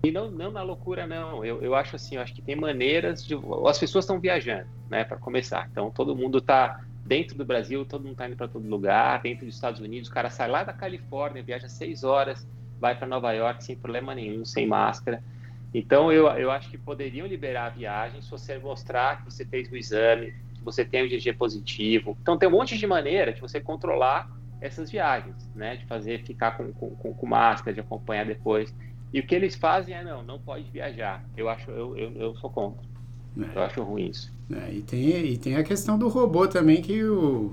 E 0.03 0.11
não, 0.11 0.31
não 0.31 0.51
na 0.51 0.63
loucura, 0.63 1.07
não. 1.07 1.45
Eu, 1.45 1.63
eu 1.63 1.75
acho 1.75 1.97
assim, 1.97 2.17
eu 2.17 2.23
acho 2.23 2.35
que 2.35 2.43
tem 2.43 2.57
maneiras 2.57 3.25
de. 3.25 3.35
As 3.67 3.79
pessoas 3.79 4.05
estão 4.05 4.21
viajando, 4.21 4.67
né, 4.91 5.05
para 5.05 5.17
começar. 5.17 5.69
Então 5.71 5.91
todo 5.91 6.15
mundo 6.15 6.39
está 6.39 6.81
dentro 7.05 7.37
do 7.37 7.45
Brasil, 7.45 7.85
todo 7.85 8.03
mundo 8.03 8.13
está 8.13 8.27
indo 8.27 8.37
para 8.37 8.49
todo 8.49 8.67
lugar, 8.67 9.23
dentro 9.23 9.47
dos 9.47 9.55
Estados 9.55 9.81
Unidos. 9.81 10.09
O 10.09 10.13
cara 10.13 10.29
sai 10.31 10.49
lá 10.49 10.63
da 10.65 10.73
Califórnia, 10.73 11.43
viaja 11.43 11.69
seis 11.69 12.03
horas, 12.05 12.47
vai 12.81 12.97
para 12.97 13.07
Nova 13.07 13.33
York 13.33 13.65
sem 13.65 13.77
problema 13.77 14.15
nenhum, 14.15 14.45
sem 14.45 14.67
máscara. 14.67 15.23
Então 15.73 16.13
eu, 16.13 16.27
eu 16.29 16.51
acho 16.51 16.71
que 16.71 16.79
poderiam 16.79 17.27
liberar 17.27 17.67
a 17.67 17.71
viagem 17.71 18.23
se 18.23 18.31
você 18.31 18.59
mostrar 18.59 19.19
que 19.19 19.25
você 19.25 19.45
fez 19.45 19.71
o 19.71 19.77
exame, 19.77 20.33
que 20.55 20.65
você 20.65 20.85
tem 20.85 21.03
o 21.03 21.09
GG 21.09 21.33
positivo. 21.35 22.17
Então 22.23 22.39
tem 22.39 22.49
um 22.49 22.53
monte 22.53 22.79
de 22.79 22.87
maneira 22.87 23.33
de 23.33 23.41
você 23.41 23.61
controlar 23.61 24.31
essas 24.61 24.91
viagens, 24.91 25.51
né? 25.55 25.77
De 25.77 25.85
fazer 25.87 26.25
ficar 26.25 26.53
com, 26.53 26.73
com, 26.73 27.13
com 27.13 27.27
máscara, 27.27 27.75
de 27.75 27.81
acompanhar 27.81 28.25
depois. 28.25 28.75
E 29.13 29.21
o 29.21 29.27
que 29.27 29.35
eles 29.35 29.55
fazem 29.55 29.95
é 29.95 30.03
não, 30.03 30.23
não 30.23 30.39
pode 30.39 30.71
viajar. 30.71 31.25
Eu 31.37 31.49
acho, 31.49 31.71
eu, 31.71 31.97
eu, 31.97 32.13
eu 32.13 32.37
sou 32.37 32.51
contra. 32.51 32.83
Eu 33.55 33.63
acho 33.63 33.83
ruim 33.83 34.11
isso. 34.11 34.33
É, 34.53 34.73
e, 34.73 34.83
tem, 34.83 35.09
e 35.09 35.37
tem 35.37 35.57
a 35.57 35.65
questão 35.65 35.99
do 35.99 36.09
robô 36.09 36.47
também, 36.47 36.81
que 36.81 37.03
o 37.05 37.53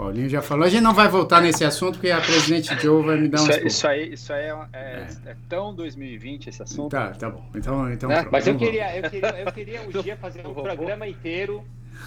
Paulinho 0.00 0.30
já 0.30 0.40
falou. 0.40 0.64
A 0.64 0.68
gente 0.70 0.80
não 0.80 0.94
vai 0.94 1.08
voltar 1.08 1.42
nesse 1.42 1.62
assunto, 1.62 1.94
porque 1.96 2.10
a 2.10 2.22
presidente 2.22 2.74
Joe 2.80 3.04
vai 3.04 3.20
me 3.20 3.28
dar 3.28 3.42
um 3.42 3.44
Isso, 3.44 3.52
é- 3.52 3.66
isso 3.66 3.86
aí, 3.86 4.12
isso 4.14 4.32
aí 4.32 4.44
é, 4.44 4.56
é- 4.72 5.06
é 5.26 5.36
tão 5.46 5.74
2020 5.74 6.48
esse 6.48 6.62
assunto. 6.62 6.90
Tá, 6.90 7.10
tá 7.10 7.28
bom. 7.28 7.44
Então, 7.54 7.92
então 7.92 8.08
Né? 8.08 8.20
pronto, 8.20 8.32
Mas 8.32 8.46
eu 8.46 8.56
queria, 8.56 8.96
eu 8.96 9.10
queria, 9.10 9.28
eu 9.38 9.52
queria 9.52 9.82
um 9.82 10.02
dia 10.02 10.16
fazer 10.16 10.46
um 10.46 10.54
programa 10.54 11.06
inteiro 11.06 11.62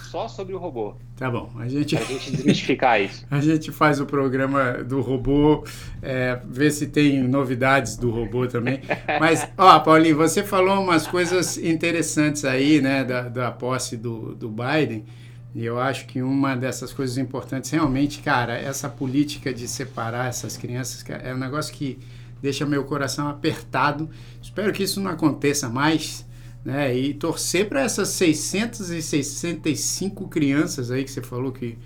só 0.10 0.28
sobre 0.28 0.56
o 0.56 0.58
robô, 0.58 0.96
Tá 1.16 1.30
bom. 1.30 1.52
A 1.60 1.68
gente, 1.68 1.96
pra 1.96 2.04
gente 2.06 2.32
desmistificar 2.32 3.00
isso. 3.00 3.26
a 3.30 3.40
gente 3.40 3.72
faz 3.72 4.00
o 4.00 4.08
programa 4.08 4.84
do 4.84 5.00
robô, 5.00 5.64
é, 6.02 6.40
ver 6.46 6.72
se 6.72 6.88
tem 6.88 7.22
novidades 7.22 7.96
do 7.96 8.10
robô 8.10 8.48
também. 8.48 8.82
Mas, 9.20 9.48
ó, 9.56 9.80
Paulinho, 9.80 10.18
você 10.18 10.42
falou 10.44 10.82
umas 10.82 11.06
coisas 11.06 11.60
interessantes 11.60 12.44
aí, 12.44 12.82
né, 12.82 13.04
da, 13.04 13.30
da 13.30 13.52
posse 13.52 13.96
do, 13.96 14.34
do 14.34 14.50
Biden. 14.50 15.06
E 15.56 15.64
eu 15.64 15.80
acho 15.80 16.08
que 16.08 16.22
uma 16.22 16.56
dessas 16.56 16.92
coisas 16.92 17.18
importantes, 17.18 17.70
realmente, 17.70 18.22
cara, 18.22 18.58
essa 18.58 18.90
política 18.90 19.54
de 19.54 19.66
separar 19.68 20.28
essas 20.28 20.58
crianças 20.58 21.06
é 21.24 21.34
um 21.34 21.38
negócio 21.38 21.74
que 21.74 21.98
deixa 22.42 22.66
meu 22.66 22.84
coração 22.84 23.30
apertado. 23.30 24.10
Espero 24.42 24.74
que 24.74 24.84
isso 24.84 25.00
não 25.00 25.12
aconteça 25.12 25.70
mais, 25.70 26.26
né? 26.66 26.94
E 26.96 27.14
torcer 27.14 27.70
para 27.70 27.82
essas 27.82 28.10
665 28.10 30.28
crianças 30.28 30.90
aí 30.90 31.04
que 31.04 31.12
você 31.12 31.22
falou 31.22 31.52
que 31.52 31.78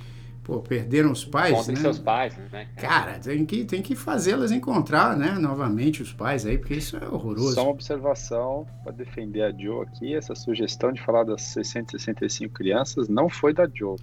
pô, 0.48 0.62
perderam 0.62 1.12
os 1.12 1.26
pais, 1.26 1.52
Encontrem 1.52 1.76
né? 1.76 1.82
seus 1.82 2.00
pais, 2.00 2.38
né? 2.38 2.68
Cara, 2.78 3.20
tem 3.20 3.46
que, 3.46 3.66
tem 3.66 3.82
que 3.82 3.96
fazê-las 3.96 4.50
encontrar, 4.50 5.18
né, 5.18 5.32
novamente 5.32 6.02
os 6.02 6.14
pais 6.14 6.46
aí, 6.46 6.58
porque 6.58 6.76
isso 6.76 6.96
é 6.96 7.06
horroroso. 7.06 7.54
Só 7.54 7.64
uma 7.64 7.72
observação 7.72 8.66
para 8.82 8.94
defender 8.94 9.42
a 9.44 9.52
Joe 9.52 9.86
aqui, 9.86 10.16
essa 10.16 10.34
sugestão 10.34 10.94
de 10.94 11.02
falar 11.02 11.26
das 11.26 11.42
665 11.42 12.54
crianças 12.54 13.10
não 13.10 13.28
foi 13.28 13.54
da 13.54 13.68
Joe. 13.72 13.98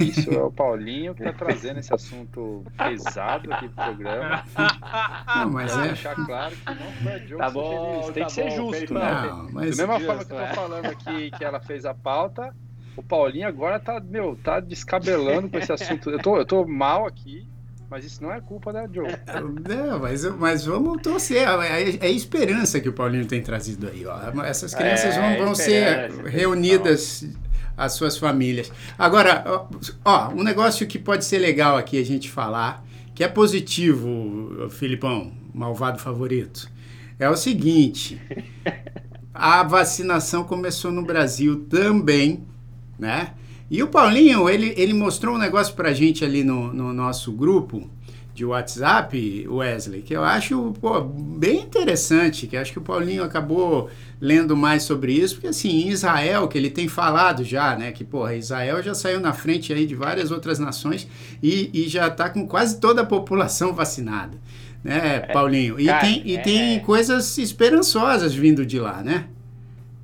Isso 0.00 0.28
é 0.32 0.42
o 0.42 0.50
Paulinho 0.50 1.14
que 1.14 1.22
tá 1.22 1.32
trazendo 1.32 1.78
esse 1.78 1.94
assunto 1.94 2.64
pesado 2.76 3.54
aqui 3.54 3.68
pro 3.68 3.84
programa. 3.84 4.44
Não, 5.36 5.50
mas 5.52 5.76
é. 5.76 5.82
deixar 5.82 6.16
claro 6.16 6.56
que 6.56 6.74
não 6.74 6.92
foi 7.00 7.12
a 7.12 7.18
Joe 7.18 7.38
Tá 7.38 7.46
que 7.46 7.52
bom. 7.52 8.10
Tem 8.12 8.22
tá 8.24 8.26
que 8.26 8.32
ser 8.32 8.42
bom, 8.42 8.56
justo, 8.56 8.72
Felipão. 8.72 8.98
né? 8.98 9.28
Não, 9.28 9.52
mas 9.52 9.76
Da 9.76 9.86
mesma 9.86 9.98
Justo, 10.00 10.06
forma 10.06 10.24
que 10.24 10.32
eu 10.32 10.36
tô 10.36 10.42
é. 10.42 10.54
falando 10.54 10.86
aqui 10.86 11.30
que 11.30 11.44
ela 11.44 11.60
fez 11.60 11.84
a 11.84 11.94
pauta, 11.94 12.52
o 12.96 13.02
Paulinho 13.02 13.46
agora 13.48 13.78
tá, 13.80 14.00
meu, 14.00 14.36
tá 14.42 14.60
descabelando 14.60 15.48
com 15.48 15.58
esse 15.58 15.70
assunto. 15.72 16.10
Eu 16.10 16.18
tô, 16.18 16.36
eu 16.36 16.44
tô 16.44 16.66
mal 16.66 17.06
aqui, 17.06 17.46
mas 17.90 18.04
isso 18.04 18.22
não 18.22 18.32
é 18.32 18.40
culpa 18.40 18.72
da 18.72 18.86
Joe. 18.86 19.08
Não, 19.68 19.98
mas, 19.98 20.24
mas 20.36 20.64
vamos 20.64 21.00
torcer. 21.02 21.46
É, 21.46 22.06
é 22.06 22.10
esperança 22.10 22.80
que 22.80 22.88
o 22.88 22.92
Paulinho 22.92 23.26
tem 23.26 23.42
trazido 23.42 23.88
aí. 23.88 24.04
Ó. 24.06 24.42
Essas 24.44 24.74
crianças 24.74 25.16
É, 25.16 25.20
vão, 25.36 25.46
vão 25.46 25.54
ser 25.54 26.10
esperança, 26.10 26.28
reunidas 26.28 27.26
às 27.76 27.92
suas 27.92 28.16
famílias. 28.16 28.70
Agora, 28.98 29.42
ó, 29.46 29.66
ó, 30.04 30.28
um 30.30 30.42
negócio 30.42 30.86
que 30.86 30.98
pode 30.98 31.24
ser 31.24 31.38
legal 31.38 31.76
aqui 31.76 31.98
a 32.00 32.04
gente 32.04 32.30
falar, 32.30 32.84
que 33.14 33.24
é 33.24 33.28
positivo, 33.28 34.68
Filipão, 34.70 35.32
malvado 35.54 35.98
favorito, 35.98 36.70
é 37.18 37.28
o 37.28 37.36
seguinte: 37.36 38.20
a 39.34 39.62
vacinação 39.62 40.44
começou 40.44 40.90
no 40.90 41.02
Brasil 41.02 41.64
também, 41.66 42.46
né? 43.02 43.32
E 43.68 43.82
o 43.82 43.88
Paulinho, 43.88 44.48
ele, 44.48 44.72
ele 44.76 44.92
mostrou 44.94 45.34
um 45.34 45.38
negócio 45.38 45.74
pra 45.74 45.92
gente 45.92 46.24
ali 46.24 46.44
no, 46.44 46.72
no 46.72 46.92
nosso 46.92 47.32
grupo 47.32 47.90
de 48.34 48.44
WhatsApp, 48.44 49.46
Wesley, 49.48 50.02
que 50.02 50.14
eu 50.14 50.22
acho 50.24 50.72
pô, 50.80 51.00
bem 51.00 51.60
interessante, 51.60 52.46
que 52.46 52.56
acho 52.56 52.72
que 52.72 52.78
o 52.78 52.82
Paulinho 52.82 53.22
acabou 53.24 53.90
lendo 54.20 54.56
mais 54.56 54.84
sobre 54.84 55.12
isso, 55.12 55.34
porque 55.34 55.48
assim, 55.48 55.68
em 55.68 55.88
Israel, 55.88 56.48
que 56.48 56.56
ele 56.56 56.70
tem 56.70 56.88
falado 56.88 57.44
já, 57.44 57.76
né, 57.76 57.92
que 57.92 58.04
porra, 58.04 58.34
Israel 58.36 58.82
já 58.82 58.94
saiu 58.94 59.20
na 59.20 59.32
frente 59.32 59.72
aí 59.72 59.84
de 59.86 59.94
várias 59.94 60.30
outras 60.30 60.58
nações 60.58 61.06
e, 61.42 61.68
e 61.74 61.88
já 61.88 62.06
está 62.06 62.30
com 62.30 62.46
quase 62.46 62.78
toda 62.80 63.02
a 63.02 63.06
população 63.06 63.74
vacinada, 63.74 64.38
né, 64.82 65.20
Paulinho? 65.32 65.78
E 65.78 65.90
tem, 66.00 66.22
e 66.24 66.36
é- 66.36 66.40
tem 66.40 66.80
coisas 66.80 67.36
esperançosas 67.36 68.32
vindo 68.34 68.64
de 68.64 68.78
lá, 68.78 69.02
né? 69.02 69.26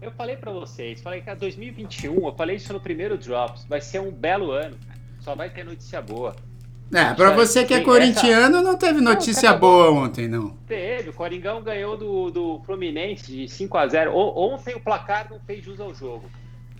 Eu 0.00 0.10
falei 0.12 0.36
pra 0.36 0.52
vocês, 0.52 1.00
falei 1.00 1.20
que 1.20 1.28
a 1.30 1.34
2021, 1.34 2.26
eu 2.26 2.32
falei 2.34 2.56
isso 2.56 2.72
no 2.72 2.80
primeiro 2.80 3.18
Drops, 3.18 3.64
vai 3.64 3.80
ser 3.80 4.00
um 4.00 4.10
belo 4.12 4.50
ano, 4.52 4.76
cara. 4.86 4.98
Só 5.20 5.34
vai 5.34 5.50
ter 5.50 5.64
notícia 5.64 6.00
boa. 6.00 6.34
É, 6.94 7.12
pra 7.12 7.32
você 7.32 7.64
que 7.66 7.74
é 7.74 7.82
corintiano, 7.82 8.62
não 8.62 8.76
teve 8.78 9.00
notícia 9.00 9.50
acabou. 9.50 9.92
boa 9.92 10.04
ontem, 10.06 10.26
não. 10.26 10.50
Teve, 10.66 11.10
o 11.10 11.12
Coringão 11.12 11.62
ganhou 11.62 11.96
do, 11.98 12.30
do 12.30 12.62
Fluminense 12.64 13.30
de 13.30 13.46
5 13.48 13.76
a 13.76 13.86
0 13.88 14.12
O- 14.14 14.54
Ontem 14.54 14.74
o 14.74 14.80
placar 14.80 15.28
não 15.30 15.38
fez 15.40 15.62
jus 15.64 15.80
ao 15.80 15.92
jogo. 15.94 16.30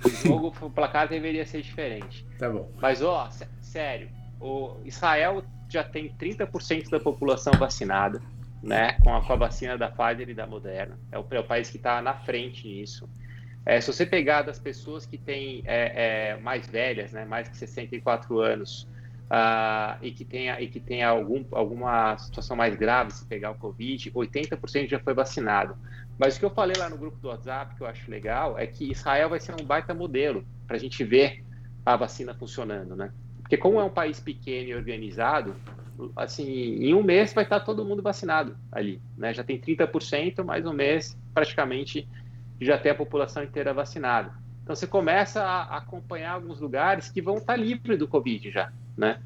O 0.03 0.09
jogo, 0.27 0.55
o 0.63 0.71
placar 0.71 1.09
deveria 1.09 1.45
ser 1.45 1.61
diferente. 1.61 2.25
Tá 2.39 2.49
bom. 2.49 2.71
Mas, 2.81 3.03
ó, 3.03 3.29
sé- 3.31 3.49
sério, 3.61 4.09
o 4.41 4.77
Israel 4.85 5.43
já 5.69 5.85
tem 5.85 6.09
30% 6.19 6.89
da 6.89 6.99
população 7.01 7.53
vacinada, 7.59 8.23
né? 8.63 8.93
Com 9.05 9.15
a, 9.15 9.25
com 9.25 9.33
a 9.33 9.37
vacina 9.37 9.77
da 9.77 9.89
Pfizer 9.89 10.29
e 10.29 10.35
da 10.35 10.47
Moderna. 10.47 10.99
É 11.13 11.19
o, 11.19 11.27
é 11.31 11.41
o 11.41 11.45
país 11.45 11.71
que 11.71 11.77
está 11.77 12.01
na 12.03 12.15
frente 12.15 12.67
nisso. 12.67 13.09
É, 13.65 13.81
se 13.81 13.93
você 13.93 14.07
pegar 14.07 14.43
das 14.43 14.59
pessoas 14.59 15.05
que 15.05 15.19
têm 15.19 15.63
é, 15.65 16.33
é, 16.33 16.37
mais 16.41 16.67
velhas, 16.67 17.13
né? 17.13 17.25
Mais 17.25 17.49
que 17.49 17.57
64 17.57 18.41
anos, 18.41 18.89
ah, 19.31 19.99
e 20.01 20.11
que 20.11 20.25
tenha, 20.25 20.61
e 20.61 20.69
que 20.69 20.81
tenha 20.81 21.09
algum, 21.09 21.45
alguma 21.53 22.17
situação 22.17 22.57
mais 22.57 22.75
grave, 22.75 23.13
se 23.13 23.27
pegar 23.27 23.51
o 23.51 23.55
Covid, 23.57 24.11
80% 24.11 24.89
já 24.89 24.99
foi 24.99 25.13
vacinado. 25.13 25.77
Mas 26.19 26.37
o 26.37 26.39
que 26.41 26.45
eu 26.47 26.51
falei 26.51 26.77
lá 26.79 26.89
no 26.89 26.97
grupo 26.97 27.19
do 27.19 27.29
WhatsApp, 27.29 27.75
que 27.75 27.83
eu 27.83 27.87
acho 27.87 28.11
legal, 28.11 28.59
é 28.59 28.67
que 28.67 28.91
Israel 28.91 29.29
vai 29.29 29.39
ser 29.39 29.53
um 29.53 29.65
baita 29.65 29.93
modelo 29.93 30.45
para 30.67 30.77
a 30.77 30.79
gente 30.79 31.05
ver 31.05 31.45
a 31.85 31.95
vacina 31.97 32.35
funcionando, 32.35 32.97
né? 32.97 33.13
Porque 33.41 33.57
como 33.57 33.81
é 33.81 33.85
um 33.85 33.91
país 33.91 34.19
pequeno 34.19 34.71
e 34.71 34.75
organizado, 34.75 35.55
assim, 36.17 36.47
em 36.47 36.95
um 36.95 37.03
mês 37.03 37.33
vai 37.33 37.45
estar 37.45 37.61
todo 37.61 37.85
mundo 37.85 38.03
vacinado 38.03 38.57
ali, 38.71 39.01
né? 39.17 39.33
Já 39.33 39.43
tem 39.43 39.59
30%, 39.59 40.45
mais 40.45 40.67
um 40.67 40.73
mês 40.73 41.17
praticamente 41.35 42.09
já 42.61 42.77
tem 42.77 42.93
a 42.93 42.95
população 42.95 43.43
inteira 43.43 43.73
vacinada. 43.73 44.33
Então 44.63 44.75
você 44.75 44.87
começa 44.87 45.43
a 45.43 45.79
acompanhar 45.79 46.33
alguns 46.33 46.61
lugares 46.61 47.09
que 47.09 47.23
vão 47.23 47.39
estar 47.39 47.57
livres 47.57 47.99
do 47.99 48.09
Covid 48.09 48.51
já, 48.51 48.73
né? 48.97 49.19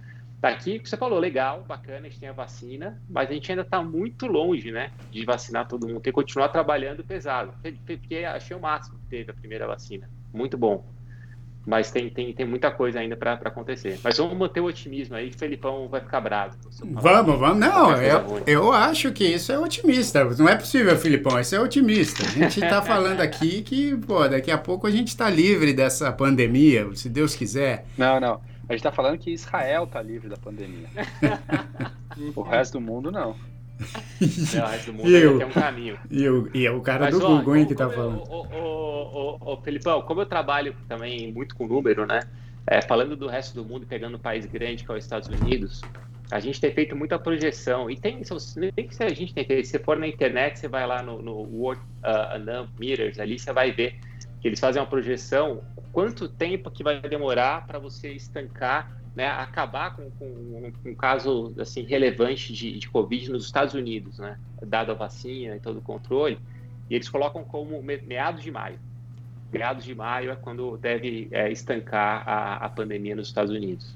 Daqui, 0.42 0.80
que 0.80 0.88
você 0.88 0.96
falou, 0.96 1.20
legal, 1.20 1.64
bacana, 1.64 2.06
a 2.06 2.10
gente 2.10 2.18
tem 2.18 2.28
a 2.28 2.32
vacina, 2.32 3.00
mas 3.08 3.30
a 3.30 3.32
gente 3.32 3.50
ainda 3.52 3.62
está 3.62 3.80
muito 3.80 4.26
longe, 4.26 4.72
né, 4.72 4.90
de 5.08 5.24
vacinar 5.24 5.68
todo 5.68 5.86
mundo. 5.86 6.00
Tem 6.00 6.12
que 6.12 6.16
continuar 6.16 6.48
trabalhando 6.48 7.04
pesado. 7.04 7.54
Porque 7.86 8.24
achei 8.24 8.56
o 8.56 8.60
máximo 8.60 8.98
que 8.98 9.06
teve 9.06 9.30
a 9.30 9.34
primeira 9.34 9.68
vacina. 9.68 10.10
Muito 10.34 10.58
bom. 10.58 10.84
Mas 11.64 11.90
tem, 11.90 12.10
tem, 12.10 12.32
tem 12.32 12.44
muita 12.44 12.70
coisa 12.70 12.98
ainda 12.98 13.16
para 13.16 13.34
acontecer. 13.34 13.98
Mas 14.02 14.18
vamos 14.18 14.36
manter 14.36 14.60
o 14.60 14.64
otimismo 14.64 15.14
aí, 15.14 15.30
que 15.30 15.36
o 15.36 15.38
Felipão 15.38 15.88
vai 15.88 16.00
ficar 16.00 16.20
bravo. 16.20 16.56
Vamos, 16.84 17.38
vamos. 17.38 17.58
Não, 17.58 17.92
eu, 18.02 18.42
eu 18.46 18.72
acho 18.72 19.12
que 19.12 19.24
isso 19.24 19.52
é 19.52 19.58
otimista. 19.58 20.24
Não 20.24 20.48
é 20.48 20.56
possível, 20.56 20.96
Filipão, 20.96 21.38
isso 21.38 21.54
é 21.54 21.60
otimista. 21.60 22.24
A 22.24 22.30
gente 22.30 22.60
tá 22.60 22.82
falando 22.82 23.20
aqui 23.20 23.62
que, 23.62 23.96
pô, 23.96 24.26
daqui 24.26 24.50
a 24.50 24.58
pouco 24.58 24.86
a 24.86 24.90
gente 24.90 25.16
tá 25.16 25.30
livre 25.30 25.72
dessa 25.72 26.12
pandemia, 26.12 26.88
se 26.94 27.08
Deus 27.08 27.34
quiser. 27.34 27.84
Não, 27.96 28.18
não. 28.18 28.40
A 28.68 28.72
gente 28.72 28.82
tá 28.82 28.92
falando 28.92 29.18
que 29.18 29.30
Israel 29.30 29.86
tá 29.86 30.02
livre 30.02 30.28
da 30.28 30.36
pandemia. 30.36 30.88
o 32.34 32.42
resto 32.42 32.72
do 32.72 32.80
mundo 32.80 33.12
não. 33.12 33.36
Não, 34.54 34.64
o 34.64 34.68
resto 34.68 34.86
do 34.86 34.92
mundo 34.94 35.08
E 35.08 35.14
eu? 35.14 35.38
tem 35.38 35.46
um 35.46 35.50
caminho. 35.50 35.98
E 36.10 36.28
o, 36.28 36.50
e 36.54 36.66
é 36.66 36.70
o 36.70 36.80
cara 36.80 37.04
Mas, 37.06 37.18
do 37.18 37.24
ó, 37.24 37.36
Google, 37.38 37.56
hein, 37.56 37.66
que 37.66 37.74
tá 37.74 37.84
eu- 37.84 37.90
falando. 37.90 38.22
Ô, 38.22 38.46
ô, 38.52 39.38
ô, 39.42 39.52
ô, 39.52 39.56
Felipão, 39.62 40.02
como 40.02 40.20
eu 40.20 40.26
trabalho 40.26 40.74
também 40.88 41.32
muito 41.32 41.54
com 41.54 41.66
número, 41.66 42.06
né? 42.06 42.20
É, 42.66 42.80
falando 42.80 43.16
do 43.16 43.26
resto 43.26 43.54
do 43.54 43.64
mundo, 43.64 43.86
pegando 43.86 44.16
um 44.16 44.20
país 44.20 44.46
grande 44.46 44.84
que 44.84 44.92
é 44.92 44.94
os 44.94 45.02
Estados 45.04 45.28
Unidos, 45.28 45.80
a 46.30 46.38
gente 46.38 46.60
tem 46.60 46.72
feito 46.72 46.94
muita 46.94 47.18
projeção. 47.18 47.90
E 47.90 47.96
tem, 47.96 48.20
nem 48.76 48.86
que 48.86 48.94
se 48.94 49.02
a 49.02 49.08
gente 49.08 49.34
tem 49.34 49.44
feito, 49.44 49.66
se 49.66 49.78
for 49.80 49.98
na 49.98 50.06
internet, 50.06 50.58
você 50.58 50.68
vai 50.68 50.86
lá 50.86 51.02
no, 51.02 51.20
no 51.20 51.34
World 51.34 51.82
uh, 52.04 52.38
Number 52.38 52.68
Meters, 52.78 53.18
ali 53.18 53.38
você 53.38 53.52
vai 53.52 53.72
ver 53.72 53.96
que 54.40 54.48
eles 54.48 54.58
fazem 54.60 54.80
uma 54.80 54.88
projeção, 54.88 55.62
quanto 55.92 56.28
tempo 56.28 56.70
que 56.70 56.82
vai 56.82 57.00
demorar 57.00 57.66
para 57.66 57.78
você 57.78 58.12
estancar, 58.12 58.90
né, 59.14 59.28
acabar 59.28 59.94
com, 59.94 60.10
com 60.12 60.24
um, 60.24 60.72
um 60.86 60.94
caso 60.94 61.52
assim 61.60 61.82
relevante 61.82 62.52
de, 62.52 62.78
de 62.78 62.88
Covid 62.88 63.30
nos 63.30 63.44
Estados 63.44 63.74
Unidos, 63.74 64.18
né, 64.18 64.38
dado 64.62 64.90
a 64.92 64.94
vacina 64.94 65.56
e 65.56 65.60
todo 65.60 65.78
o 65.78 65.82
controle, 65.82 66.38
e 66.88 66.94
eles 66.94 67.08
colocam 67.08 67.44
como 67.44 67.82
me- 67.82 68.00
meados 68.02 68.42
de 68.42 68.50
maio. 68.50 68.78
Meados 69.52 69.84
de 69.84 69.94
maio 69.94 70.30
é 70.30 70.36
quando 70.36 70.78
deve 70.78 71.28
é, 71.30 71.50
estancar 71.52 72.26
a, 72.26 72.54
a 72.56 72.68
pandemia 72.70 73.14
nos 73.14 73.28
Estados 73.28 73.50
Unidos. 73.52 73.94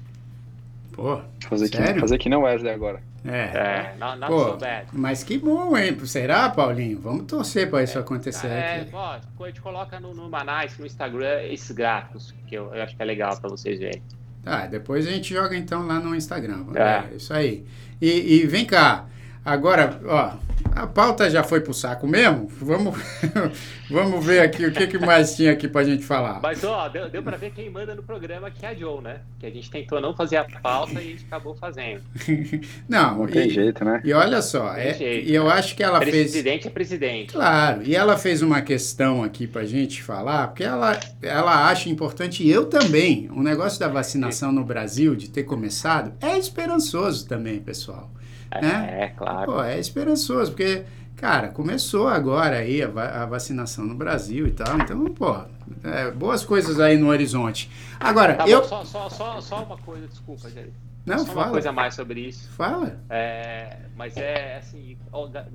Pô, 0.93 1.19
Fazer 1.47 1.69
que, 1.69 1.77
Sério? 1.77 2.01
fazer 2.01 2.17
que 2.17 2.29
não 2.29 2.41
Wesley 2.43 2.71
agora. 2.73 3.01
é. 3.25 3.29
É, 3.29 3.95
not, 3.99 4.19
not 4.19 4.31
Pô, 4.31 4.51
so 4.51 4.57
bad. 4.57 4.87
Mas 4.93 5.23
que 5.23 5.37
bom, 5.37 5.75
hein? 5.77 5.97
Será, 6.05 6.49
Paulinho? 6.49 6.99
Vamos 6.99 7.25
torcer 7.25 7.69
pra 7.69 7.83
isso 7.83 7.97
acontecer 7.99 8.47
É, 8.47 8.81
aqui. 8.81 8.89
ó, 8.93 9.17
a 9.43 9.47
gente 9.47 9.61
coloca 9.61 9.99
no, 9.99 10.13
no 10.13 10.29
Manais, 10.29 10.77
no 10.77 10.85
Instagram, 10.85 11.41
esses 11.43 11.71
gráficos, 11.71 12.33
que 12.47 12.55
eu, 12.55 12.73
eu 12.73 12.81
acho 12.83 12.95
que 12.95 13.01
é 13.01 13.05
legal 13.05 13.35
para 13.39 13.49
vocês 13.49 13.79
verem. 13.79 14.01
Tá, 14.47 14.65
depois 14.65 15.05
a 15.05 15.11
gente 15.11 15.33
joga 15.33 15.57
então 15.57 15.85
lá 15.85 15.99
no 15.99 16.15
Instagram. 16.15 16.67
É. 16.73 16.81
É, 16.81 17.15
isso 17.17 17.33
aí. 17.33 17.65
E, 18.01 18.35
e 18.35 18.47
vem 18.47 18.65
cá, 18.65 19.05
agora, 19.47 19.99
ó, 20.05 20.31
a 20.75 20.85
pauta 20.85 21.29
já 21.29 21.43
foi 21.43 21.61
pro 21.61 21.73
saco 21.73 22.07
mesmo? 22.07 22.47
Vamos, 22.61 22.95
vamos 23.89 24.23
ver 24.25 24.41
aqui 24.41 24.65
o 24.65 24.71
que, 24.71 24.85
que 24.87 24.99
mais 24.99 25.35
tinha 25.35 25.51
aqui 25.51 25.67
pra 25.67 25.83
gente 25.83 26.03
falar. 26.03 26.39
Mas, 26.41 26.63
ó, 26.63 26.87
deu, 26.89 27.09
deu 27.09 27.23
pra 27.23 27.35
ver 27.37 27.51
quem 27.51 27.69
manda 27.69 27.95
no 27.95 28.03
programa, 28.03 28.51
que 28.51 28.65
é 28.65 28.69
a 28.69 28.73
Joe, 28.75 29.01
né? 29.01 29.21
Que 29.39 29.45
a 29.45 29.49
gente 29.49 29.71
tentou 29.71 29.99
não 29.99 30.15
fazer 30.15 30.37
a 30.37 30.43
pauta 30.43 30.93
e 30.93 30.97
a 30.97 31.01
gente 31.01 31.25
acabou 31.25 31.55
fazendo. 31.55 32.01
Não, 32.87 33.19
Não 33.19 33.27
tem 33.27 33.47
e, 33.47 33.49
jeito, 33.49 33.83
né? 33.83 34.01
e 34.03 34.13
olha 34.13 34.41
só, 34.41 34.73
Tem 34.73 34.83
é- 34.83 34.93
jeito, 34.93 35.29
e 35.29 35.33
eu 35.35 35.45
né? 35.45 35.51
acho 35.53 35.75
que 35.75 35.83
ela 35.83 35.99
fez. 35.99 36.11
Presidente 36.31 36.67
é 36.67 36.71
presidente. 36.71 37.33
Claro, 37.33 37.81
e 37.83 37.95
ela 37.95 38.17
fez 38.17 38.41
uma 38.41 38.61
questão 38.61 39.23
aqui 39.23 39.47
pra 39.47 39.65
gente 39.65 40.03
falar, 40.03 40.47
porque 40.49 40.63
ela, 40.63 40.99
ela 41.21 41.67
acha 41.69 41.89
importante, 41.89 42.43
e 42.43 42.51
eu 42.51 42.65
também, 42.65 43.29
o 43.31 43.41
negócio 43.41 43.79
da 43.79 43.87
vacinação 43.87 44.51
no 44.51 44.63
Brasil, 44.63 45.15
de 45.15 45.29
ter 45.29 45.43
começado, 45.43 46.13
é 46.21 46.37
esperançoso 46.37 47.27
também, 47.27 47.59
pessoal. 47.59 48.11
Né? 48.55 49.03
É, 49.03 49.07
claro. 49.09 49.51
Pô, 49.53 49.63
é 49.63 49.79
esperançoso, 49.79 50.51
porque, 50.51 50.83
cara, 51.15 51.49
começou 51.49 52.07
agora 52.07 52.57
aí 52.57 52.81
a, 52.81 52.87
va- 52.87 53.23
a 53.23 53.25
vacinação 53.25 53.85
no 53.85 53.95
Brasil 53.95 54.47
e 54.47 54.51
tal, 54.51 54.77
então, 54.77 55.05
pô, 55.05 55.35
é, 55.83 56.11
boas 56.11 56.43
coisas 56.45 56.79
aí 56.79 56.97
no 56.97 57.07
horizonte. 57.07 57.69
Agora, 57.99 58.35
Tá 58.35 58.47
eu. 58.47 58.61
bom, 58.61 58.67
só, 58.67 58.83
só, 58.85 59.09
só, 59.09 59.41
só 59.41 59.63
uma 59.63 59.77
coisa, 59.77 60.07
desculpa, 60.07 60.49
gente. 60.49 60.73
Não, 61.05 61.19
só 61.19 61.23
uma 61.25 61.33
fala. 61.33 61.51
coisa 61.51 61.69
a 61.69 61.71
mais 61.71 61.95
sobre 61.95 62.19
isso. 62.21 62.49
Fala. 62.51 62.99
É, 63.09 63.77
mas 63.95 64.17
é 64.17 64.57
assim, 64.57 64.97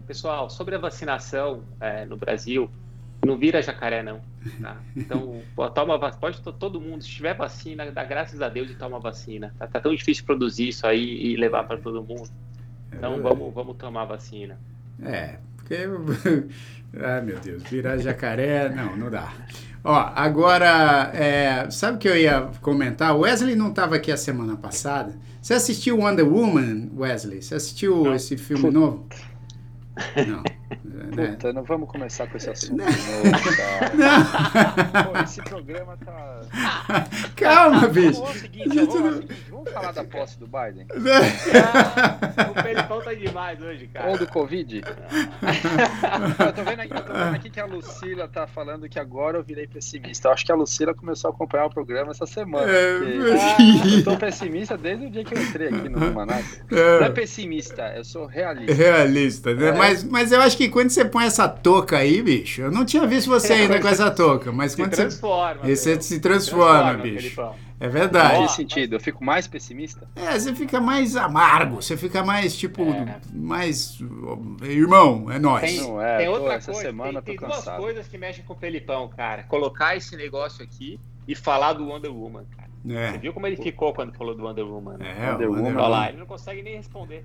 pessoal, 0.07 0.49
sobre 0.49 0.75
a 0.75 0.79
vacinação 0.79 1.63
é, 1.81 2.05
no 2.07 2.17
Brasil, 2.17 2.71
Não 3.25 3.37
vira 3.37 3.63
jacaré, 3.63 4.03
não. 4.03 4.21
Tá? 4.61 4.77
Então, 4.97 5.43
toma 5.75 5.99
pode 6.13 6.41
todo 6.41 6.81
mundo, 6.81 7.03
se 7.05 7.09
tiver 7.11 7.35
vacina, 7.37 7.91
dá 7.93 8.03
graças 8.03 8.41
a 8.43 8.49
Deus 8.49 8.71
e 8.71 8.75
toma 8.75 8.99
vacina. 8.99 9.55
Tá, 9.59 9.67
tá 9.67 9.81
tão 9.81 9.95
difícil 9.95 10.25
produzir 10.25 10.69
isso 10.69 10.87
aí 10.87 11.27
e 11.27 11.37
levar 11.37 11.65
para 11.65 11.77
todo 11.79 12.03
mundo. 12.03 12.29
Então, 12.93 13.15
é 13.15 13.19
vamos, 13.21 13.55
vamos 13.55 13.77
tomar 13.77 14.05
vacina. 14.05 14.59
É, 15.03 15.37
porque. 15.57 15.77
Ai, 17.01 17.23
meu 17.23 17.39
Deus, 17.41 17.63
virar 17.63 17.97
jacaré, 17.97 18.69
não, 18.69 18.97
não 18.97 19.11
dá. 19.11 19.33
Ó, 19.85 20.13
agora, 20.15 21.11
é, 21.15 21.69
sabe 21.71 21.97
o 21.97 21.99
que 21.99 22.09
eu 22.09 22.17
ia 22.17 22.51
comentar? 22.61 23.17
O 23.17 23.21
Wesley 23.21 23.57
não 23.57 23.71
estava 23.71 23.97
aqui 23.97 24.13
a 24.13 24.17
semana 24.17 24.57
passada. 24.57 25.15
Você 25.41 25.55
assistiu 25.55 25.99
Wonder 25.99 26.27
Woman, 26.27 26.91
Wesley? 26.97 27.43
Você 27.43 27.57
assistiu 27.57 28.05
não. 28.05 28.15
esse 28.15 28.37
filme 28.37 28.71
novo? 28.71 29.09
Não. 30.27 30.43
Né? 30.85 31.29
Puta, 31.35 31.53
não 31.53 31.65
vamos 31.65 31.91
começar 31.91 32.27
com 32.29 32.37
esse 32.37 32.49
assunto 32.49 32.77
não. 32.77 32.87
de 32.87 32.93
novo, 32.93 33.57
cara. 33.57 33.93
Não. 35.05 35.13
Pô, 35.13 35.19
esse 35.19 35.43
programa 35.43 35.97
tá. 35.99 36.41
Calma, 37.37 37.89
bicho. 37.89 38.21
Vamos, 38.21 38.37
seguinte, 38.39 38.69
vamos, 38.69 38.95
não... 38.95 39.13
seguinte, 39.15 39.52
vamos 39.63 39.73
falar 39.73 39.93
da 39.93 40.05
posse 40.05 40.39
do 40.39 40.47
Biden? 40.47 40.87
Ah, 42.35 42.51
o 42.51 42.63
Felipão 42.63 43.01
tá 43.01 43.15
demais 43.15 43.61
hoje, 43.61 43.87
cara. 43.87 44.11
Ou 44.11 44.19
do 44.19 44.27
Covid? 44.27 44.83
eu, 44.83 46.53
tô 46.53 46.63
vendo 46.63 46.81
aqui, 46.81 46.95
eu 46.95 47.03
tô 47.03 47.13
vendo 47.13 47.35
aqui 47.35 47.51
que 47.51 47.61
a 47.61 47.65
Lucila 47.65 48.29
tá 48.29 48.47
falando 48.47 48.89
que 48.89 48.99
agora 48.99 49.39
eu 49.39 49.43
virei 49.43 49.67
pessimista. 49.67 50.29
Eu 50.29 50.33
acho 50.33 50.45
que 50.45 50.53
a 50.53 50.55
Lucila 50.55 50.95
começou 50.95 51.31
a 51.31 51.35
acompanhar 51.35 51.67
o 51.67 51.71
programa 51.71 52.11
essa 52.11 52.27
semana. 52.27 52.71
É, 52.71 52.99
porque... 52.99 53.99
eu 53.99 54.05
tô 54.05 54.17
pessimista 54.17 54.77
desde 54.77 55.07
o 55.07 55.11
dia 55.11 55.25
que 55.25 55.35
eu 55.35 55.43
entrei 55.43 55.69
aqui 55.69 55.89
no 55.89 56.13
Manaus. 56.13 56.63
É. 56.73 57.01
Não 57.01 57.07
é 57.07 57.11
pessimista, 57.11 57.93
eu 57.97 58.05
sou 58.05 58.25
realista. 58.25 58.73
Realista, 58.73 59.55
né? 59.55 59.69
É. 59.69 59.73
Mas, 59.73 60.03
mas 60.05 60.33
eu 60.33 60.41
acho 60.41 60.57
que 60.57 60.69
quando 60.69 60.91
você 60.91 61.05
põe 61.05 61.25
essa 61.25 61.49
touca 61.49 61.99
aí, 61.99 62.23
bicho, 62.23 62.63
eu 62.63 62.71
não 62.71 62.85
tinha 62.85 63.07
visto 63.07 63.29
você 63.29 63.53
ainda 63.53 63.79
com 63.79 63.89
essa 63.89 64.11
touca, 64.11 64.51
mas 64.51 64.73
se 64.73 64.79
quando 64.79 64.93
transforma, 64.93 65.61
você. 65.63 65.97
Você 65.97 66.03
se 66.03 66.21
transforma, 66.21 66.95
transforma 66.95 67.03
bicho. 67.03 67.21
Felipão. 67.21 67.72
É 67.83 67.89
verdade. 67.89 68.45
Em 68.45 68.47
que 68.47 68.53
sentido? 68.53 68.95
Eu 68.95 69.01
fico 69.01 69.25
mais 69.25 69.49
pessimista? 69.49 70.09
É, 70.15 70.39
você 70.39 70.55
fica 70.55 70.81
mais 70.81 71.17
amargo, 71.17 71.83
você 71.83 71.97
fica 71.97 72.25
mais, 72.25 72.57
tipo, 72.57 72.81
é. 72.81 73.21
mais. 73.33 73.99
Irmão, 74.63 75.29
é 75.29 75.37
nóis. 75.41 75.63
Tem, 75.63 75.81
não, 75.81 76.01
é, 76.01 76.19
tem 76.19 76.29
outra 76.29 76.55
essa 76.55 76.71
coisa, 76.71 76.89
semana 76.89 77.21
tem, 77.21 77.37
tem 77.37 77.49
duas 77.49 77.65
coisas 77.65 78.07
que 78.07 78.17
mexem 78.17 78.45
com 78.45 78.53
o 78.53 78.57
Felipão, 78.57 79.09
cara. 79.09 79.43
Colocar 79.43 79.97
esse 79.97 80.17
negócio 80.17 80.63
aqui 80.63 81.01
e 81.27 81.35
falar 81.35 81.73
do 81.73 81.89
Wonder 81.89 82.15
Woman, 82.15 82.45
cara. 82.57 82.71
É. 82.89 83.13
Você 83.13 83.19
viu 83.19 83.33
como 83.33 83.49
ele 83.49 83.57
ficou 83.57 83.93
quando 83.93 84.13
falou 84.13 84.37
do 84.37 84.45
Wonder 84.45 84.65
Woman? 84.65 84.99
Né? 84.99 85.17
É, 85.19 85.33
Wonder 85.33 85.51
Woman. 85.51 85.71
Olha 85.71 85.89
lá, 85.89 86.09
ele 86.09 86.19
não 86.19 86.27
consegue 86.27 86.63
nem 86.63 86.77
responder. 86.77 87.25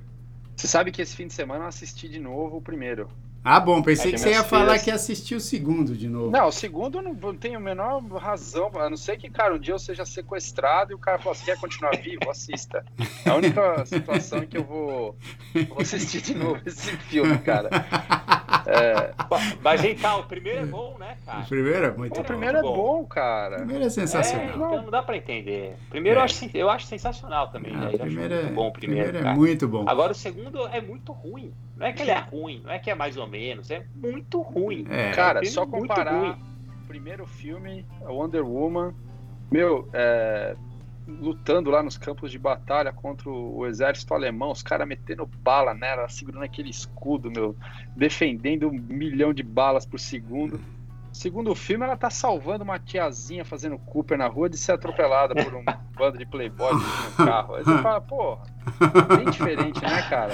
Você 0.55 0.67
sabe 0.67 0.91
que 0.91 1.03
esse 1.03 1.15
fim 1.15 1.27
de 1.27 1.35
semana 1.35 1.65
eu 1.65 1.67
assisti 1.67 2.09
de 2.09 2.19
novo 2.19 2.57
o 2.57 2.61
primeiro. 2.63 3.07
Ah, 3.49 3.61
bom, 3.61 3.81
pensei 3.81 4.11
que 4.11 4.17
você 4.17 4.31
ia 4.31 4.43
falar 4.43 4.77
que 4.77 4.91
assistiu 4.91 5.37
o 5.37 5.39
segundo 5.39 5.95
de 5.95 6.09
novo. 6.09 6.31
Não, 6.31 6.49
o 6.49 6.51
segundo 6.51 7.01
não, 7.01 7.13
não 7.13 7.33
tenho 7.33 7.55
a 7.55 7.61
menor 7.61 8.03
razão, 8.17 8.69
a 8.75 8.89
não 8.89 8.97
ser 8.97 9.15
que, 9.15 9.29
cara, 9.29 9.55
um 9.55 9.57
dia 9.57 9.73
eu 9.73 9.79
seja 9.79 10.05
sequestrado 10.05 10.91
e 10.91 10.95
o 10.95 10.99
cara 10.99 11.17
fala, 11.17 11.33
você 11.33 11.45
quer 11.45 11.57
continuar 11.57 11.91
vivo? 11.95 12.29
Assista. 12.29 12.83
É 13.25 13.29
a 13.29 13.35
única 13.35 13.85
situação 13.87 14.43
em 14.43 14.47
que 14.47 14.57
eu 14.57 14.65
vou, 14.65 15.15
vou 15.69 15.79
assistir 15.79 16.21
de 16.23 16.35
novo 16.35 16.59
esse 16.65 16.91
filme, 16.97 17.37
cara. 17.37 17.69
É... 18.65 19.13
Mas 19.63 19.81
então, 19.85 20.19
o 20.19 20.23
primeiro 20.25 20.59
é 20.59 20.65
bom, 20.65 20.97
né, 20.99 21.15
cara? 21.25 21.39
O 21.39 21.47
primeiro 21.47 21.85
é 21.85 21.91
muito 21.91 22.15
bom. 22.15 22.21
O 22.21 22.23
primeiro 22.25 22.57
é 22.57 22.61
bom, 22.61 23.05
cara. 23.05 23.55
O 23.55 23.59
primeiro 23.59 23.85
é 23.85 23.89
sensacional. 23.89 24.45
É, 24.45 24.49
então 24.49 24.81
não 24.81 24.91
dá 24.91 25.01
pra 25.01 25.15
entender. 25.15 25.77
O 25.87 25.91
primeiro 25.91 26.19
é. 26.19 26.21
eu, 26.21 26.25
acho, 26.25 26.49
eu 26.53 26.69
acho 26.69 26.85
sensacional 26.85 27.47
também. 27.49 27.73
Ah, 27.73 27.79
né? 27.79 27.91
O 27.93 27.97
primeiro 27.97 28.33
é, 28.33 28.43
bom 28.43 28.67
o 28.67 28.73
primeiro. 28.73 29.09
primeiro 29.11 29.29
é 29.29 29.33
muito 29.33 29.69
bom. 29.69 29.85
Agora 29.87 30.11
o 30.11 30.15
segundo 30.15 30.67
é 30.67 30.81
muito 30.81 31.13
ruim. 31.13 31.53
Não 31.78 31.86
é 31.86 31.93
que 31.93 32.01
ele 32.01 32.11
é 32.11 32.19
ruim, 32.19 32.61
não 32.63 32.71
é 32.71 32.80
que 32.80 32.89
é 32.89 32.95
mais 32.95 33.17
ou 33.17 33.28
menos, 33.28 33.69
é 33.69 33.86
muito 33.95 34.41
ruim. 34.41 34.86
É. 34.89 35.11
Cara, 35.11 35.45
só 35.45 35.65
comparar 35.65 36.38
o 36.84 36.88
primeiro 36.88 37.25
filme, 37.25 37.86
Wonder 38.01 38.43
Woman, 38.43 38.93
meu, 39.51 39.88
é, 39.93 40.55
lutando 41.07 41.69
lá 41.69 41.82
nos 41.82 41.97
campos 41.97 42.32
de 42.32 42.38
batalha 42.39 42.91
contra 42.91 43.30
o 43.30 43.65
exército 43.65 44.13
alemão, 44.13 44.51
os 44.51 44.61
caras 44.61 44.88
metendo 44.88 45.25
bala 45.25 45.73
nela, 45.73 46.09
segurando 46.09 46.43
aquele 46.43 46.69
escudo, 46.69 47.32
meu, 47.32 47.55
defendendo 47.95 48.67
um 48.67 48.73
milhão 48.73 49.34
de 49.34 49.43
balas 49.43 49.86
por 49.86 49.99
segundo. 49.99 50.59
Segundo 51.18 51.49
o 51.49 51.55
filme, 51.55 51.84
ela 51.84 51.97
tá 51.97 52.11
salvando 52.11 52.63
uma 52.63 52.78
tiazinha 52.78 53.43
fazendo 53.43 53.80
Cooper 53.80 54.20
na 54.20 54.28
rua 54.28 54.47
de 54.47 54.55
ser 54.55 54.74
atropelada 54.74 55.34
por 55.34 55.55
um 55.55 55.65
bando 55.97 56.15
de 56.15 56.28
playboy 56.28 56.72
no 56.74 57.26
carro. 57.26 57.55
Aí 57.55 57.63
você 57.63 57.82
fala, 57.82 57.99
porra, 57.99 58.43
bem 59.15 59.26
diferente, 59.26 59.82
né, 59.82 60.01
cara? 60.09 60.32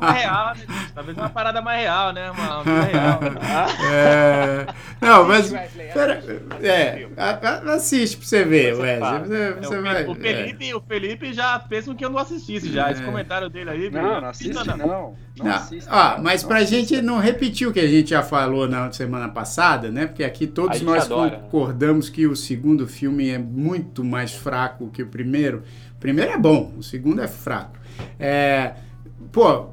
É 0.00 0.20
real, 0.20 0.54
né? 0.54 0.66
Talvez 0.94 1.16
uma 1.16 1.28
parada 1.28 1.60
mais 1.60 1.80
real, 1.80 2.12
né? 2.12 2.30
Uma, 2.30 2.60
uma 2.60 2.80
real. 2.82 3.20
É... 3.92 4.66
Não, 5.00 5.26
mas. 5.26 5.50
Pera, 5.92 6.22
é, 6.62 7.08
assiste 7.74 8.18
pra 8.18 8.26
você 8.26 8.44
ver, 8.44 8.74
Wesley. 8.74 9.20
Você, 9.20 9.52
você 9.54 9.74
é, 9.74 9.80
vai, 9.80 10.06
o, 10.06 10.14
Felipe, 10.14 10.70
é. 10.70 10.76
o 10.76 10.80
Felipe 10.80 11.32
já 11.32 11.58
fez 11.60 11.86
com 11.86 11.94
que 11.94 12.04
eu 12.04 12.10
não 12.10 12.18
assistisse 12.18 12.70
já. 12.70 12.90
Esse 12.90 13.02
é. 13.02 13.04
comentário 13.04 13.48
dele 13.48 13.70
aí. 13.70 13.90
Não, 13.90 14.20
não 14.20 14.28
assiste, 14.28 14.52
não. 14.54 14.64
não. 14.64 14.86
não, 14.86 15.16
não 15.38 15.50
assiste, 15.52 15.88
ó, 15.90 16.18
mas 16.20 16.44
pra 16.44 16.62
gente 16.64 17.00
não 17.00 17.18
repetir 17.18 17.66
o 17.66 17.72
que 17.72 17.80
a 17.80 17.88
gente 17.88 18.10
já 18.10 18.22
falou 18.22 18.68
na 18.68 18.92
semana 18.92 19.28
passada, 19.28 19.90
né? 19.90 20.06
Porque 20.06 20.19
aqui 20.24 20.46
todos 20.46 20.80
nós 20.82 21.04
adora, 21.04 21.38
concordamos 21.38 22.08
que 22.08 22.26
o 22.26 22.36
segundo 22.36 22.86
filme 22.86 23.28
é 23.28 23.38
muito 23.38 24.04
mais 24.04 24.32
fraco 24.32 24.88
que 24.90 25.02
o 25.02 25.06
primeiro. 25.06 25.62
O 25.96 26.00
primeiro 26.00 26.32
é 26.32 26.38
bom, 26.38 26.72
o 26.76 26.82
segundo 26.82 27.20
é 27.20 27.28
fraco. 27.28 27.78
É, 28.18 28.74
pô, 29.32 29.66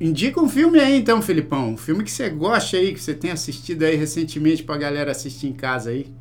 indica 0.00 0.40
um 0.40 0.48
filme 0.48 0.78
aí 0.78 0.96
então, 0.96 1.22
Filipão. 1.22 1.70
Um 1.70 1.76
filme 1.76 2.04
que 2.04 2.10
você 2.10 2.28
gosta 2.28 2.76
aí, 2.76 2.92
que 2.92 3.00
você 3.00 3.14
tem 3.14 3.30
assistido 3.30 3.82
aí 3.84 3.96
recentemente 3.96 4.62
pra 4.62 4.76
galera 4.76 5.10
assistir 5.10 5.48
em 5.48 5.52
casa 5.52 5.90
aí. 5.90 6.12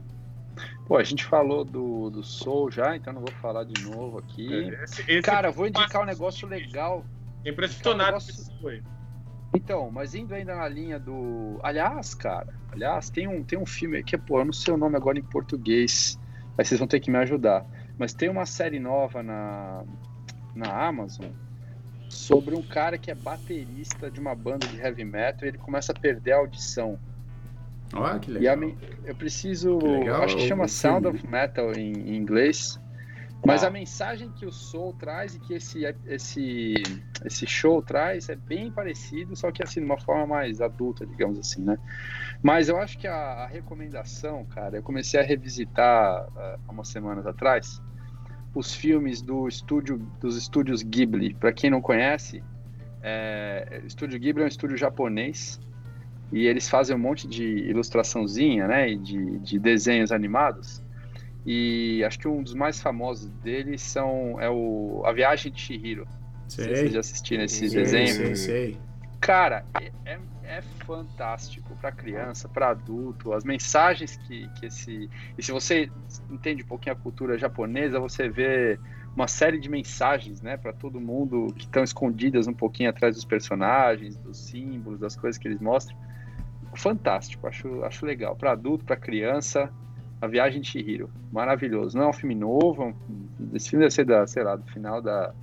Pô, 0.88 0.98
a 0.98 1.04
gente 1.04 1.26
falou 1.26 1.66
do, 1.66 2.12
do 2.12 2.24
Soul 2.24 2.70
já, 2.70 2.96
então 2.96 3.12
não 3.12 3.22
vou 3.22 3.32
falar 3.42 3.64
de 3.64 3.84
novo 3.84 4.20
aqui. 4.20 4.48
É, 4.54 4.84
esse, 4.84 5.02
esse 5.08 5.22
Cara, 5.22 5.52
vou 5.52 5.68
indicar 5.68 6.04
um 6.04 6.06
negócio 6.06 6.48
legal. 6.48 7.04
Impressionado 7.44 8.18
um 8.18 8.20
negócio... 8.20 8.84
Então, 9.54 9.90
mas 9.92 10.16
indo 10.16 10.34
ainda 10.34 10.56
na 10.56 10.68
linha 10.68 11.00
do. 11.00 11.60
Aliás, 11.64 12.14
cara, 12.14 12.54
aliás, 12.72 13.10
tem 13.10 13.28
um, 13.28 13.44
tem 13.44 13.58
um 13.58 13.66
filme 13.66 14.04
que, 14.04 14.18
pô, 14.18 14.40
eu 14.40 14.46
não 14.46 14.54
sei 14.54 14.74
o 14.74 14.78
nome 14.78 14.96
agora 14.96 15.18
em 15.18 15.24
português. 15.24 16.20
Aí 16.58 16.66
vocês 16.66 16.80
vão 16.80 16.88
ter 16.88 17.00
que 17.00 17.12
me 17.12 17.18
ajudar. 17.18 17.66
Mas 17.98 18.14
tem 18.14 18.30
uma 18.30 18.46
série 18.46 18.80
nova 18.80 19.24
na, 19.24 19.84
na 20.54 20.88
Amazon 20.88 21.28
sobre 22.10 22.56
um 22.56 22.62
cara 22.62 22.98
que 22.98 23.12
é 23.12 23.16
baterista 23.16 24.10
de 24.10 24.20
uma 24.20 24.36
banda 24.36 24.68
de 24.68 24.80
heavy 24.80 25.04
metal 25.04 25.46
e 25.46 25.50
ele 25.50 25.58
começa 25.58 25.92
a 25.92 25.96
perder 26.00 26.34
a 26.34 26.38
audição. 26.38 27.00
Olha 27.94 28.20
que 28.20 28.32
legal. 28.32 28.64
E 28.64 28.66
a, 28.66 28.76
eu 29.06 29.16
preciso. 29.16 29.78
Legal, 29.78 30.24
acho 30.24 30.36
que 30.36 30.48
chama 30.48 30.68
Sound 30.68 31.08
of 31.08 31.28
Metal 31.28 31.74
em, 31.74 31.94
em 31.94 32.16
inglês. 32.16 32.80
Mas 33.44 33.64
ah. 33.64 33.68
a 33.68 33.70
mensagem 33.72 34.30
que 34.32 34.46
o 34.46 34.52
Soul 34.52 34.94
traz 34.94 35.36
e 35.36 35.40
que 35.40 35.54
esse, 35.54 35.84
esse, 36.06 36.76
esse 37.24 37.48
show 37.48 37.82
traz 37.82 38.30
é 38.30 38.36
bem 38.36 38.72
parecido, 38.72 39.36
só 39.36 39.52
que 39.52 39.64
assim, 39.64 39.80
de 39.80 39.86
uma 39.86 40.00
forma 40.00 40.28
mais 40.28 40.62
adulta, 40.62 41.06
digamos 41.06 41.40
assim, 41.40 41.64
né? 41.64 41.78
Mas 42.42 42.70
eu 42.70 42.78
acho 42.78 42.98
que 42.98 43.08
a, 43.08 43.16
a 43.16 43.48
recomendação, 43.48 44.46
cara, 44.46 44.78
eu 44.78 44.84
comecei 44.84 45.20
a 45.20 45.24
revisitar 45.24 46.28
uh, 46.28 46.60
há 46.68 46.72
umas 46.72 46.88
semanas 46.88 47.26
atrás 47.26 47.82
os 48.56 48.74
filmes 48.74 49.22
do 49.22 49.48
estúdio 49.48 49.98
dos 50.20 50.38
estúdios 50.38 50.82
Ghibli. 50.82 51.34
Para 51.34 51.52
quem 51.52 51.70
não 51.70 51.82
conhece, 51.82 52.42
é, 53.04 53.82
o 53.84 53.86
estúdio 53.86 54.18
Ghibli 54.18 54.42
é 54.42 54.46
um 54.46 54.48
estúdio 54.48 54.78
japonês 54.78 55.60
e 56.32 56.48
eles 56.48 56.68
fazem 56.70 56.96
um 56.96 57.00
monte 57.00 57.28
de 57.28 57.44
ilustraçãozinha, 57.44 58.68
né, 58.68 58.90
e 58.90 58.98
de, 58.98 59.40
de 59.40 59.60
desenhos 59.60 60.12
animados. 60.12 60.82
E 61.46 62.04
acho 62.04 62.18
que 62.18 62.28
um 62.28 62.42
dos 62.42 62.54
mais 62.54 62.82
famosos 62.82 63.30
deles 63.44 63.82
são 63.82 64.42
é 64.42 64.50
o 64.50 65.04
A 65.06 65.12
Viagem 65.12 65.52
de 65.52 65.62
Chihiro. 65.62 66.08
Sei. 66.48 66.66
Vocês 66.66 66.94
já 66.94 67.00
assistiram 67.00 67.44
esse 67.44 67.70
sei, 67.70 67.82
desenho? 67.82 68.08
Sei, 68.08 68.36
sei. 68.36 68.78
Cara, 69.20 69.66
é, 69.80 69.92
é 70.06 70.20
é 70.48 70.62
fantástico 70.86 71.76
para 71.82 71.92
criança, 71.92 72.48
para 72.48 72.70
adulto, 72.70 73.34
as 73.34 73.44
mensagens 73.44 74.16
que, 74.16 74.48
que 74.50 74.68
esse. 74.68 75.10
E 75.38 75.44
se 75.44 75.52
você 75.52 75.90
entende 76.30 76.64
um 76.64 76.68
pouquinho 76.68 76.94
a 76.94 77.00
cultura 77.00 77.38
japonesa, 77.38 78.00
você 78.00 78.30
vê 78.30 78.80
uma 79.16 79.28
série 79.28 79.60
de 79.60 79.70
mensagens, 79.70 80.42
né, 80.42 80.58
para 80.58 80.74
todo 80.74 81.00
mundo 81.00 81.48
que 81.56 81.66
estão 81.66 81.84
escondidas 81.84 82.48
um 82.48 82.54
pouquinho 82.54 82.90
atrás 82.90 83.16
dos 83.16 83.26
personagens, 83.26 84.16
dos 84.18 84.38
símbolos, 84.38 85.00
das 85.00 85.16
coisas 85.16 85.40
que 85.40 85.48
eles 85.48 85.60
mostram. 85.60 85.98
Fantástico, 86.76 87.48
acho, 87.48 87.84
acho 87.84 88.06
legal. 88.06 88.36
Para 88.36 88.52
adulto, 88.52 88.84
para 88.84 88.98
criança, 88.98 89.72
A 90.22 90.28
Viagem 90.28 90.62
de 90.62 90.68
Chihiro, 90.68 91.10
maravilhoso. 91.32 91.98
Não 91.98 92.06
é 92.06 92.10
um 92.10 92.14
filme 92.14 92.36
novo, 92.36 92.84
é 92.84 93.56
esse 93.56 93.70
filme 93.70 93.84
deve 93.84 93.94
ser 93.94 94.06
da, 94.06 94.26
sei 94.26 94.44
lá, 94.44 94.56
do 94.56 94.66
final 94.72 95.02
da. 95.02 95.34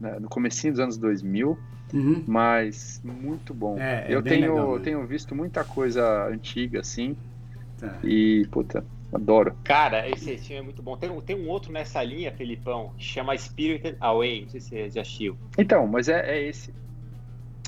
Né, 0.00 0.18
no 0.20 0.28
comecinho 0.28 0.72
dos 0.72 0.80
anos 0.80 0.96
2000 0.96 1.58
Uhum. 1.92 2.22
Mas 2.26 3.00
muito 3.02 3.54
bom. 3.54 3.78
É, 3.78 4.06
é 4.08 4.14
eu 4.14 4.22
tenho, 4.22 4.54
legal, 4.54 4.80
tenho 4.80 5.06
visto 5.06 5.34
muita 5.34 5.64
coisa 5.64 6.26
antiga 6.26 6.80
assim. 6.80 7.16
Tá. 7.78 7.98
E, 8.04 8.46
puta, 8.50 8.84
adoro. 9.12 9.56
Cara, 9.64 10.08
esse 10.08 10.36
filme 10.38 10.60
é 10.60 10.62
muito 10.62 10.82
bom. 10.82 10.96
Tem, 10.96 11.20
tem 11.22 11.36
um 11.36 11.48
outro 11.48 11.72
nessa 11.72 12.02
linha, 12.02 12.32
Felipão, 12.32 12.92
que 12.96 13.04
chama 13.04 13.36
Spirited 13.36 13.96
Away. 14.00 14.42
Não 14.42 14.48
sei 14.48 14.60
se 14.60 14.68
você 14.68 14.90
já 14.90 15.00
assistiu. 15.00 15.36
Então, 15.56 15.86
mas 15.86 16.08
é, 16.08 16.20
é 16.28 16.42
esse. 16.46 16.74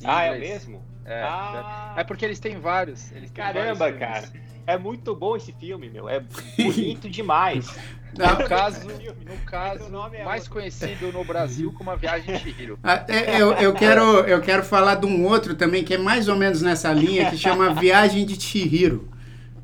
ah, 0.05 0.25
é 0.25 0.37
o 0.37 0.41
mesmo? 0.41 0.83
É, 1.05 1.23
Ah. 1.23 1.95
é 1.97 2.05
porque 2.05 2.25
eles 2.25 2.39
têm 2.39 2.59
vários. 2.59 3.11
Eles 3.13 3.31
têm 3.31 3.43
Caramba, 3.45 3.91
vários 3.91 3.99
cara. 3.99 4.29
É 4.71 4.79
muito 4.79 5.17
bom 5.17 5.37
esse 5.37 5.53
filme, 5.53 5.91
meu. 5.91 6.09
É 6.09 6.23
bonito 6.57 7.09
demais. 7.09 7.69
No 8.13 8.49
caso, 8.49 8.89
no 8.89 9.37
caso 9.47 9.85
o 9.85 9.89
nome 9.89 10.17
é 10.17 10.25
mais 10.25 10.49
conhecido 10.49 11.13
no 11.13 11.25
Brasil 11.25 11.73
como 11.73 11.93
a 11.93 11.95
Viagem 11.95 12.35
de 12.35 12.41
Chihiro. 12.41 12.77
Ah, 12.83 13.05
é, 13.07 13.41
Eu, 13.41 13.53
eu, 13.53 13.73
quero, 13.73 14.03
eu 14.03 14.41
quero 14.41 14.65
falar 14.65 14.97
de 14.97 15.07
um 15.07 15.25
outro 15.25 15.55
também 15.55 15.85
que 15.85 15.95
é 15.95 15.99
mais 15.99 16.27
ou 16.27 16.35
menos 16.35 16.61
nessa 16.61 16.93
linha, 16.93 17.31
que 17.31 17.39
chama 17.39 17.73
Viagem 17.73 18.27
de 18.27 18.35
Chihiro. 18.41 19.09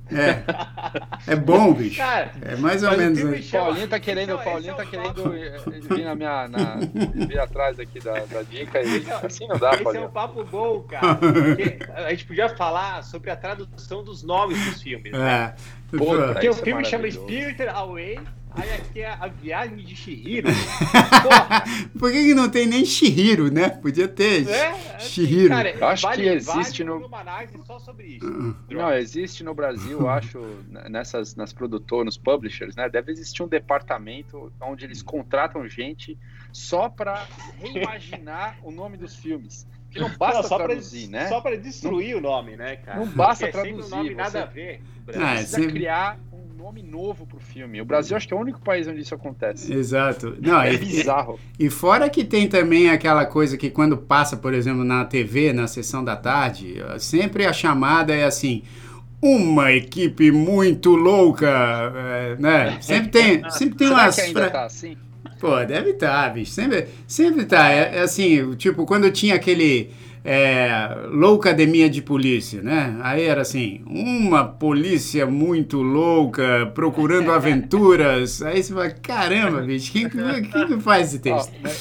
É. 0.08 1.32
É 1.32 1.36
bom, 1.36 1.72
bicho. 1.74 1.96
Cara, 1.96 2.30
É 2.42 2.56
mais 2.56 2.82
ou 2.82 2.92
o 2.92 2.96
menos. 2.96 3.18
filme 3.18 3.36
né? 3.38 3.44
Paulinho 3.50 3.88
tá 3.88 3.98
querendo, 4.00 4.32
é- 4.34 4.44
Paulinho 4.44 4.74
tá 4.74 4.82
é 4.82 4.86
o 4.86 4.88
querendo 4.88 5.14
papo- 5.22 5.34
eh, 5.34 5.60
vir 5.94 6.04
na 6.04 6.14
minha, 6.14 6.48
na, 6.48 6.76
vir 7.26 7.38
atrás 7.40 7.80
aqui 7.80 7.98
da, 8.00 8.12
da 8.20 8.42
dica 8.42 8.80
e 8.80 8.96
Esse 8.98 9.10
é- 9.10 9.26
assim 9.26 9.48
não 9.48 9.58
dá, 9.58 9.70
Esse 9.70 9.78
é 9.78 9.80
um 9.80 9.84
Paulinho. 9.84 10.08
papo 10.10 10.44
bom, 10.44 10.80
cara. 10.82 11.14
Porque 11.18 11.78
a 11.94 12.10
gente 12.10 12.24
podia 12.26 12.48
falar 12.50 13.02
sobre 13.02 13.30
a 13.30 13.36
tradução 13.36 14.04
dos 14.04 14.22
nomes 14.22 14.64
dos 14.64 14.80
filmes. 14.82 15.12
né? 15.12 15.54
É. 15.92 15.96
Pô, 15.96 16.04
Porque 16.16 16.48
o 16.48 16.52
é 16.52 16.54
filme 16.54 16.84
chama. 16.84 17.10
Spirited 17.10 17.68
Away, 17.68 18.18
aí 18.56 18.72
aqui 18.74 19.00
é 19.00 19.08
a 19.10 19.26
viagem 19.28 19.76
de 19.78 19.94
Shihiro. 19.94 20.48
Porra, 21.22 21.64
Por 21.98 22.10
que, 22.12 22.24
que 22.24 22.34
não 22.34 22.48
tem 22.48 22.66
nem 22.66 22.84
Shihiro, 22.84 23.50
né? 23.52 23.68
Podia 23.70 24.08
ter. 24.08 24.48
é, 24.48 24.68
assim, 24.96 25.08
Shihiro. 25.08 25.48
cara, 25.48 25.70
Eu 25.70 25.86
acho 25.86 26.02
vale, 26.02 26.22
que 26.22 26.28
existe 26.28 26.82
vale 26.84 26.98
no- 27.00 27.06
uma 27.06 27.20
análise 27.20 27.58
só 27.66 27.78
sobre 27.78 28.06
isso. 28.06 28.26
Hum. 28.26 28.54
Não, 28.70 28.92
existe 28.92 29.42
no 29.44 29.54
Brasil, 29.54 30.00
eu 30.00 30.08
acho, 30.08 30.38
nessas 30.90 31.34
nas 31.36 31.52
produtoras, 31.52 32.06
nos 32.06 32.16
publishers, 32.18 32.74
né? 32.76 32.88
Deve 32.88 33.12
existir 33.12 33.42
um 33.42 33.48
departamento 33.48 34.52
onde 34.60 34.84
eles 34.84 35.02
contratam 35.02 35.68
gente 35.68 36.18
só 36.52 36.88
para 36.88 37.26
reimaginar 37.58 38.56
o 38.62 38.70
nome 38.70 38.96
dos 38.96 39.14
filmes. 39.14 39.66
Que 39.90 40.00
não 40.00 40.10
basta 40.16 40.42
Não, 40.42 40.48
só 40.48 40.56
pra- 40.56 40.66
traduzir, 40.66 41.08
né? 41.08 41.28
Só 41.28 41.40
pra 41.40 41.56
destruir 41.56 42.16
o 42.16 42.20
nome, 42.20 42.56
né, 42.56 42.76
cara? 42.76 42.98
Não 43.00 43.06
basta 43.06 43.46
Porque 43.46 43.58
é 43.58 43.62
sempre 43.62 43.82
um 43.82 43.88
traduzir, 43.88 43.96
nome 43.96 44.14
nada 44.14 44.30
você- 44.30 44.38
a 44.38 44.46
ver. 44.46 44.80
Ah, 45.08 45.10
é 45.10 45.34
Precisa 45.36 45.56
sempre- 45.58 45.72
criar 45.72 46.18
nome 46.66 46.82
novo 46.82 47.24
pro 47.26 47.38
filme. 47.38 47.80
O 47.80 47.84
Brasil 47.84 48.16
acho 48.16 48.26
que 48.26 48.34
é 48.34 48.36
o 48.36 48.40
único 48.40 48.60
país 48.60 48.88
onde 48.88 49.00
isso 49.00 49.14
acontece. 49.14 49.72
Exato. 49.72 50.36
Não, 50.40 50.60
É 50.60 50.74
e, 50.74 50.78
bizarro. 50.78 51.38
e 51.56 51.70
fora 51.70 52.10
que 52.10 52.24
tem 52.24 52.48
também 52.48 52.90
aquela 52.90 53.24
coisa 53.24 53.56
que 53.56 53.70
quando 53.70 53.96
passa, 53.96 54.36
por 54.36 54.52
exemplo, 54.52 54.82
na 54.82 55.04
TV, 55.04 55.52
na 55.52 55.68
sessão 55.68 56.02
da 56.02 56.16
tarde, 56.16 56.78
sempre 56.98 57.46
a 57.46 57.52
chamada 57.52 58.12
é 58.12 58.24
assim. 58.24 58.64
Uma 59.22 59.72
equipe 59.72 60.30
muito 60.32 60.90
louca, 60.96 61.48
é, 61.48 62.36
né? 62.36 62.78
Sempre 62.80 63.08
tem, 63.10 63.42
sempre 63.50 63.78
tem 63.78 63.88
Será 63.88 64.02
umas 64.02 64.14
que 64.16 64.20
ainda 64.22 64.40
fra- 64.40 64.50
tá 64.50 64.64
assim? 64.64 64.96
Pô, 65.38 65.64
deve 65.64 65.90
estar, 65.90 66.32
bicho. 66.34 66.50
Sempre, 66.50 66.88
sempre 67.06 67.44
tá. 67.44 67.70
É, 67.70 67.98
é 67.98 68.00
assim, 68.00 68.54
tipo, 68.56 68.84
quando 68.84 69.08
tinha 69.12 69.36
aquele 69.36 69.90
é, 70.28 71.06
Loucademia 71.08 71.88
de 71.88 72.02
Polícia, 72.02 72.60
né? 72.60 72.98
Aí 73.00 73.22
era 73.22 73.42
assim, 73.42 73.80
uma 73.86 74.44
polícia 74.44 75.24
muito 75.24 75.80
louca, 75.80 76.66
procurando 76.74 77.30
aventuras. 77.30 78.42
Aí 78.42 78.60
você 78.60 78.74
fala, 78.74 78.90
caramba, 78.90 79.62
bicho, 79.62 79.92
quem, 79.92 80.08
que- 80.10 80.42
quem 80.48 80.66
que 80.66 80.80
faz 80.80 81.14
esse 81.14 81.30
Ó, 81.30 81.36
texto? 81.36 81.52
né, 81.62 81.72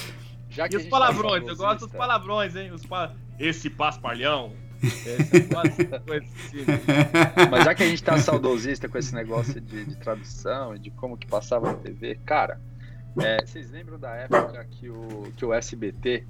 já 0.48 0.68
que 0.68 0.74
E 0.74 0.76
os 0.76 0.82
gente 0.84 0.90
palavrões, 0.90 1.44
tá 1.44 1.50
eu 1.50 1.56
gosto 1.56 1.80
dos 1.80 1.92
palavrões, 1.92 2.54
hein? 2.54 2.70
Os 2.72 2.86
pa... 2.86 3.12
Esse 3.36 3.68
paspalhão. 3.68 4.52
Assim. 4.80 6.64
Mas 7.50 7.64
já 7.64 7.74
que 7.74 7.82
a 7.82 7.86
gente 7.88 8.02
tá 8.02 8.16
saudosista 8.18 8.88
com 8.88 8.96
esse 8.96 9.12
negócio 9.12 9.60
de, 9.60 9.86
de 9.86 9.96
tradução 9.96 10.76
e 10.76 10.78
de 10.78 10.90
como 10.92 11.16
que 11.16 11.26
passava 11.26 11.72
na 11.72 11.74
TV, 11.74 12.16
cara, 12.24 12.60
é, 13.20 13.44
vocês 13.44 13.70
lembram 13.72 13.98
da 13.98 14.14
época 14.14 14.64
que 14.70 14.88
o, 14.88 15.32
que 15.36 15.44
o 15.44 15.52
SBT 15.52 16.24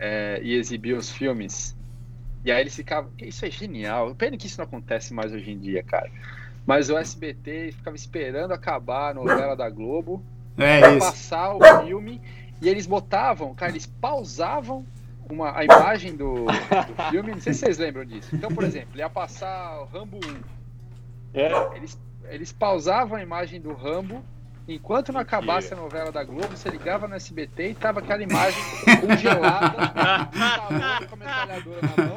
é, 0.00 0.40
ia 0.42 0.58
exibir 0.58 0.96
os 0.96 1.10
filmes? 1.10 1.76
E 2.44 2.50
aí 2.50 2.62
eles 2.62 2.74
ficavam. 2.74 3.10
Isso 3.18 3.44
é 3.44 3.50
genial. 3.50 4.14
Pena 4.14 4.36
que 4.36 4.46
isso 4.46 4.58
não 4.58 4.64
acontece 4.64 5.12
mais 5.12 5.32
hoje 5.32 5.50
em 5.50 5.58
dia, 5.58 5.82
cara. 5.82 6.10
Mas 6.66 6.88
o 6.88 6.96
SBT 6.96 7.72
ficava 7.72 7.94
esperando 7.96 8.52
acabar 8.52 9.10
a 9.10 9.14
novela 9.14 9.54
da 9.54 9.68
Globo 9.68 10.24
É 10.56 10.80
pra 10.80 10.90
isso. 10.92 11.06
passar 11.06 11.54
o 11.54 11.84
filme 11.84 12.20
e 12.62 12.68
eles 12.68 12.86
botavam, 12.86 13.54
cara, 13.54 13.72
eles 13.72 13.86
pausavam 13.86 14.84
uma, 15.28 15.56
a 15.56 15.64
imagem 15.64 16.16
do, 16.16 16.44
do 16.44 17.10
filme. 17.10 17.32
Não 17.32 17.40
sei 17.40 17.52
se 17.54 17.60
vocês 17.60 17.78
lembram 17.78 18.04
disso. 18.04 18.34
Então, 18.34 18.50
por 18.50 18.64
exemplo, 18.64 18.98
ia 18.98 19.08
passar 19.08 19.80
o 19.80 19.84
Rambo 19.86 20.18
1. 21.34 21.38
É. 21.38 21.76
Eles, 21.76 21.98
eles 22.28 22.52
pausavam 22.52 23.16
a 23.18 23.22
imagem 23.22 23.60
do 23.60 23.72
Rambo. 23.72 24.22
Enquanto 24.74 25.12
não 25.12 25.20
acabasse 25.20 25.72
a 25.74 25.76
novela 25.76 26.12
da 26.12 26.22
Globo, 26.22 26.46
você 26.56 26.68
ligava 26.68 27.08
no 27.08 27.16
SBT 27.16 27.70
e 27.70 27.74
tava 27.74 27.98
aquela 27.98 28.22
imagem 28.22 28.62
congelada, 29.00 29.92
com 31.08 31.14
a 31.14 31.18
metralhadora 31.18 31.80
na 31.96 32.04
mão, 32.04 32.16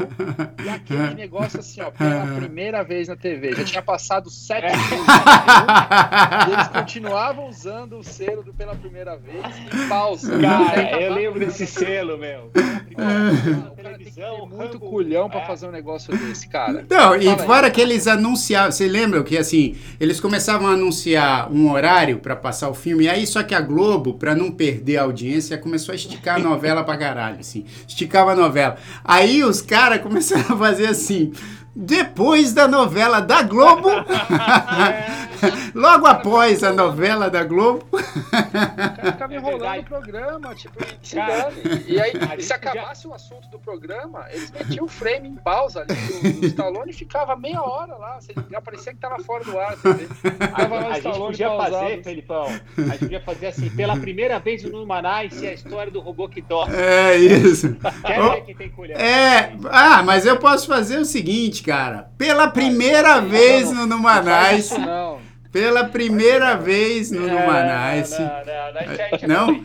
e 0.63 0.69
aquele 0.69 1.13
negócio 1.15 1.59
assim, 1.59 1.81
ó, 1.81 1.89
pela 1.89 2.27
primeira 2.37 2.83
vez 2.83 3.07
na 3.07 3.15
TV. 3.15 3.55
Já 3.55 3.63
tinha 3.63 3.81
passado 3.81 4.29
sete 4.29 4.65
na 4.71 4.83
TV, 4.89 6.49
e 6.49 6.53
eles 6.53 6.67
continuavam 6.67 7.47
usando 7.49 7.97
o 7.97 8.03
selo 8.03 8.43
do 8.43 8.53
pela 8.53 8.75
primeira 8.75 9.17
vez 9.17 9.43
em 9.73 9.87
pausa. 9.89 10.39
Cara, 10.39 10.81
acabar 10.81 11.01
eu 11.01 11.13
lembro 11.15 11.39
desse 11.39 11.65
selo, 11.67 12.19
meu. 12.19 12.51
O 12.53 13.75
cara 13.81 13.97
tem 13.97 14.05
que 14.05 14.11
ter 14.11 14.21
muito 14.45 14.73
Rambo- 14.77 14.89
culhão 14.91 15.27
pra 15.27 15.41
É. 15.41 15.45
fazer 15.47 15.67
um 15.67 15.71
negócio 15.71 16.15
desse, 16.15 16.47
cara. 16.47 16.85
Não, 16.87 17.15
e 17.15 17.35
fora 17.39 17.71
que 17.71 17.81
eles 17.81 18.07
anunciavam, 18.07 18.71
você 18.71 18.87
lembra 18.87 19.23
que 19.23 19.35
assim, 19.37 19.75
eles 19.99 20.19
começavam 20.19 20.67
a 20.67 20.73
anunciar 20.73 21.51
um 21.51 21.71
horário 21.71 22.19
pra 22.19 22.35
passar 22.43 22.69
o 22.69 22.73
filme, 22.73 23.05
e 23.05 23.09
aí 23.09 23.25
só 23.25 23.41
que 23.41 23.55
a 23.55 23.61
Globo, 23.61 24.13
pra 24.13 24.35
não 24.35 24.51
perder 24.51 24.97
a 24.97 25.03
audiência, 25.03 25.57
começou 25.57 25.93
a 25.93 25.95
esticar 25.95 26.35
a 26.35 26.39
novela 26.39 26.83
pra 26.83 26.97
caralho, 26.97 27.39
assim, 27.39 27.65
esticava 27.87 28.33
a 28.33 28.35
novela. 28.35 28.77
Aí 29.03 29.43
os 29.43 29.61
caras 29.61 30.01
começaram 30.01 30.53
a 30.53 30.57
fazer 30.57 30.87
assim, 30.87 31.31
depois 31.75 32.53
da 32.53 32.67
novela 32.67 33.19
da 33.19 33.41
Globo, 33.41 33.89
logo 35.73 36.05
após 36.05 36.63
a 36.63 36.71
novela 36.71 37.29
da 37.29 37.43
Globo, 37.43 37.85
O 37.91 37.97
cara 37.97 39.11
ficava 39.11 39.33
É 39.33 39.37
enrolando 39.37 39.79
o 39.79 39.83
programa, 39.83 40.55
tipo, 40.55 40.73
e 40.83 41.07
se 41.07 41.15
dane. 41.15 41.83
E 41.87 41.99
aí, 41.99 42.13
se 42.41 42.53
acabasse 42.53 43.07
o 43.07 43.13
assunto 43.13 43.47
do 43.49 43.59
programa, 43.59 44.25
eles 44.31 44.51
metiam 44.51 44.85
o 44.85 44.89
frame 44.89 45.27
em 45.29 45.35
pausa 45.35 45.81
ali 45.87 45.95
do, 46.31 46.41
do 46.41 46.45
Stallone 46.47 46.91
e 46.91 46.93
ficava 46.93 47.35
meia 47.35 47.61
hora 47.61 47.95
lá. 47.95 48.19
Já 48.51 48.61
parecia 48.61 48.93
que 48.93 48.99
tava 48.99 49.19
fora 49.23 49.43
do 49.43 49.57
ar. 49.59 49.75
Tava 49.77 50.75
lá 50.75 50.87
o 50.89 50.91
A 50.91 50.99
gente 50.99 51.17
podia 51.17 51.47
pausado. 51.49 51.73
fazer, 51.73 52.03
Felipão, 52.03 52.45
a 52.77 52.81
gente 52.81 52.99
podia 52.99 53.21
fazer 53.21 53.47
assim, 53.47 53.69
pela 53.69 53.97
primeira 53.97 54.39
vez 54.39 54.63
no 54.63 54.85
Manais, 54.85 55.41
a 55.43 55.53
história 55.53 55.91
do 55.91 55.99
robô 55.99 56.27
que 56.29 56.41
tosse. 56.41 56.71
é 56.75 57.15
isso. 57.17 57.75
Quero 58.05 58.23
Oh, 58.27 58.31
ver 58.31 58.41
quem 58.41 58.55
tem 58.55 58.69
colher. 58.69 58.97
É, 58.99 59.53
ah, 59.69 60.01
mas 60.03 60.25
eu 60.25 60.37
posso 60.37 60.67
fazer 60.67 60.97
o 60.99 61.05
seguinte, 61.05 61.62
cara. 61.63 62.09
Pela 62.17 62.47
primeira 62.49 63.19
vez 63.21 63.71
no 63.71 63.85
Não 63.87 64.01
faz 64.01 64.69
Numanais, 64.69 64.69
não. 64.71 65.19
pela 65.51 65.85
primeira 65.85 66.55
vez 66.55 67.11
no 67.11 67.27
Não, 67.27 67.39
Numanais. 67.39 68.11
Não, 68.11 68.19
não, 68.19 68.73
não, 68.73 68.81
é 68.81 69.27
Não? 69.27 69.63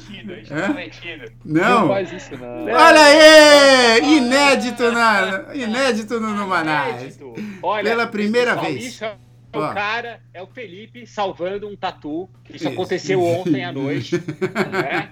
é. 0.51 1.31
Não, 1.45 1.81
Não. 1.81 1.89
faz 1.89 2.13
isso 2.13 2.37
não. 2.37 2.65
Olha 2.65 3.01
aí! 3.01 4.17
Inédito, 4.17 4.91
na, 4.93 5.45
inédito 5.55 6.21
no 6.21 6.31
Numanais. 6.35 7.19
Pela 7.83 8.07
primeira 8.07 8.55
vez. 8.55 9.01
O 9.53 9.61
cara, 9.75 10.21
é 10.35 10.43
o 10.43 10.47
Felipe 10.47 11.07
salvando 11.07 11.69
um 11.69 11.77
tatu. 11.77 12.29
Isso, 12.47 12.57
Isso. 12.57 12.69
aconteceu 12.69 13.23
ontem 13.23 13.65
à 13.65 13.73
noite. 13.73 14.17
né? 14.17 15.11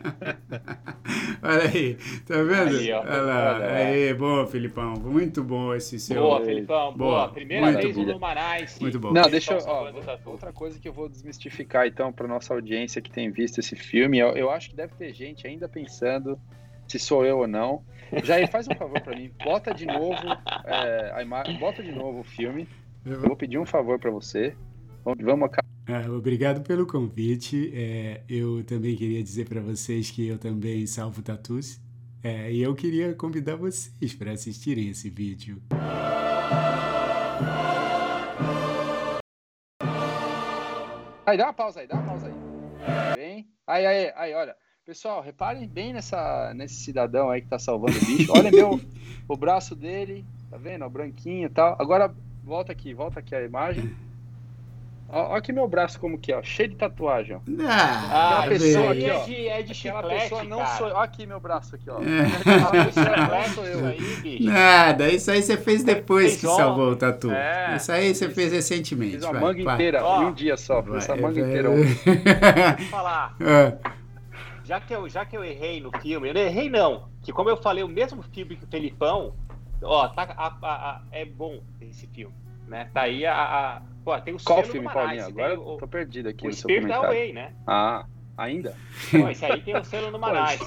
Olha 1.43 1.63
aí, 1.63 1.95
tá 2.27 2.43
vendo? 2.43 2.77
Aí, 2.77 2.93
ó. 2.93 3.01
Olha 3.01 3.21
lá, 3.23 3.55
Olha 3.55 3.77
aí, 3.77 4.15
boa, 4.15 4.47
Filipão. 4.47 4.95
Muito 4.95 5.43
bom 5.43 5.75
esse 5.75 5.99
seu. 5.99 6.21
Boa, 6.21 6.45
Felipão, 6.45 6.93
boa. 6.93 7.21
Boa. 7.21 7.29
Primeira 7.29 7.67
Muito 7.67 7.81
vez 7.81 7.97
bom. 7.97 8.05
no 8.05 8.21
Manais. 8.21 8.79
Muito 8.79 8.99
bom. 8.99 9.13
Não, 9.13 9.29
deixa 9.31 9.53
eu. 9.53 9.59
estão 9.59 9.75
Ó, 9.75 10.31
outra 10.31 10.53
coisa 10.53 10.79
que 10.79 10.89
eu 10.89 10.93
vou 10.93 11.09
desmistificar 11.09 11.87
então 11.87 12.13
para 12.13 12.29
nossa 12.29 12.53
audiência 12.53 13.01
que 13.01 13.11
tem 13.11 13.31
visto 13.31 13.59
esse 13.59 13.75
filme. 13.75 14.19
Eu, 14.19 14.31
eu 14.37 14.51
acho 14.51 14.71
que 14.71 14.77
deve 14.77 14.95
ter 14.95 15.15
gente 15.15 15.47
ainda 15.47 15.69
pensando 15.69 16.39
se 16.87 16.99
sou 16.99 17.25
eu 17.25 17.39
ou 17.39 17.47
não. 17.47 17.83
Jair, 18.23 18.49
faz 18.51 18.69
um 18.69 18.75
favor 18.75 19.01
para 19.01 19.17
mim. 19.17 19.31
Bota 19.43 19.75
de 19.75 19.87
novo 19.87 20.23
é, 20.65 21.13
a 21.15 21.23
ima... 21.23 21.43
bota 21.59 21.83
de 21.83 21.93
novo 21.93 22.21
o 22.21 22.25
filme. 22.25 22.69
Eu 23.09 23.21
vou 23.21 23.37
pedir 23.37 23.57
um 23.57 23.65
favor 23.65 24.01
para 24.01 24.11
você. 24.11 24.57
Vamos, 25.05 25.47
acabar. 25.47 25.69
Ah, 25.87 26.11
obrigado 26.11 26.67
pelo 26.67 26.85
convite. 26.85 27.73
É, 27.73 28.23
eu 28.29 28.65
também 28.65 28.97
queria 28.97 29.23
dizer 29.23 29.49
para 29.49 29.61
vocês 29.61 30.11
que 30.11 30.27
eu 30.27 30.37
também 30.37 30.85
salvo 30.89 31.23
tatus. 31.23 31.81
É, 32.21 32.51
e 32.51 32.61
eu 32.61 32.75
queria 32.75 33.15
convidar 33.15 33.55
vocês 33.55 34.13
para 34.13 34.33
assistirem 34.33 34.89
esse 34.89 35.09
vídeo. 35.09 35.63
Aí, 41.25 41.39
dá 41.39 41.45
uma 41.45 41.53
pausa 41.53 41.83
aí, 41.83 41.87
dá 41.87 41.95
uma 41.95 42.07
pausa 42.07 42.27
aí. 42.27 43.15
Bem. 43.15 43.49
Aí, 43.69 43.87
aí, 43.87 44.13
aí, 44.17 44.35
olha. 44.35 44.57
Pessoal, 44.85 45.21
reparem 45.21 45.69
bem 45.69 45.93
nessa, 45.93 46.53
nesse 46.55 46.75
cidadão 46.75 47.31
aí 47.31 47.41
que 47.41 47.49
tá 47.49 47.59
salvando 47.59 47.97
o 47.99 48.05
bicho. 48.05 48.33
Olha 48.33 48.51
meu, 48.51 48.81
o 49.29 49.37
braço 49.37 49.77
dele, 49.77 50.25
tá 50.51 50.57
vendo? 50.57 50.89
Branquinho 50.89 51.47
e 51.47 51.51
tal. 51.51 51.77
Agora, 51.81 52.13
volta 52.47 52.73
aqui, 52.73 52.95
volta 52.95 53.19
aqui 53.21 53.35
a 53.35 53.43
imagem. 53.43 53.95
Olha 55.09 55.37
aqui 55.39 55.53
meu 55.53 55.69
braço 55.69 56.01
como 56.01 56.19
que 56.19 56.33
é, 56.33 56.37
ó, 56.37 56.43
cheio 56.43 56.69
de 56.71 56.75
tatuagem, 56.75 57.37
ó. 57.37 57.41
Ah, 57.65 58.41
Ah, 58.43 58.47
pessoa 58.49 58.91
aí 58.91 59.05
aqui, 59.05 59.05
é 59.09 59.15
ó. 59.17 59.25
de, 59.25 59.35
é 59.49 59.63
de 59.63 59.73
Aquela 59.73 60.01
chiclete, 60.03 60.23
pessoa 60.23 60.45
não 60.45 60.59
cara. 60.59 60.77
sou 60.79 60.89
eu. 60.89 60.95
Olha 60.97 61.05
aqui 61.05 61.27
meu 61.27 61.39
braço 61.41 61.75
aqui, 61.77 61.89
ó. 61.89 62.01
É. 62.03 63.51
Sou 63.55 63.65
eu. 63.65 63.87
aí, 63.87 64.01
bicho. 64.21 64.45
Nada, 64.51 65.09
isso 65.09 65.31
aí 65.31 65.43
você 65.43 65.57
fez 65.57 65.85
depois 65.85 66.31
Fez 66.31 66.41
que 66.41 66.47
salvou 66.49 66.91
o 66.91 66.97
tatu. 66.97 67.31
É. 67.31 67.77
Isso 67.77 67.93
aí 67.93 68.13
você 68.13 68.29
fez 68.31 68.53
recentemente. 68.53 69.13
Fiz 69.15 69.23
uma 69.25 69.33
vai, 69.35 69.41
manga 69.43 69.65
vai. 69.65 69.75
inteira 69.75 70.05
Ó. 70.05 70.23
um 70.23 70.33
dia 70.33 70.57
só. 70.57 70.83
Fiz 70.83 70.95
essa 70.97 71.13
Vai, 71.13 71.21
manga 71.23 71.41
vai. 71.41 71.51
inteira 71.51 71.71
falar. 72.91 73.37
Ah, 73.41 73.93
já 74.65 74.81
que, 74.81 74.93
eu, 74.93 75.09
já 75.09 75.25
que 75.25 75.37
eu 75.37 75.45
errei 75.45 75.81
no 75.81 75.93
filme, 76.01 76.29
eu 76.31 76.35
não 76.35 76.41
errei 76.41 76.69
não, 76.69 77.05
que 77.23 77.31
como 77.33 77.49
eu 77.49 77.57
falei, 77.57 77.85
o 77.85 77.89
mesmo 77.89 78.21
filme 78.35 78.57
que 78.57 78.65
o 78.65 78.69
Felipão, 78.69 79.33
ó, 79.83 80.09
tá, 80.09 80.23
a- 80.37 80.59
a- 80.63 80.91
a- 80.91 81.03
é 81.13 81.25
bom 81.25 81.61
esse 81.81 82.07
filme, 82.09 82.35
né? 82.67 82.89
Tá 82.93 83.03
aí 83.03 83.25
a... 83.27 83.83
pô, 84.05 84.19
tem 84.21 84.35
o 84.35 84.39
Qual 84.45 84.63
filme, 84.63 84.81
do 84.81 84.93
Paulinho? 84.93 85.25
Agora 85.27 85.59
o, 85.59 85.77
tô 85.79 85.87
perdido 85.89 86.29
aqui 86.29 86.47
o 86.47 86.51
no 86.51 86.57
Spirit. 86.57 86.93
Away, 86.93 87.33
né? 87.33 87.53
Ah, 87.67 88.05
ainda? 88.37 88.75
Pô, 89.11 89.29
esse 89.29 89.45
aí 89.45 89.61
tem 89.61 89.77
o 89.77 89.85
selo 89.85 90.11
no 90.11 90.19
Manais. 90.21 90.61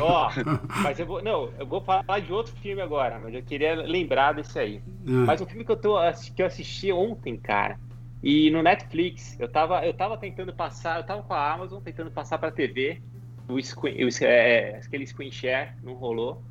Ó, 0.00 0.30
mas 0.82 0.98
eu 0.98 1.06
vou, 1.06 1.22
não, 1.22 1.52
eu 1.58 1.66
vou 1.66 1.80
falar 1.80 2.20
de 2.20 2.32
outro 2.32 2.52
filme 2.56 2.82
agora, 2.82 3.18
mas 3.18 3.34
eu 3.34 3.42
queria 3.42 3.74
lembrar 3.74 4.32
desse 4.32 4.58
aí. 4.58 4.82
ah. 5.08 5.26
Mas 5.26 5.40
um 5.40 5.46
filme 5.46 5.64
que 5.64 5.72
eu, 5.72 5.76
tô, 5.76 5.96
que 6.34 6.42
eu 6.42 6.46
assisti 6.46 6.92
ontem, 6.92 7.36
cara, 7.36 7.78
e 8.22 8.50
no 8.50 8.62
Netflix, 8.62 9.38
eu 9.38 9.48
tava, 9.50 9.84
eu 9.84 9.94
tava 9.94 10.16
tentando 10.16 10.52
passar, 10.54 10.98
eu 10.98 11.06
tava 11.06 11.22
com 11.22 11.34
a 11.34 11.52
Amazon 11.52 11.80
tentando 11.82 12.10
passar 12.10 12.38
pra 12.38 12.50
TV, 12.50 13.00
o 13.48 13.54
o, 13.54 14.24
é, 14.24 14.76
aquele 14.84 15.06
screen 15.06 15.30
share, 15.30 15.70
não 15.82 15.94
rolou. 15.94 16.42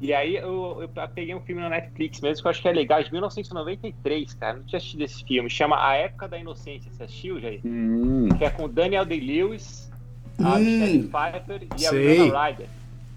E 0.00 0.12
aí 0.12 0.36
eu, 0.36 0.78
eu 0.82 0.88
peguei 1.08 1.34
um 1.34 1.40
filme 1.40 1.62
no 1.62 1.68
Netflix 1.68 2.20
mesmo 2.20 2.42
que 2.42 2.46
eu 2.46 2.50
acho 2.50 2.60
que 2.62 2.68
é 2.68 2.72
legal, 2.72 3.02
de 3.02 3.10
1993, 3.12 4.34
cara. 4.34 4.56
Não 4.58 4.64
tinha 4.64 4.76
assistido 4.78 5.02
esse 5.02 5.24
filme. 5.24 5.48
Chama 5.48 5.76
A 5.86 5.94
Época 5.94 6.28
da 6.28 6.36
Inocência. 6.38 6.90
Você 6.92 7.04
assistiu, 7.04 7.40
Jair? 7.40 7.60
Hum, 7.64 8.28
Que 8.36 8.44
é 8.44 8.50
com 8.50 8.68
Daniel 8.68 9.04
Day-Lewis, 9.04 9.90
a 10.38 10.56
Hum, 10.56 10.58
Michelle 10.58 11.02
Pfeiffer 11.08 11.62
e 11.80 11.86
a 11.86 11.90
sei. 11.90 12.18
Winona 12.20 12.46
Ryder. 12.46 12.66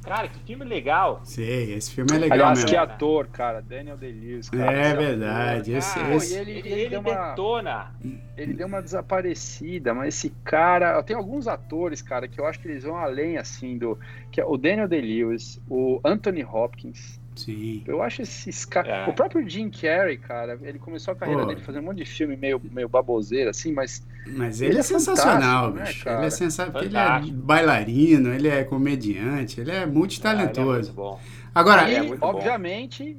Cara, 0.08 0.28
que 0.28 0.40
filme 0.40 0.66
legal. 0.66 1.22
Sei, 1.24 1.74
esse 1.74 1.92
filme 1.92 2.12
é 2.14 2.18
legal 2.18 2.34
Aliás, 2.38 2.60
mesmo. 2.60 2.70
que 2.70 2.76
ator, 2.78 3.28
cara. 3.28 3.62
Daniel 3.62 3.98
Day-Lewis, 3.98 4.50
cara. 4.50 4.72
É 4.72 4.92
ator. 4.92 5.04
verdade, 5.06 5.74
esse, 5.74 5.94
Cara, 5.96 6.08
Pô, 6.10 6.16
esse- 6.18 6.34
e 6.34 6.38
ele, 6.38 6.52
Ele, 6.52 6.60
ele, 6.70 6.70
ele 6.82 6.90
deu 6.90 7.00
uma, 7.02 7.30
detona. 7.30 7.96
ele 8.38 8.54
deu 8.54 8.68
uma 8.68 8.82
desaparecida, 8.82 9.94
mas 9.94 10.16
esse 10.16 10.30
cara. 10.44 11.02
Tem 11.04 11.16
alguns 11.16 11.48
atores, 11.48 12.02
cara, 12.02 12.28
que 12.28 12.40
eu 12.40 12.46
acho 12.46 12.60
que 12.60 12.68
eles 12.68 12.84
vão 12.84 12.96
além, 12.98 13.38
assim, 13.38 13.78
do. 13.78 13.98
Que 14.32 14.40
é 14.42 14.46
o 14.46 14.58
Daniel 14.58 14.88
Day-Lewis, 14.88 15.62
o 15.70 16.00
Anthony 16.04 16.44
Hopkins. 16.44 17.20
Sim. 17.38 17.84
Eu 17.88 18.02
acho 18.02 18.22
esses 18.22 18.66
caras. 18.66 18.92
É. 18.92 19.10
O 19.10 19.14
próprio 19.14 19.48
Jim 19.48 19.70
Carrey, 19.70 20.18
cara, 20.18 20.60
ele 20.64 20.80
começou 20.80 21.14
a 21.14 21.16
carreira 21.16 21.42
Pô. 21.44 21.48
dele 21.48 21.62
fazendo 21.62 21.84
um 21.84 21.86
monte 21.88 21.98
de 22.00 22.06
filme 22.06 22.36
meio, 22.36 22.62
meio 22.72 22.90
baboseiro, 22.90 23.50
assim, 23.50 23.72
mas. 23.72 24.06
Mas 24.28 24.60
ele, 24.62 24.72
Ele 24.72 24.78
é 24.78 24.80
é 24.82 24.84
sensacional, 24.84 25.72
né, 25.74 25.86
bicho. 25.86 26.04
cara? 26.04 26.18
ele 26.18 26.28
é 26.28 26.30
sensacional, 26.30 26.84
ele 26.84 26.98
é 26.98 27.32
bailarino, 27.32 28.34
ele 28.34 28.48
é 28.50 28.64
comediante, 28.64 29.62
ele 29.62 29.72
é 29.72 29.76
Ah, 29.76 29.84
ele 29.84 29.84
é 29.84 29.86
multitalentoso. 29.94 30.70
muito 30.70 30.94
bom. 30.94 31.20
Agora, 31.60 31.90
e, 31.90 31.96
é 31.96 32.18
obviamente, 32.22 33.18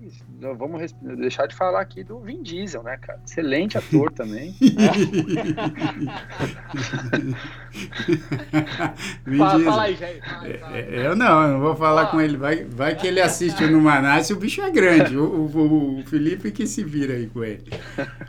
vamos 0.56 0.92
deixar 1.16 1.46
de 1.46 1.54
falar 1.56 1.80
aqui 1.80 2.04
do 2.04 2.20
Vin 2.20 2.42
Diesel, 2.42 2.82
né, 2.84 2.96
cara? 2.96 3.20
Excelente 3.26 3.76
ator 3.76 4.12
também. 4.12 4.54
Vin 9.26 9.38
Fala, 9.38 9.64
fala 9.64 9.82
aí, 9.82 9.96
Jair. 9.96 10.20
Fala 10.24 10.42
aí. 10.46 10.60
É, 10.74 11.06
Eu 11.06 11.16
não, 11.16 11.42
eu 11.42 11.48
não 11.54 11.60
vou 11.60 11.74
falar 11.76 12.06
com 12.06 12.20
ele. 12.20 12.36
Vai, 12.36 12.64
vai 12.64 12.94
que 12.94 13.06
ele 13.06 13.20
assiste 13.20 13.64
o 13.64 13.70
Numaná, 13.70 14.20
o 14.30 14.36
bicho 14.36 14.60
é 14.62 14.70
grande. 14.70 15.16
O, 15.16 15.24
o- 15.24 15.98
o 16.00 16.02
Felipe 16.04 16.50
que 16.50 16.66
se 16.66 16.84
vira 16.84 17.14
aí 17.14 17.26
com 17.26 17.42
ele. 17.44 17.64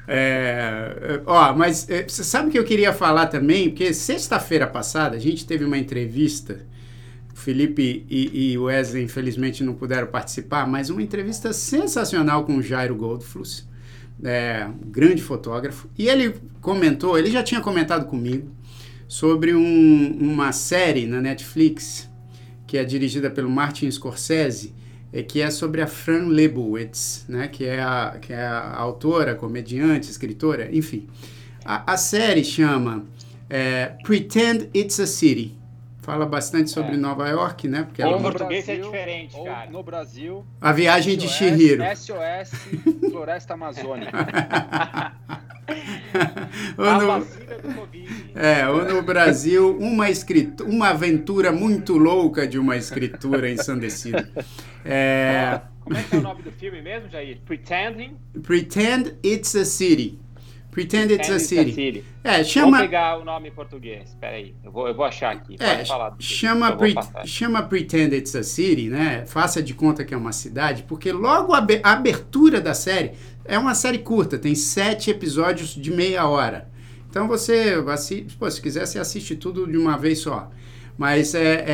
É, 0.07 0.95
é, 1.01 1.22
ó, 1.26 1.53
mas 1.53 1.89
é, 1.89 2.03
você 2.07 2.24
sabe 2.24 2.49
o 2.49 2.51
que 2.51 2.60
eu 2.60 2.64
queria 2.66 2.91
falar 2.93 3.28
também? 3.28 3.70
Porque 3.70 3.93
sexta-feira 3.93 4.66
passada 4.68 5.16
a 5.16 5.20
gente 5.20 5.45
teve 5.45 5.64
uma 5.66 5.78
entrevista. 5.78 6.60
Felipe 7.40 8.06
e, 8.10 8.52
e 8.54 8.58
Wesley, 8.58 9.04
infelizmente, 9.04 9.64
não 9.64 9.74
puderam 9.74 10.08
participar, 10.08 10.68
mas 10.68 10.90
uma 10.90 11.02
entrevista 11.02 11.52
sensacional 11.54 12.44
com 12.46 12.58
o 12.58 12.62
Jairo 12.62 12.96
Goldfluss, 12.96 13.68
é, 14.24 14.68
um 14.68 14.90
grande 14.92 15.22
fotógrafo. 15.22 15.90
E 15.98 16.08
ele 16.08 16.36
comentou, 16.62 17.18
ele 17.18 17.32
já 17.32 17.42
tinha 17.42 17.62
comentado 17.62 18.06
comigo, 18.06 18.50
sobre 19.08 19.56
um- 19.56 20.18
uma 20.20 20.52
série 20.52 21.06
na 21.08 21.20
Netflix 21.22 22.08
que 22.68 22.78
é 22.78 22.84
dirigida 22.84 23.32
pelo 23.32 23.50
Martin 23.50 23.90
Scorsese, 23.90 24.76
é, 25.12 25.24
que 25.24 25.42
é 25.42 25.50
sobre 25.50 25.82
a 25.82 25.88
Fran 25.88 26.28
Lebowitz, 26.28 27.26
né, 27.28 27.48
que, 27.48 27.66
é 27.66 27.82
a, 27.82 28.18
que 28.22 28.32
é 28.32 28.46
a 28.46 28.76
autora, 28.76 29.34
comediante, 29.34 30.12
escritora, 30.12 30.70
enfim. 30.72 31.08
A, 31.66 31.94
a 31.94 31.98
série 31.98 32.44
chama 32.44 33.06
é, 33.50 33.94
Pretend 34.04 34.70
It's 34.76 35.00
a 35.00 35.08
City. 35.08 35.58
Fala 36.10 36.26
bastante 36.26 36.72
sobre 36.72 36.95
É. 36.95 36.97
Nova 36.97 37.30
York, 37.30 37.68
né? 37.68 37.84
Porque 37.84 38.01
Ou 38.01 38.07
ela, 38.10 38.18
no 38.18 38.24
português 38.24 38.68
é 38.68 38.78
diferente, 38.78 39.36
ou 39.36 39.45
cara. 39.45 39.70
no 39.70 39.84
Brasil, 39.84 40.43
a 40.60 40.72
viagem 40.72 41.16
de 41.16 41.28
SOS, 41.28 41.36
Chihiro. 41.38 41.84
SOS 41.95 42.51
Floresta 43.12 43.53
Amazônica. 43.53 44.10
Ou 46.80 46.84
a 46.86 46.97
no- 46.99 47.07
vacina 47.07 47.57
do 47.60 47.74
Covid. 47.76 48.32
É, 48.34 48.68
ou 48.68 48.86
no 48.86 49.03
Brasil, 49.03 49.78
uma, 49.78 50.10
escritu 50.10 50.64
uma 50.64 50.89
aventura 50.89 51.51
muito 51.51 51.95
louca 51.95 52.47
de 52.47 52.57
uma 52.57 52.76
escritura 52.76 53.47
ensandecida. 53.51 54.28
É, 54.84 55.62
Como 55.82 55.95
é 55.95 56.01
que 56.01 56.16
é 56.16 56.18
o 56.18 56.22
nome 56.22 56.41
do 56.41 56.51
filme 56.53 56.82
mesmo, 56.82 57.07
Jair? 57.10 57.38
Pretending 57.45 58.18
Pretend 58.41 59.14
It's 59.24 59.55
a 59.55 59.64
City. 59.64 60.18
Pretend 60.80 61.13
It's 61.13 61.30
a 61.30 61.39
City. 61.39 62.05
É, 62.23 62.38
Vou 62.38 62.45
chama, 62.45 62.80
pegar 62.80 63.19
o 63.19 63.25
nome 63.25 63.49
em 63.49 63.51
português. 63.51 64.09
Espera 64.09 64.38
aí. 64.38 64.55
Eu 64.63 64.71
vou, 64.71 64.88
eu 64.88 64.95
vou 64.95 65.03
achar 65.03 65.32
aqui. 65.32 65.57
Pode 65.57 65.69
é, 65.69 65.84
falar. 65.86 66.15
chama, 66.19 66.69
vou 66.69 66.77
Pre- 66.77 66.95
chama 67.25 67.61
Pretend 67.63 68.15
It's 68.15 68.34
a 68.36 68.43
City, 68.43 68.88
né? 68.89 69.25
Faça 69.25 69.61
de 69.61 69.73
conta 69.73 70.05
que 70.05 70.13
é 70.13 70.17
uma 70.17 70.32
cidade, 70.32 70.84
porque 70.84 71.11
logo 71.11 71.53
a 71.53 71.65
a 71.84 71.91
abertura 71.91 72.61
da 72.61 72.73
série 72.73 73.11
é 73.43 73.59
uma 73.59 73.75
série 73.75 73.97
curta, 73.99 74.38
tem 74.38 74.55
sete 74.55 75.09
episódios 75.11 75.75
de 75.75 75.91
meia 75.91 76.25
hora. 76.27 76.69
Então 77.09 77.27
você, 77.27 77.84
assi- 77.88 78.25
pô, 78.38 78.49
se 78.49 78.61
quiser, 78.61 78.86
você 78.86 78.99
assiste 78.99 79.36
tudo 79.36 79.67
de 79.67 79.77
uma 79.77 79.97
vez 79.97 80.19
só. 80.19 80.49
Mas 80.97 81.34
é, 81.36 81.65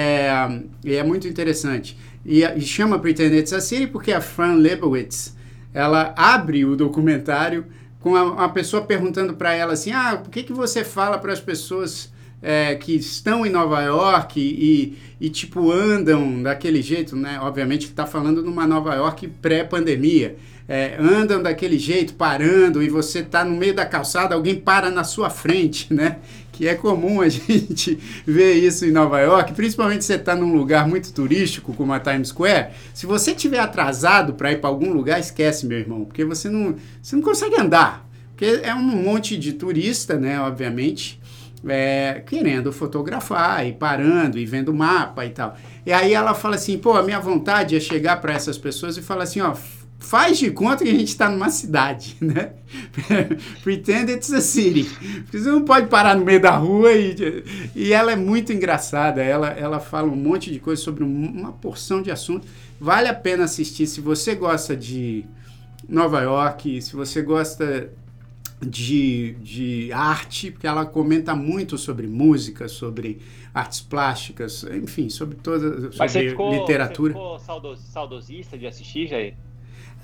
é, 0.84 0.94
é 0.96 1.04
muito 1.04 1.28
interessante. 1.28 1.98
E, 2.26 2.42
e 2.44 2.62
chama 2.62 2.98
Pretend 2.98 3.36
It's 3.38 3.54
a 3.54 3.62
City 3.62 3.86
porque 3.88 4.12
a 4.12 4.22
Fran 4.22 4.56
Lebowitz, 4.56 5.36
ela 5.74 6.14
abre 6.18 6.64
o 6.66 6.76
documentário 6.76 7.66
com 8.06 8.12
uma 8.12 8.50
pessoa 8.50 8.84
perguntando 8.84 9.34
para 9.34 9.56
ela 9.56 9.74
assim, 9.74 9.92
ah, 9.92 10.16
por 10.24 10.30
que, 10.30 10.44
que 10.44 10.54
você 10.54 10.84
fala 10.84 11.18
para 11.18 11.34
as 11.34 11.40
pessoas 11.40 12.14
é, 12.40 12.76
que 12.76 12.94
estão 12.94 13.44
em 13.44 13.50
Nova 13.50 13.82
York 13.82 14.40
e, 14.40 14.96
e, 15.20 15.28
tipo, 15.28 15.72
andam 15.72 16.44
daquele 16.44 16.84
jeito, 16.84 17.16
né? 17.16 17.40
Obviamente 17.42 17.88
está 17.88 18.06
falando 18.06 18.44
numa 18.44 18.68
Nova 18.68 18.94
York 18.94 19.28
pré-pandemia. 19.42 20.36
É, 20.70 20.98
andam 21.00 21.42
daquele 21.42 21.80
jeito, 21.80 22.14
parando, 22.14 22.84
e 22.84 22.90
você 22.90 23.20
está 23.20 23.44
no 23.44 23.58
meio 23.58 23.74
da 23.74 23.88
calçada, 23.88 24.36
alguém 24.36 24.54
para 24.54 24.92
na 24.92 25.04
sua 25.04 25.32
frente, 25.32 25.92
né? 25.92 26.20
Que 26.56 26.68
é 26.68 26.76
comum 26.76 27.22
a 27.22 27.28
gente 27.30 28.00
ver 28.26 28.54
isso 28.54 28.86
em 28.86 28.92
Nova 28.92 29.20
York, 29.20 29.54
principalmente 29.54 30.06
se 30.06 30.08
você 30.08 30.16
está 30.16 30.36
num 30.36 30.56
lugar 30.56 30.88
muito 30.88 31.12
turístico, 31.12 31.74
como 31.74 31.92
a 31.92 32.00
Times 32.00 32.30
Square. 32.30 32.70
Se 32.94 33.06
você 33.06 33.32
estiver 33.32 33.60
atrasado 33.60 34.34
para 34.34 34.52
ir 34.52 34.62
para 34.62 34.70
algum 34.70 34.94
lugar, 34.94 35.20
esquece, 35.20 35.66
meu 35.66 35.78
irmão, 35.78 36.06
porque 36.06 36.24
você 36.24 36.50
não, 36.50 36.76
você 37.02 37.16
não 37.16 37.24
consegue 37.24 37.60
andar. 37.60 38.08
Porque 38.32 38.62
é 38.64 38.74
um 38.74 38.82
monte 38.82 39.38
de 39.38 39.54
turista, 39.54 40.18
né? 40.18 40.40
Obviamente 40.40 41.20
é, 41.68 42.22
querendo 42.26 42.72
fotografar 42.72 43.66
e 43.66 43.74
parando 43.74 44.38
e 44.38 44.46
vendo 44.46 44.74
mapa 44.74 45.26
e 45.26 45.30
tal. 45.30 45.58
E 45.86 45.92
aí 45.92 46.14
ela 46.14 46.34
fala 46.34 46.56
assim, 46.56 46.78
pô, 46.78 46.94
a 46.94 47.04
minha 47.04 47.20
vontade 47.20 47.76
é 47.76 47.80
chegar 47.80 48.18
para 48.22 48.34
essas 48.34 48.58
pessoas 48.58 48.98
e 48.98 49.02
falar 49.02 49.24
assim, 49.24 49.42
ó, 49.42 49.56
faz 50.00 50.38
de 50.38 50.52
conta 50.52 50.84
que 50.84 50.90
a 50.90 50.94
gente 50.94 51.08
está 51.10 51.30
numa 51.30 51.50
cidade, 51.50 52.16
né? 52.22 52.54
Pretend 53.64 54.12
it's 54.12 54.32
a 54.32 54.42
city. 54.42 54.84
Porque 55.24 55.40
você 55.40 55.50
não 55.50 55.64
pode 55.66 55.88
parar 55.88 56.16
no 56.16 56.26
meio 56.26 56.42
da 56.42 56.56
rua 56.56 56.92
e, 56.94 57.16
e 57.76 57.94
ela 57.94 58.12
é 58.12 58.16
muito 58.16 58.54
engraçada. 58.54 59.24
Ela, 59.24 59.50
ela 59.50 59.80
fala 59.80 60.08
um 60.08 60.16
monte 60.16 60.52
de 60.52 60.60
coisa 60.60 60.82
sobre 60.82 61.04
um- 61.04 61.08
uma 61.32 61.52
porção 61.52 62.02
de 62.02 62.12
assuntos. 62.12 62.50
Vale 62.80 63.08
a 63.08 63.14
pena 63.14 63.46
assistir 63.46 63.88
se 63.88 64.02
você 64.02 64.36
gosta 64.36 64.76
de 64.76 65.26
Nova 65.88 66.22
York, 66.22 66.82
se 66.82 66.96
você 66.96 67.22
gosta 67.22 67.90
de, 68.62 69.36
de 69.42 69.92
arte, 69.94 70.52
porque 70.52 70.68
ela 70.68 70.86
comenta 70.86 71.36
muito 71.36 71.78
sobre 71.78 72.08
música, 72.08 72.68
sobre 72.68 73.22
artes 73.54 73.82
plásticas, 73.82 74.64
enfim, 74.64 75.10
sobre 75.10 75.36
toda 75.38 75.90
Mas 75.98 76.12
você 76.12 76.20
sobre 76.20 76.30
ficou, 76.30 76.52
literatura. 76.54 77.14
Você 77.14 77.20
ficou 77.20 77.40
saudos- 77.40 77.80
saudosista 77.82 78.58
de 78.58 78.66
assistir, 78.68 79.08
Jair? 79.08 79.36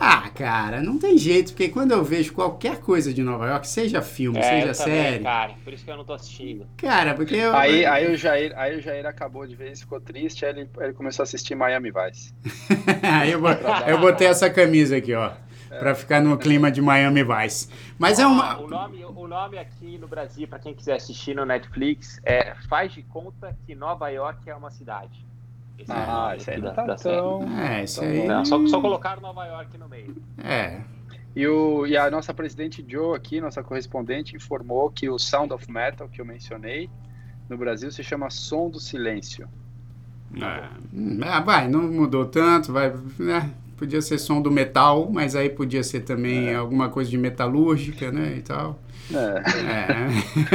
Ah, 0.04 0.30
cara, 0.34 0.82
não 0.82 0.98
tem 0.98 1.16
jeito, 1.16 1.52
porque 1.52 1.70
quando 1.70 1.92
eu 1.92 2.04
vejo 2.04 2.34
qualquer 2.34 2.80
coisa 2.80 3.14
de 3.14 3.22
Nova 3.22 3.46
York, 3.48 3.68
seja 3.68 4.02
filme, 4.02 4.40
É, 4.40 4.42
seja 4.42 4.68
eu 4.72 4.76
também, 4.76 5.04
série, 5.04 5.24
cara. 5.24 5.54
Por 5.64 5.72
isso 5.74 5.86
que 5.86 5.92
eu 5.92 5.98
não 5.98 6.04
tô 6.04 6.14
assistindo. 6.14 6.66
cara, 6.76 7.14
porque 7.14 7.36
eu, 7.36 7.56
Aí, 7.56 7.86
aí, 7.86 8.12
o 8.12 8.18
Jair, 8.18 8.52
aí 8.58 8.78
o 8.80 8.82
Jair 8.82 9.06
acabou 9.06 9.46
de 9.46 9.56
ver 9.56 9.72
isso, 9.72 9.84
ficou 9.84 10.02
triste, 10.02 10.44
aí 10.44 10.52
ele, 10.54 10.70
ele 10.80 10.94
começou 10.94 11.22
a 11.22 11.26
assistir 11.26 11.54
Miami 11.54 11.92
Vice. 11.92 12.34
aí 13.04 13.32
eu, 13.32 13.40
eu 13.88 14.00
botei 14.00 14.26
essa 14.26 14.50
camisa 14.50 14.98
aqui, 14.98 15.14
ó. 15.14 15.34
para 15.70 15.94
ficar 15.94 16.20
no 16.20 16.36
clima 16.36 16.72
de 16.72 16.82
Miami 16.82 17.24
Vice. 17.24 17.70
Mas 18.00 18.18
é 18.18 18.26
uma. 18.26 18.60
O 18.60 18.68
nome, 18.68 19.06
o 19.06 19.28
nome 19.28 19.60
aqui 19.60 20.00
no 20.00 20.08
Brasil, 20.08 20.48
para 20.48 20.58
quem 20.58 20.74
quiser 20.74 20.96
assistir 20.96 21.36
no 21.36 21.46
Netflix, 21.46 22.20
é 22.26 22.56
Faz 22.68 22.92
de 22.92 23.04
Conta 23.04 23.56
que 23.68 23.76
Nova 23.76 24.10
York 24.10 24.50
é 24.50 24.56
uma 24.56 24.72
cidade. 24.72 25.24
Ah, 25.90 26.32
é 26.34 26.38
isso 26.38 26.52
aí 26.52 26.62
não 26.62 26.74
tá 26.74 26.96
tão... 26.96 27.60
É, 27.60 27.84
isso 27.84 28.02
aí... 28.02 28.28
Não, 28.28 28.46
só, 28.46 28.66
só 28.68 28.82
colocaram 28.82 29.22
Nova 29.22 29.46
York 29.46 29.78
no 29.78 29.88
meio. 29.88 30.16
É. 30.38 30.82
E, 31.36 31.48
o, 31.48 31.88
e 31.88 31.96
a 31.96 32.10
nossa 32.12 32.34
presidente 32.34 32.84
Joe 32.88 33.16
aqui, 33.16 33.40
nossa 33.40 33.64
correspondente, 33.64 34.36
informou 34.36 34.90
que 34.90 35.10
o 35.10 35.18
Sound 35.18 35.54
of 35.54 35.72
Metal 35.72 36.10
que 36.10 36.20
eu 36.20 36.26
mencionei 36.26 36.90
no 37.50 37.58
Brasil 37.58 37.92
se 37.92 38.04
chama 38.04 38.30
Som 38.30 38.70
do 38.70 38.80
Silêncio. 38.80 39.48
É, 40.36 41.42
vai, 41.42 41.68
não 41.68 41.82
mudou 41.84 42.26
tanto, 42.26 42.72
vai, 42.72 42.94
né? 43.20 43.52
Podia 43.76 44.02
ser 44.02 44.20
som 44.20 44.40
do 44.42 44.52
metal, 44.52 45.10
mas 45.12 45.36
aí 45.36 45.50
podia 45.50 45.84
ser 45.84 46.02
também 46.02 46.50
é. 46.50 46.56
alguma 46.56 46.88
coisa 46.90 47.10
de 47.10 47.18
metalúrgica, 47.18 48.12
né, 48.12 48.36
e 48.38 48.42
tal. 48.42 48.80
É. 49.12 49.42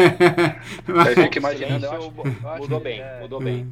é. 0.01 0.57
Eu 0.87 1.25
fico 1.25 1.39
imaginando, 1.39 1.87
eu 1.87 1.93
acho, 1.93 2.13
mudou 2.59 2.81
bem, 2.81 3.01
é, 3.01 3.21
mudou 3.21 3.41
bem. 3.41 3.67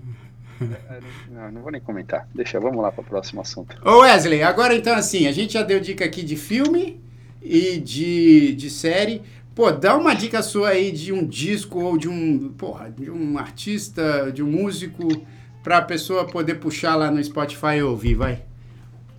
É, 0.60 1.00
não, 1.30 1.50
não, 1.50 1.62
vou 1.62 1.72
nem 1.72 1.80
comentar. 1.80 2.28
Deixa, 2.34 2.60
vamos 2.60 2.82
lá 2.82 2.92
para 2.92 3.02
o 3.02 3.04
próximo 3.04 3.40
assunto. 3.40 3.76
Ô 3.84 4.00
Wesley, 4.00 4.42
agora 4.42 4.74
então 4.74 4.94
assim, 4.94 5.26
a 5.26 5.32
gente 5.32 5.54
já 5.54 5.62
deu 5.62 5.80
dica 5.80 6.04
aqui 6.04 6.22
de 6.22 6.36
filme 6.36 7.00
e 7.42 7.78
de, 7.78 8.54
de 8.54 8.70
série. 8.70 9.22
Pô, 9.54 9.70
dá 9.70 9.96
uma 9.96 10.14
dica 10.14 10.42
sua 10.42 10.70
aí 10.70 10.90
de 10.90 11.12
um 11.12 11.24
disco 11.26 11.80
ou 11.80 11.96
de 11.96 12.08
um, 12.08 12.52
porra, 12.52 12.90
de 12.90 13.10
um 13.10 13.38
artista, 13.38 14.32
de 14.32 14.42
um 14.42 14.50
músico 14.50 15.08
para 15.62 15.78
a 15.78 15.82
pessoa 15.82 16.26
poder 16.26 16.56
puxar 16.56 16.96
lá 16.96 17.10
no 17.10 17.22
Spotify 17.22 17.76
e 17.78 17.82
ouvir, 17.82 18.14
vai. 18.14 18.42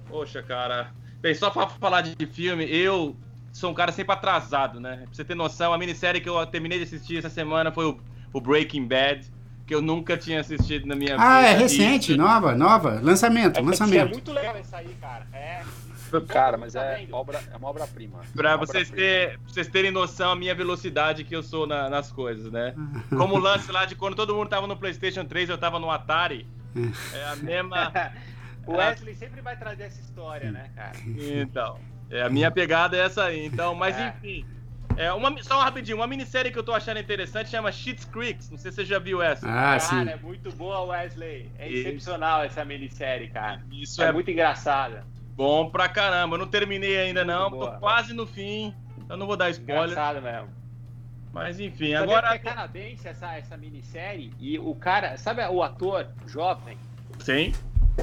Poxa, 0.09 0.43
cara. 0.43 0.91
Bem, 1.21 1.33
só 1.33 1.49
para 1.49 1.67
falar 1.67 2.01
de 2.01 2.25
filme, 2.27 2.65
eu 2.69 3.15
sou 3.51 3.71
um 3.71 3.73
cara 3.73 3.91
sempre 3.91 4.13
atrasado, 4.13 4.79
né? 4.79 4.97
Pra 4.97 5.13
você 5.13 5.23
ter 5.23 5.36
noção, 5.36 5.73
a 5.73 5.77
minissérie 5.77 6.21
que 6.21 6.29
eu 6.29 6.45
terminei 6.45 6.77
de 6.77 6.83
assistir 6.83 7.17
essa 7.17 7.29
semana 7.29 7.71
foi 7.71 7.86
o, 7.86 7.97
o 8.33 8.41
Breaking 8.41 8.86
Bad 8.86 9.34
que 9.66 9.74
eu 9.74 9.82
nunca 9.82 10.16
tinha 10.16 10.39
assistido 10.39 10.86
na 10.86 10.95
minha 10.95 11.16
ah, 11.16 11.18
vida. 11.18 11.30
Ah, 11.30 11.41
é 11.41 11.53
recente, 11.57 12.13
e... 12.13 12.18
nova, 12.18 12.55
nova. 12.55 12.99
Lançamento, 13.01 13.59
é, 13.59 13.61
lançamento. 13.61 14.09
É 14.09 14.11
muito 14.11 14.32
legal 14.32 14.57
isso 14.59 14.76
aí, 14.76 14.95
cara. 15.01 15.26
É. 15.34 15.63
Cara, 16.28 16.57
mas 16.57 16.76
é, 16.76 17.05
obra, 17.11 17.41
é 17.51 17.57
uma 17.57 17.68
obra-prima. 17.68 18.22
Pra 18.34 18.51
é 18.51 18.57
vocês, 18.57 18.89
ter, 18.89 19.39
vocês 19.45 19.68
terem 19.68 19.91
noção 19.91 20.32
a 20.32 20.36
minha 20.36 20.55
velocidade 20.55 21.24
que 21.24 21.36
eu 21.36 21.43
sou 21.43 21.68
na, 21.68 21.89
nas 21.89 22.11
coisas, 22.11 22.51
né? 22.51 22.74
Como 23.09 23.36
o 23.36 23.39
lance 23.39 23.70
lá 23.72 23.86
de 23.86 23.95
quando 23.95 24.16
todo 24.16 24.34
mundo 24.34 24.47
tava 24.47 24.68
no 24.68 24.78
PlayStation 24.78 25.26
3, 25.26 25.49
eu 25.49 25.57
tava 25.57 25.80
no 25.80 25.89
Atari. 25.91 26.47
É 27.13 27.26
a 27.26 27.36
mesma. 27.36 27.91
o 28.66 28.74
Wesley 28.74 29.13
é... 29.13 29.18
sempre 29.18 29.41
vai 29.41 29.57
trazer 29.57 29.84
essa 29.84 29.99
história, 29.99 30.51
né, 30.51 30.70
cara? 30.76 30.97
Então. 31.05 31.80
É, 32.09 32.22
a 32.22 32.30
minha 32.30 32.51
pegada 32.51 32.95
é 32.95 33.01
essa 33.01 33.26
aí. 33.26 33.45
Então, 33.45 33.74
mas 33.74 33.97
é. 33.97 34.09
enfim. 34.09 34.45
É, 34.97 35.11
uma, 35.11 35.43
só 35.43 35.59
rapidinho, 35.61 35.97
uma 35.97 36.07
minissérie 36.07 36.51
que 36.51 36.57
eu 36.57 36.63
tô 36.63 36.73
achando 36.73 36.99
interessante 36.99 37.49
chama 37.49 37.71
Shit's 37.71 38.05
Creeks. 38.05 38.49
Não 38.49 38.57
sei 38.57 38.71
se 38.71 38.77
você 38.77 38.85
já 38.85 38.97
viu 38.97 39.21
essa. 39.21 39.45
Ah, 39.47 39.51
cara, 39.51 39.79
sim. 39.79 40.09
é 40.09 40.15
muito 40.15 40.51
boa, 40.53 40.81
Wesley. 40.81 41.51
É 41.59 41.67
Isso. 41.67 41.87
excepcional 41.87 42.43
essa 42.43 42.63
minissérie, 42.63 43.27
cara. 43.29 43.61
Isso 43.71 44.01
é, 44.01 44.07
é 44.07 44.11
muito 44.11 44.31
engraçada. 44.31 45.03
Bom 45.35 45.69
pra 45.69 45.89
caramba. 45.89 46.35
Eu 46.35 46.39
não 46.39 46.47
terminei 46.47 46.97
ainda, 46.97 47.25
muito 47.25 47.37
não. 47.37 47.49
Boa. 47.49 47.71
Tô 47.71 47.79
quase 47.79 48.13
no 48.13 48.25
fim. 48.25 48.73
Então 48.97 49.17
não 49.17 49.27
vou 49.27 49.35
dar 49.35 49.49
spoiler. 49.49 49.89
Engraçado 49.89 50.21
mesmo. 50.21 50.49
Mas 51.33 51.59
enfim, 51.59 51.93
agora. 51.93 52.33
É 52.33 52.39
canadense 52.39 53.05
essa, 53.07 53.35
essa 53.35 53.57
minissérie. 53.57 54.31
E 54.39 54.57
o 54.57 54.73
cara, 54.75 55.17
sabe 55.17 55.45
o 55.45 55.61
ator 55.61 56.07
jovem? 56.25 56.77
Sim. 57.19 57.51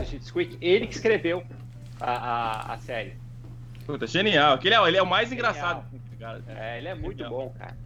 Shit's 0.04 0.30
Creek? 0.30 0.58
Ele 0.60 0.86
que 0.86 0.94
escreveu 0.94 1.42
a, 1.98 2.12
a, 2.12 2.74
a 2.74 2.78
série. 2.78 3.14
Puta, 3.86 4.06
genial. 4.06 4.58
Ele 4.62 4.74
é, 4.74 4.88
ele 4.88 4.96
é 4.98 5.02
o 5.02 5.06
mais 5.06 5.30
genial. 5.30 5.50
engraçado 5.50 5.91
cara. 6.22 6.42
É, 6.46 6.78
ele 6.78 6.88
é 6.88 6.94
muito 6.94 7.28
bom, 7.28 7.52
cara. 7.58 7.76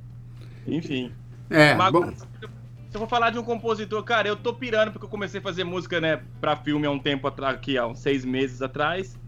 Enfim. 0.66 1.12
É, 1.48 1.74
Mas, 1.74 1.92
bom. 1.92 2.10
Se 2.10 2.94
eu 2.94 3.00
for 3.00 3.08
falar 3.08 3.30
de 3.30 3.38
um 3.38 3.42
compositor, 3.42 4.02
cara, 4.02 4.28
eu 4.28 4.36
tô 4.36 4.54
pirando 4.54 4.92
porque 4.92 5.04
eu 5.04 5.10
comecei 5.10 5.40
a 5.40 5.42
fazer 5.42 5.64
música, 5.64 6.00
né, 6.00 6.22
pra 6.40 6.56
filme 6.56 6.86
há 6.86 6.90
um 6.90 6.98
tempo 6.98 7.26
atrás, 7.26 7.54
aqui, 7.54 7.76
há 7.76 7.86
uns 7.86 7.98
seis 7.98 8.24
meses 8.24 8.62
atrás. 8.62 9.18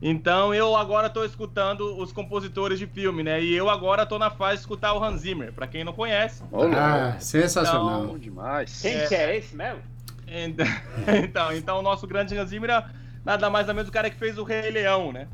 Então 0.00 0.54
eu 0.54 0.76
agora 0.76 1.08
tô 1.08 1.24
escutando 1.24 1.98
os 1.98 2.12
compositores 2.12 2.78
de 2.78 2.86
filme, 2.86 3.22
né? 3.22 3.42
E 3.42 3.54
eu 3.54 3.70
agora 3.70 4.04
tô 4.04 4.18
na 4.18 4.30
fase 4.30 4.56
de 4.56 4.60
escutar 4.60 4.92
o 4.92 5.02
Hans 5.02 5.22
Zimmer, 5.22 5.52
pra 5.52 5.66
quem 5.66 5.84
não 5.84 5.92
conhece. 5.92 6.42
Ah, 6.52 7.16
sensacional. 7.18 8.04
Então, 8.04 8.18
demais. 8.18 8.82
Quem 8.82 8.94
é, 8.94 9.06
que 9.06 9.14
é 9.14 9.36
esse 9.36 9.56
mesmo? 9.56 9.80
Então, 10.26 10.66
então, 11.24 11.52
então, 11.52 11.78
o 11.78 11.82
nosso 11.82 12.06
grande 12.06 12.36
Hans 12.36 12.50
Zimmer 12.50 12.70
é 12.70 12.84
nada 13.24 13.48
mais 13.48 13.68
ou 13.68 13.74
menos 13.74 13.88
o 13.88 13.92
cara 13.92 14.10
que 14.10 14.16
fez 14.16 14.36
o 14.36 14.44
Rei 14.44 14.70
Leão, 14.70 15.12
né? 15.12 15.26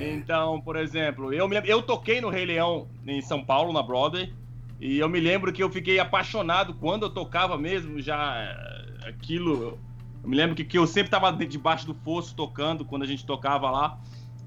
Então, 0.00 0.60
por 0.60 0.76
exemplo, 0.76 1.32
eu, 1.32 1.48
me, 1.48 1.56
eu 1.64 1.82
toquei 1.82 2.20
no 2.20 2.28
Rei 2.28 2.44
Leão 2.44 2.88
em 3.06 3.20
São 3.20 3.44
Paulo, 3.44 3.72
na 3.72 3.82
Broadway, 3.82 4.32
e 4.80 4.98
eu 4.98 5.08
me 5.08 5.20
lembro 5.20 5.52
que 5.52 5.62
eu 5.62 5.70
fiquei 5.70 5.98
apaixonado 5.98 6.74
quando 6.74 7.04
eu 7.04 7.10
tocava 7.10 7.58
mesmo, 7.58 8.00
já 8.00 8.34
eh, 8.36 9.08
aquilo. 9.08 9.78
Eu 10.22 10.28
me 10.28 10.36
lembro 10.36 10.54
que, 10.54 10.64
que 10.64 10.78
eu 10.78 10.86
sempre 10.86 11.08
estava 11.08 11.32
debaixo 11.32 11.86
do 11.86 11.94
fosso 11.94 12.34
tocando 12.34 12.84
quando 12.84 13.02
a 13.02 13.06
gente 13.06 13.24
tocava 13.24 13.70
lá, 13.70 13.98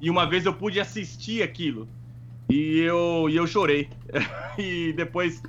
e 0.01 0.09
uma 0.09 0.25
vez 0.25 0.45
eu 0.45 0.53
pude 0.53 0.79
assistir 0.79 1.43
aquilo, 1.43 1.87
e 2.49 2.79
eu, 2.79 3.27
e 3.29 3.35
eu 3.35 3.45
chorei. 3.45 3.89
e 4.57 4.93
depois 4.93 5.41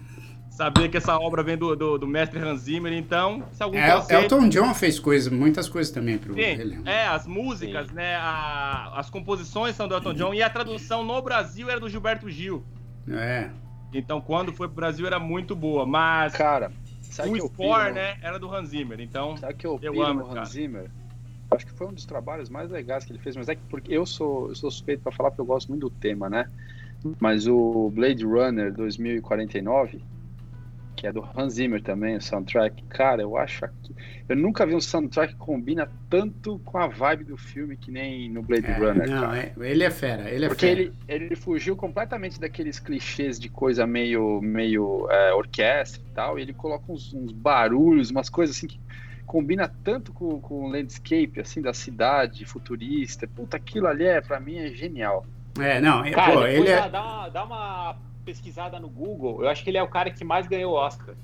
saber 0.54 0.88
que 0.88 0.96
essa 0.96 1.18
obra 1.18 1.42
vem 1.42 1.56
do, 1.58 1.74
do, 1.74 1.98
do 1.98 2.06
mestre 2.06 2.38
Hans 2.38 2.60
Zimmer, 2.60 2.92
então, 2.92 3.42
se 3.50 3.60
algum 3.60 3.76
é, 3.76 3.96
conceito... 3.96 4.22
Elton 4.22 4.48
John 4.48 4.72
fez 4.72 5.00
coisas, 5.00 5.32
muitas 5.32 5.68
coisas 5.68 5.92
também 5.92 6.16
pro 6.16 6.32
Sim, 6.32 6.82
É, 6.84 7.08
as 7.08 7.26
músicas, 7.26 7.88
Sim. 7.88 7.94
né, 7.94 8.14
a, 8.14 8.92
as 8.94 9.10
composições 9.10 9.74
são 9.74 9.88
do 9.88 9.94
Elton 9.94 10.14
John 10.14 10.32
e 10.32 10.42
a 10.42 10.48
tradução 10.48 11.02
no 11.02 11.20
Brasil 11.20 11.68
era 11.68 11.80
do 11.80 11.88
Gilberto 11.88 12.30
Gil. 12.30 12.64
É. 13.10 13.50
Então, 13.92 14.20
quando 14.20 14.52
foi 14.52 14.68
pro 14.68 14.76
Brasil 14.76 15.04
era 15.06 15.18
muito 15.18 15.56
boa, 15.56 15.84
mas... 15.84 16.34
Cara, 16.34 16.70
sabe 17.02 17.30
o 17.30 17.48
score, 17.48 17.92
né, 17.92 18.16
era 18.22 18.38
do 18.38 18.48
Hans 18.48 18.68
Zimmer, 18.68 19.00
então... 19.00 19.36
Sabe 19.36 19.54
que 19.54 19.66
eu, 19.66 19.76
eu 19.82 20.00
amo 20.02 20.24
Hans 20.24 20.50
Zimmer? 20.50 20.88
Acho 21.50 21.66
que 21.66 21.72
foi 21.72 21.88
um 21.88 21.92
dos 21.92 22.06
trabalhos 22.06 22.48
mais 22.48 22.70
legais 22.70 23.04
que 23.04 23.10
ele 23.10 23.18
fez, 23.18 23.36
mas 23.36 23.48
é 23.48 23.56
que 23.56 23.62
porque 23.68 23.92
eu 23.92 24.06
sou, 24.06 24.50
eu 24.50 24.54
sou 24.54 24.70
suspeito 24.70 25.02
para 25.02 25.10
falar 25.10 25.30
porque 25.30 25.40
eu 25.40 25.46
gosto 25.46 25.68
muito 25.68 25.88
do 25.88 25.90
tema, 25.90 26.30
né? 26.30 26.48
Mas 27.20 27.46
o 27.46 27.90
Blade 27.90 28.24
Runner 28.24 28.72
2049 28.72 30.00
que 30.94 31.06
é 31.06 31.12
do 31.12 31.26
Hans 31.36 31.54
Zimmer 31.54 31.82
também, 31.82 32.16
o 32.16 32.20
soundtrack. 32.20 32.82
Cara, 32.84 33.22
eu 33.22 33.36
acho 33.36 33.66
que 33.82 33.94
eu 34.28 34.36
nunca 34.36 34.64
vi 34.64 34.74
um 34.74 34.80
soundtrack 34.80 35.34
que 35.34 35.38
combina 35.38 35.90
tanto 36.08 36.58
com 36.60 36.78
a 36.78 36.86
vibe 36.86 37.24
do 37.24 37.36
filme 37.36 37.76
que 37.76 37.90
nem 37.90 38.30
no 38.30 38.42
Blade 38.42 38.66
é, 38.66 38.72
Runner. 38.72 39.10
Não. 39.10 39.34
É, 39.34 39.52
ele 39.58 39.84
é 39.84 39.90
fera, 39.90 40.30
ele 40.30 40.46
é 40.46 40.48
Porque 40.48 40.66
fera. 40.66 40.80
ele, 40.80 40.92
ele 41.06 41.36
fugiu 41.36 41.76
completamente 41.76 42.40
daqueles 42.40 42.78
clichês 42.78 43.38
de 43.38 43.48
coisa 43.48 43.86
meio, 43.86 44.40
meio 44.40 45.06
é, 45.10 45.34
orquestra 45.34 46.00
e 46.00 46.14
tal, 46.14 46.38
e 46.38 46.42
ele 46.42 46.54
coloca 46.54 46.90
uns, 46.90 47.12
uns, 47.12 47.32
barulhos, 47.32 48.10
umas 48.10 48.30
coisas 48.30 48.56
assim 48.56 48.66
que 48.66 48.80
combina 49.26 49.70
tanto 49.82 50.12
com, 50.12 50.40
com 50.40 50.64
o 50.64 50.68
landscape, 50.68 51.40
assim, 51.40 51.60
da 51.60 51.74
cidade 51.74 52.44
futurista. 52.46 53.26
Puta, 53.26 53.56
aquilo 53.56 53.86
ali 53.86 54.04
é, 54.04 54.20
pra 54.20 54.40
mim, 54.40 54.56
é 54.56 54.70
genial. 54.70 55.26
É, 55.58 55.80
não, 55.80 56.08
Cara, 56.10 56.32
pô, 56.32 56.46
ele 56.46 56.68
é... 56.68 56.88
Dá 56.88 57.28
dá 57.28 57.44
uma 57.44 57.96
pesquisada 58.24 58.80
no 58.80 58.88
Google, 58.88 59.42
eu 59.42 59.48
acho 59.48 59.62
que 59.62 59.70
ele 59.70 59.78
é 59.78 59.82
o 59.82 59.88
cara 59.88 60.10
que 60.10 60.24
mais 60.24 60.46
ganhou 60.46 60.72
Oscar. 60.72 61.14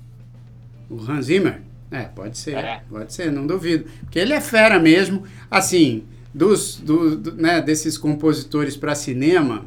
O 0.89 0.99
Hans 0.99 1.25
Zimmer? 1.25 1.61
É, 1.89 2.03
pode 2.03 2.37
ser, 2.37 2.55
é. 2.55 2.81
pode 2.89 3.13
ser, 3.13 3.31
não 3.31 3.45
duvido. 3.45 3.85
Porque 4.01 4.17
ele 4.17 4.33
é 4.33 4.39
fera 4.39 4.79
mesmo. 4.79 5.23
Assim, 5.49 6.05
dos, 6.33 6.77
do, 6.77 7.17
do 7.17 7.35
né, 7.35 7.61
desses 7.61 7.97
compositores 7.97 8.77
para 8.77 8.95
cinema, 8.95 9.65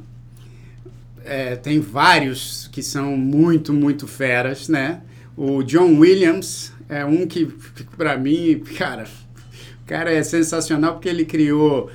é, 1.24 1.57
tem 1.57 1.80
vários 1.80 2.68
que 2.68 2.82
são 2.82 3.16
muito, 3.16 3.72
muito 3.72 4.07
feras, 4.07 4.68
né? 4.68 5.03
O 5.37 5.62
John 5.62 5.99
Williams 5.99 6.72
é 6.89 7.05
um 7.05 7.26
que, 7.26 7.47
para 7.97 8.16
mim, 8.16 8.62
cara, 8.76 9.05
o 9.82 9.87
cara 9.87 10.12
é 10.12 10.22
sensacional 10.22 10.95
porque 10.95 11.09
ele 11.09 11.24
criou 11.24 11.91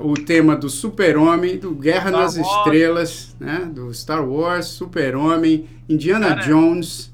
o 0.00 0.14
tema 0.14 0.56
do 0.56 0.68
Super-Homem, 0.68 1.58
do 1.58 1.74
Guerra 1.74 2.10
Star 2.10 2.22
nas 2.22 2.36
Wars. 2.36 2.56
Estrelas, 2.58 3.36
né? 3.40 3.70
Do 3.72 3.92
Star 3.92 4.28
Wars, 4.28 4.66
Super-Homem, 4.66 5.68
Indiana 5.88 6.28
cara, 6.28 6.42
Jones. 6.42 7.12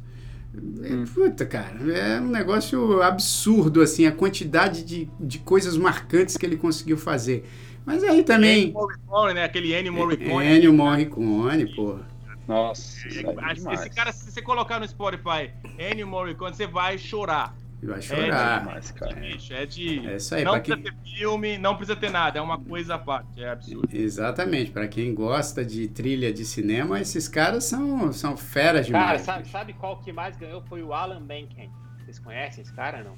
Hum. 0.55 1.05
Puta, 1.15 1.47
cara, 1.47 1.79
é 1.93 2.21
um 2.21 2.29
negócio 2.29 3.03
absurdo, 3.03 3.81
assim, 3.81 4.07
a 4.07 4.13
quantidade 4.13 4.85
de, 4.85 5.09
de 5.19 5.39
coisas 5.39 5.77
marcantes 5.77 6.37
que 6.37 6.45
ele 6.45 6.57
conseguiu 6.57 6.99
fazer. 6.99 7.49
Mas 7.87 8.05
aí 8.05 8.23
também. 8.23 8.65
Ennio 8.65 8.75
Morricone, 8.75 9.35
né? 9.35 9.45
Aquele 9.45 9.75
Ennio 9.75 9.93
Morricone. 9.93 10.47
Ennio 10.47 10.73
Morricone, 10.73 11.75
pô. 11.75 11.99
Nossa, 12.47 13.09
é, 13.09 13.73
esse 13.73 13.91
cara, 13.91 14.13
se 14.13 14.31
você 14.31 14.43
colocar 14.43 14.81
no 14.81 14.87
Spotify 14.87 15.51
Ennio 15.79 16.07
Morricone, 16.07 16.55
você 16.55 16.67
vai 16.67 16.99
chorar. 16.99 17.57
E 17.83 17.87
vai 17.87 18.01
chorar. 18.01 18.57
É 18.59 18.61
demais, 18.61 18.91
cara. 18.93 19.13
É, 19.27 19.67
de. 19.67 20.07
É 20.07 20.17
isso 20.17 20.35
aí. 20.37 20.45
Não 20.45 20.53
precisa 20.53 20.77
quem... 20.77 20.85
ter 20.85 20.95
filme, 21.19 21.59
não 21.59 21.75
precisa 21.77 21.97
ter 21.99 22.11
nada. 22.11 22.39
É 22.39 22.43
uma 22.43 22.57
coisa 22.57 22.95
à 22.95 22.99
parte. 22.99 23.43
É 23.43 23.49
absurdo. 23.51 23.89
Exatamente. 23.93 24.71
Para 24.71 24.87
quem 24.87 25.13
gosta 25.13 25.65
de 25.65 25.89
trilha 25.89 26.33
de 26.33 26.45
cinema, 26.45 27.01
esses 27.01 27.27
caras 27.27 27.65
são, 27.65 28.13
são 28.13 28.37
feras 28.37 28.87
demais. 28.87 29.07
Cara, 29.07 29.19
sabe, 29.19 29.49
sabe 29.49 29.73
qual 29.73 29.97
que 29.99 30.13
mais 30.13 30.37
ganhou? 30.37 30.63
Foi 30.63 30.81
o 30.81 30.95
Alan 30.95 31.19
Menken. 31.21 31.69
Vocês 32.05 32.21
conhecem 32.21 32.63
esse 32.63 32.73
cara, 32.73 33.03
não? 33.03 33.17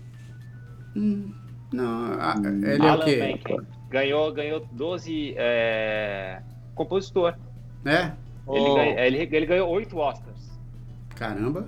Hum, 0.96 1.34
não. 1.70 2.14
ele 2.64 2.86
Alan 2.86 2.94
é 2.94 2.96
o 2.96 3.04
quê? 3.04 3.16
Menken. 3.16 3.60
Ganhou, 3.90 4.32
ganhou 4.32 4.66
12 4.72 5.34
é, 5.36 6.40
compositor. 6.74 7.34
É? 7.84 8.04
Ele, 8.04 8.14
Oh. 8.46 8.74
ganha- 8.74 9.00
ele, 9.06 9.18
ele 9.30 9.46
ganhou 9.46 9.68
oito 9.70 9.98
Oscars. 9.98 10.58
Caramba. 11.16 11.66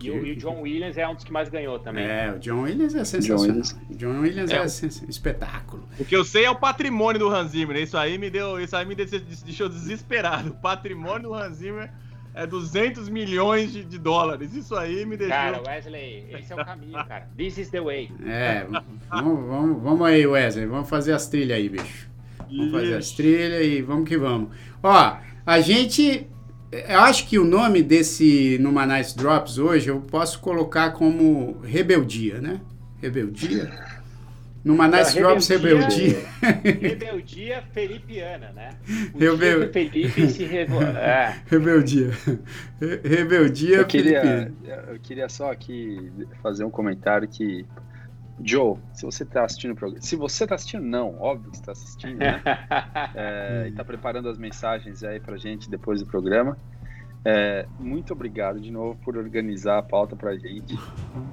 E 0.00 0.10
o, 0.10 0.26
e 0.26 0.32
o 0.32 0.36
John 0.36 0.62
Williams 0.62 0.96
é 0.96 1.06
um 1.06 1.14
dos 1.14 1.24
que 1.24 1.32
mais 1.32 1.48
ganhou 1.50 1.78
também. 1.78 2.04
É, 2.04 2.32
o 2.34 2.38
John 2.38 2.62
Williams 2.62 2.94
é 2.94 3.04
sensacional. 3.04 3.42
Williams. 3.44 3.76
John 3.90 4.20
Williams 4.20 4.50
é, 4.50 4.56
É. 4.56 4.68
sens- 4.68 5.02
espetáculo. 5.08 5.86
O 5.98 6.04
que 6.04 6.16
eu 6.16 6.24
sei 6.24 6.46
é 6.46 6.50
o 6.50 6.56
patrimônio 6.56 7.18
do 7.18 7.28
Hans 7.28 7.50
Zimmer. 7.50 7.76
Isso 7.76 7.96
aí 7.98 8.16
me 8.16 8.30
deu, 8.30 8.58
isso 8.58 8.74
aí 8.74 8.86
me 8.86 8.94
deixou, 8.94 9.68
desesperado. 9.68 10.50
O 10.50 10.54
patrimônio 10.54 11.24
do 11.28 11.34
Hans 11.34 11.56
Zimmer 11.56 11.90
é 12.34 12.46
200 12.46 13.10
milhões 13.10 13.72
de, 13.72 13.84
de 13.84 13.98
dólares. 13.98 14.54
Isso 14.54 14.74
aí 14.74 15.04
me 15.04 15.18
deixou. 15.18 15.36
Cara, 15.36 15.62
Wesley, 15.66 16.26
esse 16.30 16.52
é 16.52 16.56
o 16.56 16.64
caminho, 16.64 16.92
cara. 17.06 17.28
This 17.36 17.58
is 17.58 17.68
the 17.70 17.80
way. 17.82 18.10
É, 18.26 18.66
vamos, 19.10 19.46
vamos, 19.46 19.82
vamos 19.82 20.06
aí, 20.08 20.26
Wesley. 20.26 20.64
Vamos 20.66 20.88
fazer 20.88 21.12
as 21.12 21.28
trilhas 21.28 21.58
aí, 21.58 21.68
bicho. 21.68 22.08
Vamos 22.48 22.72
fazer 22.72 22.94
as 22.96 23.10
trilhas 23.12 23.64
e 23.66 23.82
vamos 23.82 24.08
que 24.08 24.16
vamos. 24.16 24.48
Ó, 24.82 25.16
a 25.44 25.60
gente. 25.60 26.26
Eu 26.88 27.00
acho 27.00 27.26
que 27.28 27.38
o 27.38 27.44
nome 27.44 27.82
desse 27.82 28.58
Numanais 28.60 29.12
Drops 29.14 29.58
hoje 29.58 29.88
eu 29.90 30.00
posso 30.00 30.40
colocar 30.40 30.90
como 30.92 31.60
Rebeldia, 31.62 32.40
né? 32.40 32.60
Rebeldia. 33.00 33.70
Numanais 34.64 35.14
É, 35.14 35.20
Drops 35.20 35.46
Rebeldia. 35.48 36.18
rebeldia. 36.40 36.88
Rebeldia 36.88 37.62
felipiana, 37.72 38.50
né? 38.52 38.70
O 39.12 39.18
Rebel- 39.18 39.70
Felipe 39.72 40.28
se 40.30 40.44
revol... 40.44 40.82
é. 40.96 41.36
Rebeldia. 41.46 42.10
Re- 42.80 43.00
Rebeldia 43.04 43.76
Eu 43.76 43.84
queria, 43.86 44.20
filipina. 44.22 44.52
eu 44.88 44.98
queria 45.00 45.28
só 45.28 45.52
aqui 45.52 46.10
fazer 46.42 46.64
um 46.64 46.70
comentário 46.70 47.28
que 47.28 47.66
Joe, 48.38 48.78
se 48.92 49.06
você 49.06 49.24
tá 49.24 49.44
assistindo 49.44 49.72
o 49.72 49.76
programa, 49.76 50.00
se 50.02 50.16
você 50.16 50.46
tá 50.46 50.54
assistindo, 50.54 50.84
não, 50.84 51.16
óbvio 51.18 51.50
que 51.50 51.56
você 51.56 51.62
tá 51.62 51.72
assistindo, 51.72 52.18
né? 52.18 52.42
É, 53.16 53.68
e 53.68 53.72
tá 53.72 53.84
preparando 53.84 54.28
as 54.28 54.38
mensagens 54.38 55.04
aí 55.04 55.20
pra 55.20 55.36
gente 55.36 55.70
depois 55.70 56.00
do 56.00 56.06
programa. 56.06 56.58
É, 57.26 57.64
muito 57.80 58.12
obrigado 58.12 58.60
de 58.60 58.70
novo 58.70 58.98
por 59.02 59.16
organizar 59.16 59.78
a 59.78 59.82
pauta 59.82 60.14
pra 60.14 60.36
gente. 60.36 60.78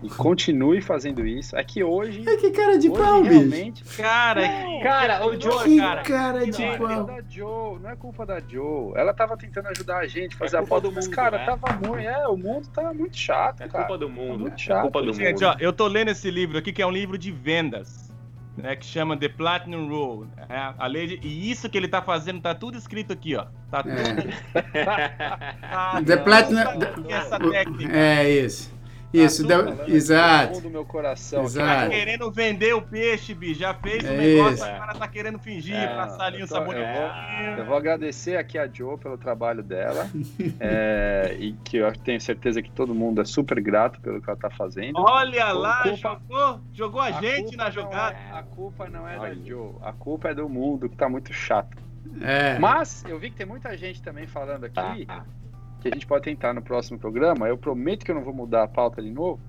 E 0.02 0.10
continue 0.10 0.80
fazendo 0.82 1.26
isso. 1.28 1.54
É 1.58 1.64
que 1.66 1.84
hoje, 1.84 2.24
Ai, 2.26 2.38
que 2.38 2.50
cara 2.52 2.78
de 2.78 2.89
hoje 2.89 3.02
pau, 3.02 3.22
bicho. 3.22 3.34
realmente. 3.34 3.84
Cara, 3.98 4.42
que- 4.48 4.80
Cara, 4.82 5.28
o 5.28 5.39
Joe, 5.39 5.64
Que 5.66 5.78
cara, 5.78 6.02
cara 6.04 6.46
de 6.46 6.52
Não 6.62 6.66
é 6.72 6.78
culpa 6.78 6.94
pau. 6.96 7.04
da 7.04 7.22
Joe, 7.30 7.80
não 7.82 7.89
é 7.89 7.96
culpa 7.98 8.26
da 8.26 8.39
Joe. 8.39 8.94
Ela 8.96 9.14
tava 9.14 9.36
tentando 9.36 9.68
ajudar 9.68 9.98
a 9.98 10.08
gente 10.08 10.36
a 10.36 10.38
fazer 10.39 10.56
É 10.56 10.60
a 10.62 10.64
pauta, 10.66 10.88
do 10.88 10.94
mas 10.96 11.06
mundo, 11.08 11.16
cara, 11.16 11.38
né? 11.39 11.46
tava 11.46 11.74
muito, 11.86 11.98
é, 12.00 12.28
o 12.28 12.38
mundo 12.38 12.68
tava 12.70 12.94
muito 12.94 13.18
chato, 13.18 13.62
É 13.62 13.68
cara. 13.68 13.84
culpa 13.84 13.98
do 14.00 14.10
mundo. 14.10 14.39
muito 14.39 14.56
É 14.56 14.58
chato. 14.58 14.82
culpa 14.84 15.02
do 15.02 15.12
Gente, 15.14 15.44
mundo. 15.44 15.54
ó, 15.54 15.56
eu 15.60 15.74
tô 15.74 15.88
lendo 15.88 16.10
esse 16.10 16.32
livro 16.32 16.58
aqui, 16.58 16.72
que 16.72 16.82
é 16.82 16.88
um 16.88 16.92
livro 16.92 17.18
de 17.18 17.32
vendas, 17.32 18.11
né? 18.58 18.76
Que 18.76 18.86
chama 18.86 19.16
The 19.18 19.30
Platinum 19.30 19.88
Rule. 19.88 20.28
né, 20.49 20.74
a 20.78 20.88
lei 20.88 21.08
de- 21.08 21.20
E 21.28 21.49
isso 21.52 21.70
que 21.70 21.78
ele 21.78 21.88
tá 21.88 22.02
fazendo, 22.02 22.41
tá 22.41 22.54
tudo 22.54 22.78
escrito 22.78 23.12
aqui, 23.14 23.36
ó. 23.36 23.45
Tá 23.70 23.84
tudo. 23.84 23.95
Tá, 24.82 26.02
The 26.06 26.18
tá 26.18 26.24
Platinum- 26.24 27.10
essa 27.10 27.39
técnica. 27.39 27.97
É 27.97 28.30
isso. 28.30 28.72
Isso, 29.14 29.45
Tá 29.47 29.59
aqui 29.59 29.91
do 29.91 29.95
exato. 29.95 30.62
do 30.62 30.70
meu 30.70 30.86
coração. 30.86 31.43
Exato. 31.43 31.84
Tá 31.84 31.89
querendo 31.89 32.32
vender 32.32 32.74
o 32.74 32.82
peixe, 32.82 33.34
bicho. 33.34 33.59
Já 33.59 33.74
fez 33.74 34.03
o 34.03 34.07
É 34.07 34.18
negócio, 34.18 34.53
isso. 34.55 34.64
agora 34.64 34.93
tá 34.95 35.07
querendo 35.07 35.38
fingir, 35.39 35.76
É, 35.76 35.88
passar 35.95 36.26
ali 36.26 36.38
um 36.38 36.41
eu 36.41 36.47
tô- 36.47 36.55
sabor. 36.55 36.76
eu 36.76 36.86
vou- 36.86 37.57
Eu 37.62 37.66
vou 37.66 37.76
agradecer 37.76 38.38
aqui 38.38 38.57
a 38.57 38.68
Joe 38.68 38.97
pelo 38.97 39.18
trabalho 39.18 39.62
dela 39.62 40.09
é, 40.59 41.36
e 41.39 41.53
que 41.64 41.78
eu 41.78 41.91
tenho 41.93 42.20
certeza 42.22 42.62
que 42.62 42.72
todo 42.72 42.95
mundo 42.95 43.22
é 43.22 43.26
super 43.26 43.59
grato 43.62 43.99
pelo 44.01 44.22
que 44.22 44.30
ela 44.30 44.39
tá 44.39 44.49
fazendo. 44.49 44.93
Olha 44.97 45.51
lá, 45.51 45.84
culpa- 45.84 45.97
jogou, 45.97 46.62
jogou 46.74 47.01
a, 47.01 47.12
gente 47.14 47.41
culpa 47.49 47.57
na 47.57 47.64
não 47.66 47.72
jogada. 47.72 48.16
é- 48.18 48.32
a 48.38 48.43
culpa 48.43 48.89
não 48.89 49.07
é 49.07 49.18
Olha. 49.20 49.36
da 49.36 49.41
Joe, 49.43 49.74
a 49.82 49.91
culpa 49.93 50.30
é 50.30 50.34
do 50.34 50.47
mundo 50.47 50.88
que 50.89 50.95
tá 50.95 51.09
muito 51.09 51.34
chato. 51.34 51.78
É. 52.22 52.57
Mas 52.59 53.03
eu 53.07 53.18
vi 53.20 53.30
que 53.30 53.38
tem 53.38 53.45
muita 53.45 53.76
gente 53.78 54.01
também 54.01 54.28
falando 54.28 54.66
aqui 54.66 55.05
Tá. 55.05 55.26
Que 55.82 55.88
a 55.88 55.92
gente 55.92 56.06
pode 56.08 56.24
tentar 56.24 56.54
no 56.54 56.62
próximo 56.62 56.98
programa. 57.00 57.48
Eu 57.48 57.58
prometo 57.58 58.06
que 58.06 58.12
eu 58.12 58.16
não 58.16 58.24
vou 58.24 58.34
mudar 58.34 58.64
a 58.64 58.68
pauta 58.68 59.02
de 59.02 59.10
novo. 59.12 59.40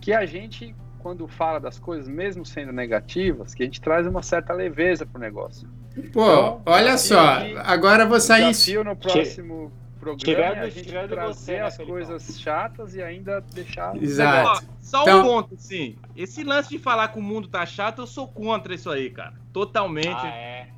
Que 0.00 0.12
a 0.12 0.24
gente, 0.26 0.74
quando 0.98 1.28
fala 1.28 1.58
das 1.60 1.78
coisas, 1.78 2.08
mesmo 2.08 2.44
sendo 2.44 2.72
negativas, 2.72 3.54
que 3.54 3.62
a 3.62 3.66
gente 3.66 3.80
traz 3.80 4.06
uma 4.06 4.22
certa 4.22 4.52
leveza 4.52 5.04
pro 5.06 5.20
negócio. 5.20 5.68
Pô, 6.12 6.60
olha 6.66 6.92
desafio 6.92 6.98
só, 7.16 7.26
aqui- 7.34 7.54
agora 7.64 8.02
eu 8.04 8.08
vou 8.08 8.20
sair. 8.20 8.48
desafio 8.48 8.84
no 8.84 8.94
próximo 8.96 9.72
programa 9.98 10.16
tirando- 10.18 10.58
a 10.64 10.68
gente 10.68 10.86
tirando 10.86 11.08
trazer 11.08 11.34
você, 11.34 11.52
né, 11.54 11.60
as 11.62 11.76
Felipão? 11.76 11.94
coisas 11.96 12.40
chatas 12.40 12.94
e 12.94 13.02
ainda 13.02 13.40
deixar. 13.54 13.96
Exato. 13.96 14.62
Ó, 14.62 14.74
só 14.80 15.02
Então- 15.02 15.20
um 15.20 15.24
ponto, 15.24 15.54
assim. 15.54 15.96
Esse 16.14 16.44
lance 16.44 16.68
de 16.68 16.78
falar 16.78 17.08
que 17.08 17.18
o 17.18 17.22
mundo 17.22 17.48
tá 17.48 17.64
chato, 17.66 18.02
eu 18.02 18.06
sou 18.06 18.28
contra 18.28 18.74
isso 18.74 18.90
aí, 18.90 19.08
cara. 19.10 19.32
Totalmente. 19.52 20.08
Ah, 20.08 20.28
é. 20.28 20.68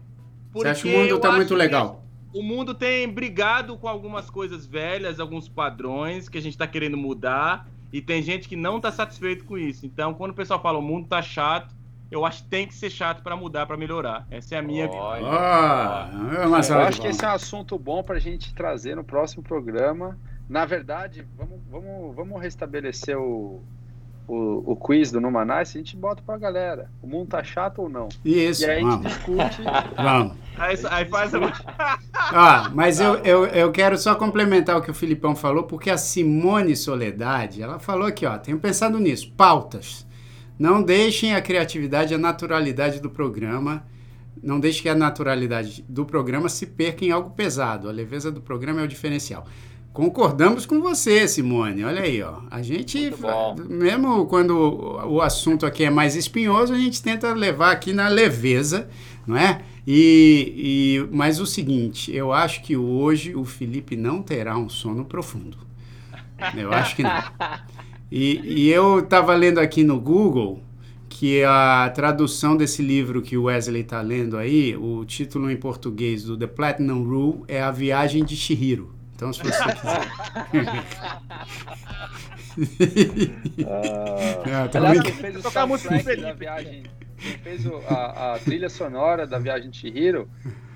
Você 0.53 0.68
acha 0.68 0.82
que 0.82 0.88
o 0.88 0.99
mundo 0.99 1.09
eu 1.11 1.20
tá 1.20 1.32
muito 1.32 1.49
que 1.49 1.55
legal? 1.55 2.05
O 2.32 2.42
mundo 2.42 2.74
tem 2.74 3.08
brigado 3.08 3.76
com 3.76 3.88
algumas 3.88 4.28
coisas 4.28 4.66
velhas, 4.66 5.18
alguns 5.18 5.48
padrões 5.48 6.28
que 6.28 6.38
a 6.38 6.42
gente 6.42 6.58
tá 6.58 6.66
querendo 6.66 6.96
mudar. 6.96 7.66
E 7.92 8.02
tem 8.02 8.22
gente 8.22 8.48
que 8.48 8.56
não 8.56 8.80
tá 8.80 8.92
satisfeito 8.92 9.44
com 9.44 9.56
isso. 9.56 9.86
Então, 9.86 10.12
quando 10.12 10.32
o 10.32 10.34
pessoal 10.34 10.60
fala 10.60 10.78
o 10.78 10.82
mundo 10.82 11.08
tá 11.08 11.22
chato, 11.22 11.74
eu 12.10 12.24
acho 12.24 12.42
que 12.42 12.48
tem 12.48 12.66
que 12.66 12.74
ser 12.74 12.90
chato 12.90 13.22
pra 13.22 13.36
mudar, 13.36 13.66
pra 13.66 13.76
melhorar. 13.76 14.26
Essa 14.30 14.56
é 14.56 14.58
a 14.58 14.62
minha 14.62 14.86
visão. 14.86 15.14
É 15.14 16.46
uma 16.46 16.60
Eu 16.60 16.78
acho 16.80 17.00
que 17.00 17.06
esse 17.06 17.24
é 17.24 17.28
um 17.28 17.32
assunto 17.32 17.78
bom 17.78 18.02
pra 18.02 18.18
gente 18.18 18.54
trazer 18.54 18.94
no 18.94 19.04
próximo 19.04 19.42
programa. 19.42 20.18
Na 20.48 20.64
verdade, 20.64 21.26
vamos, 21.36 21.60
vamos, 21.70 22.16
vamos 22.16 22.40
restabelecer 22.40 23.18
o, 23.18 23.62
o, 24.28 24.72
o 24.72 24.76
quiz 24.76 25.10
do 25.10 25.20
Numanais 25.20 25.74
e 25.74 25.78
a 25.78 25.80
gente 25.80 25.96
bota 25.96 26.22
pra 26.22 26.36
galera. 26.36 26.90
O 27.02 27.06
mundo 27.06 27.28
tá 27.28 27.42
chato 27.42 27.80
ou 27.80 27.88
não? 27.88 28.08
Isso, 28.22 28.62
E 28.62 28.66
aí 28.66 28.70
a 28.72 28.80
gente 28.80 28.90
vamos, 28.90 29.06
discute. 29.06 29.62
vamos. 29.96 30.36
Aí, 30.58 30.76
aí 30.90 31.04
faz 31.06 31.32
uma. 31.32 31.50
Ó, 32.32 32.70
mas 32.74 33.00
eu, 33.00 33.14
eu, 33.16 33.46
eu 33.46 33.72
quero 33.72 33.96
só 33.96 34.14
complementar 34.14 34.76
o 34.76 34.82
que 34.82 34.90
o 34.90 34.94
Filipão 34.94 35.34
falou, 35.34 35.64
porque 35.64 35.88
a 35.88 35.96
Simone 35.96 36.76
Soledade, 36.76 37.62
ela 37.62 37.78
falou 37.78 38.06
aqui, 38.06 38.26
ó, 38.26 38.36
tenho 38.36 38.58
pensado 38.58 38.98
nisso, 38.98 39.32
pautas. 39.32 40.06
Não 40.58 40.82
deixem 40.82 41.34
a 41.34 41.40
criatividade 41.40 42.12
e 42.12 42.16
a 42.16 42.18
naturalidade 42.18 43.00
do 43.00 43.08
programa, 43.08 43.84
não 44.42 44.60
deixem 44.60 44.82
que 44.82 44.88
a 44.88 44.94
naturalidade 44.94 45.84
do 45.88 46.04
programa 46.04 46.48
se 46.48 46.66
perca 46.66 47.04
em 47.04 47.10
algo 47.10 47.30
pesado. 47.30 47.88
A 47.88 47.92
leveza 47.92 48.30
do 48.30 48.40
programa 48.40 48.80
é 48.80 48.84
o 48.84 48.88
diferencial. 48.88 49.46
Concordamos 49.99 50.64
com 50.64 50.80
você, 50.80 51.26
Simone. 51.26 51.82
Olha 51.82 52.03
aí, 52.03 52.22
ó. 52.22 52.36
A 52.53 52.62
gente, 52.62 53.12
mesmo 53.68 54.26
quando 54.26 54.57
o 54.57 55.14
o 55.14 55.20
assunto 55.20 55.66
aqui 55.66 55.82
é 55.82 55.90
mais 55.90 56.14
espinhoso, 56.14 56.72
a 56.72 56.78
gente 56.78 57.03
tenta 57.03 57.34
levar 57.34 57.72
aqui 57.72 57.92
na 57.92 58.07
leveza, 58.07 58.88
não 59.26 59.36
é? 59.36 59.61
E, 59.84 60.55
e 60.57 61.09
mas 61.11 61.40
o 61.40 61.46
seguinte, 61.46 62.14
eu 62.14 62.32
acho 62.32 62.62
que 62.62 62.76
hoje 62.76 63.34
o 63.34 63.44
Felipe 63.44 63.96
não 63.96 64.22
terá 64.22 64.57
um 64.57 64.68
sono 64.68 65.05
profundo. 65.05 65.59
Eu 66.57 66.72
acho 66.72 66.94
que 66.94 67.03
não. 67.03 67.20
E, 68.09 68.40
e 68.44 68.70
eu 68.70 69.01
estava 69.01 69.34
lendo 69.34 69.59
aqui 69.59 69.82
no 69.82 69.99
Google 69.99 70.62
que 71.09 71.42
a 71.42 71.90
tradução 71.92 72.57
desse 72.57 72.82
livro 72.82 73.20
que 73.20 73.36
o 73.36 73.42
Wesley 73.42 73.82
está 73.82 74.01
lendo 74.01 74.36
aí, 74.36 74.76
o 74.76 75.05
título 75.05 75.51
em 75.51 75.57
português 75.57 76.22
do 76.22 76.36
The 76.38 76.46
Platinum 76.46 77.03
Rule 77.03 77.42
é 77.49 77.61
A 77.61 77.72
Viagem 77.72 78.24
de 78.24 78.36
Shihiro. 78.36 78.97
Então, 79.18 79.32
se 79.32 79.42
você 79.42 79.50
quiser. 79.50 80.00
Ah, 83.66 84.68
tô 84.68 84.78
Aliás, 84.78 84.98
brincando. 84.98 85.02
quem 85.02 85.12
fez 85.14 85.36
o 85.36 85.42
Tocar 85.42 85.66
música 85.66 85.88
do 85.90 85.94
soundtrack 85.94 86.22
da 86.22 86.32
viagem, 86.32 86.82
quem 87.16 87.38
fez 87.38 87.66
o- 87.66 87.82
a, 87.88 88.34
a 88.34 88.38
trilha 88.38 88.68
sonora 88.68 89.26
da 89.26 89.38
viagem 89.38 89.70
de 89.70 89.78
Chihiro 89.78 90.28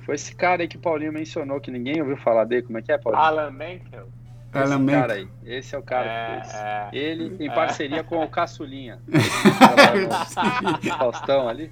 foi 0.05 0.15
esse 0.17 0.35
cara 0.35 0.63
aí 0.63 0.69
que 0.69 0.77
o 0.77 0.81
Paulinho 0.81 1.13
mencionou, 1.13 1.61
que 1.61 1.71
ninguém 1.71 2.01
ouviu 2.01 2.17
falar 2.17 2.45
dele. 2.45 2.63
Como 2.63 2.79
é 2.79 2.83
que 2.83 2.91
é, 2.93 2.99
Paulinho? 2.99 3.25
Alan 3.25 3.51
Menkel. 3.53 4.09
Esse 4.55 4.59
Alan 4.73 4.87
cara 4.87 5.15
Menken. 5.15 5.31
aí. 5.45 5.57
Esse 5.59 5.75
é 5.75 5.79
o 5.79 5.83
cara 5.83 6.07
É, 6.07 6.27
que 6.41 6.41
fez. 6.43 6.55
é. 6.55 6.89
Ele 6.93 7.37
em 7.45 7.49
É. 7.49 7.55
parceria 7.55 8.03
com 8.05 8.23
o 8.23 8.29
Caçulinha. 8.29 8.99
Faustão 10.99 11.49
ali. 11.49 11.71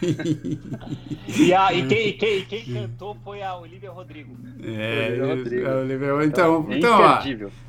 E, 1.38 1.52
a, 1.52 1.72
e, 1.72 1.86
quem, 1.86 2.08
e 2.08 2.12
quem- 2.14 2.38
e 2.38 2.44
quem 2.44 2.64
cantou 2.74 3.16
foi 3.24 3.42
a 3.42 3.56
Olivia 3.56 3.90
Rodrigo. 3.90 4.36
É, 4.62 5.08
Olivia 5.08 5.34
Rodrigo. 5.34 5.66
é, 5.66 5.74
Olivia- 5.74 6.24
então, 6.24 6.66
é 6.70 6.78
então 6.78 7.00
ó, 7.00 7.16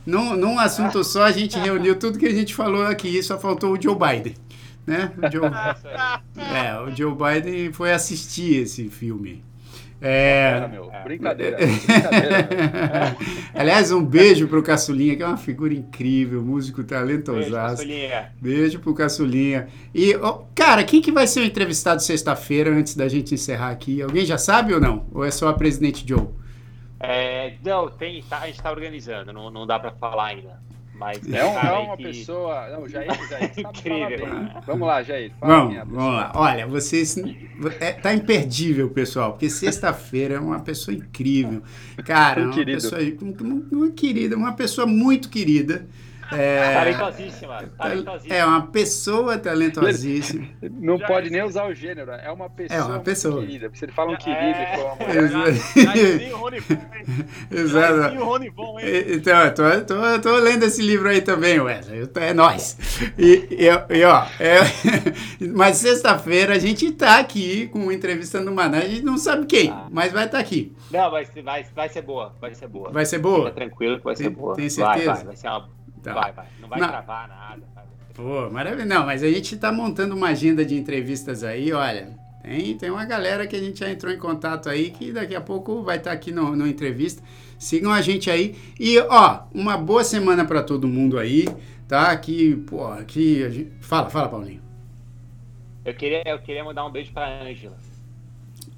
num, 0.06 0.36
num 0.36 0.60
assunto 0.60 1.04
só 1.04 1.24
a 1.24 1.32
gente 1.32 1.58
reuniu 1.60 1.98
tudo 1.98 2.18
que 2.20 2.26
a 2.26 2.34
gente 2.34 2.54
falou 2.56 2.86
aqui, 2.86 3.22
só 3.22 3.38
faltou 3.38 3.74
o 3.74 3.82
Joe 3.82 3.96
Biden. 3.96 4.36
Né? 4.88 5.12
O 5.18 5.32
Joe, 5.32 5.50
é, 6.56 6.80
o 6.82 6.96
Joe 6.96 7.14
Biden 7.14 7.72
foi 7.74 7.92
assistir 7.92 8.62
esse 8.62 8.90
filme. 8.90 9.44
Brincadeira, 10.00 10.66
É, 10.66 10.68
meu. 10.68 10.91
É. 10.91 11.04
Brincadeira. 11.04 11.58
Brincadeira, 11.60 13.18
aliás, 13.54 13.91
um 13.91 14.04
beijo 14.04 14.47
pro 14.47 14.64
Caçulinha, 14.64 15.16
que 15.16 15.24
é 15.24 15.28
uma 15.28 15.38
figura 15.38 15.74
incrível, 15.74 16.41
músico 16.41 16.84
talentosaço. 16.84 17.84
Beijo 18.41 18.80
pro 18.80 18.93
Caçulinha. 18.93 19.68
E, 19.93 20.16
ó, 20.16 20.43
cara, 20.56 20.84
quem 20.84 21.02
que 21.02 21.12
vai 21.12 21.28
ser 21.28 21.41
o 21.41 21.45
entrevistado 21.45 22.02
sexta-feira 22.02 22.72
antes 22.72 22.95
da 22.95 23.08
gente 23.10 23.34
encerrar 23.34 23.72
aqui? 23.72 24.02
Alguém 24.02 24.26
já 24.26 24.38
sabe 24.38 24.74
ou 24.74 24.80
não? 24.80 25.06
Ou 25.12 25.26
é 25.26 25.32
só 25.32 25.50
a 25.50 25.54
presidente 25.54 26.06
Joe? 26.08 26.28
É, 27.00 27.54
não, 27.64 27.89
tem, 27.89 28.22
tá, 28.24 28.39
a 28.39 28.47
gente 28.47 28.62
tá 28.62 28.72
organizando, 28.72 29.32
não, 29.32 29.50
não 29.50 29.66
dá 29.66 29.80
pra 29.80 29.91
falar 29.91 30.28
ainda. 30.28 30.60
Mas 31.00 31.18
É, 31.34 31.45
um- 31.45 31.58
é 31.58 31.78
uma 31.80 31.95
que- 31.97 32.04
pessoa. 32.04 32.68
Não, 32.70 32.88
Jair, 32.89 33.08
Jair, 33.30 33.54
sabe 33.56 33.62
Incrível. 33.80 34.28
falar 34.28 34.39
bem. 34.43 34.62
Vamos 34.68 34.88
lá, 34.88 35.02
Jair. 35.04 35.32
Fala 35.39 35.56
Vamos, 35.60 35.76
vamos 35.88 36.14
lá. 36.14 36.32
Olha, 36.36 36.68
vocês. 36.68 37.16
É, 37.80 37.93
tá 37.93 38.14
imperdível, 38.14 38.89
pessoal, 38.89 39.32
porque 39.32 39.50
sexta-feira 39.50 40.36
é 40.36 40.39
uma 40.39 40.60
pessoa 40.60 40.95
incrível. 40.95 41.64
Cara, 42.06 42.41
Um 42.41 42.45
uma 42.45 42.54
querido. 42.54 42.82
pessoa 42.82 43.02
uma, 43.22 43.64
uma 43.72 43.91
querida, 43.91 44.36
uma 44.36 44.54
pessoa 44.54 44.86
muito 44.86 45.30
querida. 45.30 45.88
É, 46.32 46.74
Talentosíssima, 46.74 47.64
talentosíssima. 47.78 48.36
é 48.36 48.46
uma 48.46 48.68
pessoa 48.68 49.38
talentosíssima. 49.38 50.48
Não 50.72 50.98
Já 50.98 51.08
pode 51.08 51.28
é- 51.28 51.30
nem 51.32 51.44
usar 51.44 51.66
o 51.66 51.74
gênero, 51.74 52.12
é 52.12 52.32
uma 52.32 52.50
pessoa. 52.50 52.80
É 52.80 52.84
uma 52.84 53.00
pessoa. 53.00 53.40
Querida. 53.42 53.66
Porque 53.68 53.80
se 53.80 53.86
ele 53.86 53.92
fala 53.92 54.12
um 54.12 54.14
É. 54.14 54.18
querido 54.18 54.60
e 54.60 55.84
Jairzinho 55.84 56.38
Rony 56.38 56.60
Von, 56.60 56.76
hein? 56.76 57.26
Exato. 57.52 57.98
Jairzinho 57.98 58.26
Rony 58.26 58.50
Von, 58.50 58.80
hein? 58.80 58.86
Então, 59.10 59.40
eu 59.44 59.54
tô, 59.56 59.64
tô, 59.96 60.20
tô 60.22 60.36
lendo 60.38 60.64
esse 60.64 60.82
livro 60.82 61.10
aí 61.10 61.22
também, 61.22 61.60
Wesley. 61.60 62.10
É 62.16 62.34
nóis. 62.34 62.78
E, 63.18 63.48
e, 63.52 63.98
e, 63.98 64.04
ó, 64.04 64.26
é- 64.40 64.60
mas 65.56 65.78
sexta-feira 65.78 66.56
a 66.56 66.60
gente 66.60 66.92
tá 66.92 67.20
aqui 67.20 67.68
com 67.68 67.80
uma 67.80 67.94
entrevista 67.94 68.40
no 68.40 68.52
Maná. 68.54 68.78
A 68.80 68.88
gente 68.88 69.04
não 69.04 69.18
sabe 69.18 69.46
quem, 69.46 69.70
Ah. 69.72 69.88
mas 69.90 70.12
vai 70.12 70.26
estar 70.26 70.40
aqui. 70.40 70.74
Não, 70.92 71.10
vai, 71.12 71.26
ser- 71.26 71.42
vai, 71.42 71.66
vai 71.76 71.90
ser 71.90 72.02
boa, 72.02 72.36
vai 72.40 72.54
ser 72.56 72.68
boa. 72.68 72.92
Vai 72.92 73.06
ser 73.06 73.18
Fica 73.18 73.30
boa? 73.30 73.52
tranquilo 73.52 73.98
que 73.98 74.04
vai 74.04 74.16
ser 74.16 74.24
Tem- 74.26 74.32
boa. 74.34 74.56
tem 74.56 74.64
Vai, 74.66 74.70
certeza? 74.70 75.14
vai, 75.14 75.24
vai 75.26 75.36
ser 75.36 75.48
uma... 75.48 75.79
Tá. 76.04 76.14
Vai, 76.14 76.32
vai. 76.32 76.45
Não 76.62 76.70
vai 76.70 76.80
Não. 76.80 76.88
travar 76.88 77.28
nada. 77.28 77.64
vai. 77.76 77.84
Pô, 78.14 78.50
maravilha. 78.50 78.86
Não, 78.86 79.06
mas 79.06 79.24
a 79.24 79.30
gente 79.30 79.56
tá 79.58 79.72
montando 79.72 80.16
uma 80.16 80.30
agenda 80.30 80.66
de 80.66 80.76
entrevistas 80.76 81.43
aí, 81.43 81.72
olha. 81.72 82.18
Tem, 82.41 82.78
tem 82.78 82.89
uma 82.89 83.06
galera 83.06 83.45
que 83.45 83.56
a 83.56 83.60
gente 83.60 83.80
já 83.80 83.89
entrou 83.89 84.12
em 84.12 84.18
contato 84.18 84.70
aí 84.70 84.91
que 84.91 85.12
daqui 85.12 85.36
a 85.36 85.41
pouco 85.41 85.84
vai 85.84 85.97
estar 85.97 86.12
aqui 86.12 86.32
no, 86.32 86.56
no 86.56 86.66
entrevista. 86.68 87.22
Sigam 87.58 87.91
a 87.91 88.02
gente 88.02 88.32
aí. 88.32 88.56
E, 88.80 88.97
ó, 89.00 89.41
uma 89.54 89.78
boa 89.78 90.04
semana 90.04 90.45
pra 90.45 90.64
todo 90.64 90.88
mundo 90.88 91.20
aí, 91.20 91.45
tá? 91.88 92.16
Que, 92.18 92.56
pô, 92.56 92.88
a 92.88 93.02
gente... 93.02 93.72
Fala, 93.82 94.10
fala, 94.10 94.30
Paulinho. 94.30 94.62
Eu 95.84 95.93
queria, 95.93 96.24
eu 96.26 96.39
queria 96.39 96.64
mandar 96.64 96.86
um 96.86 96.91
beijo 96.91 97.12
pra 97.12 97.41
Ângela. 97.41 97.78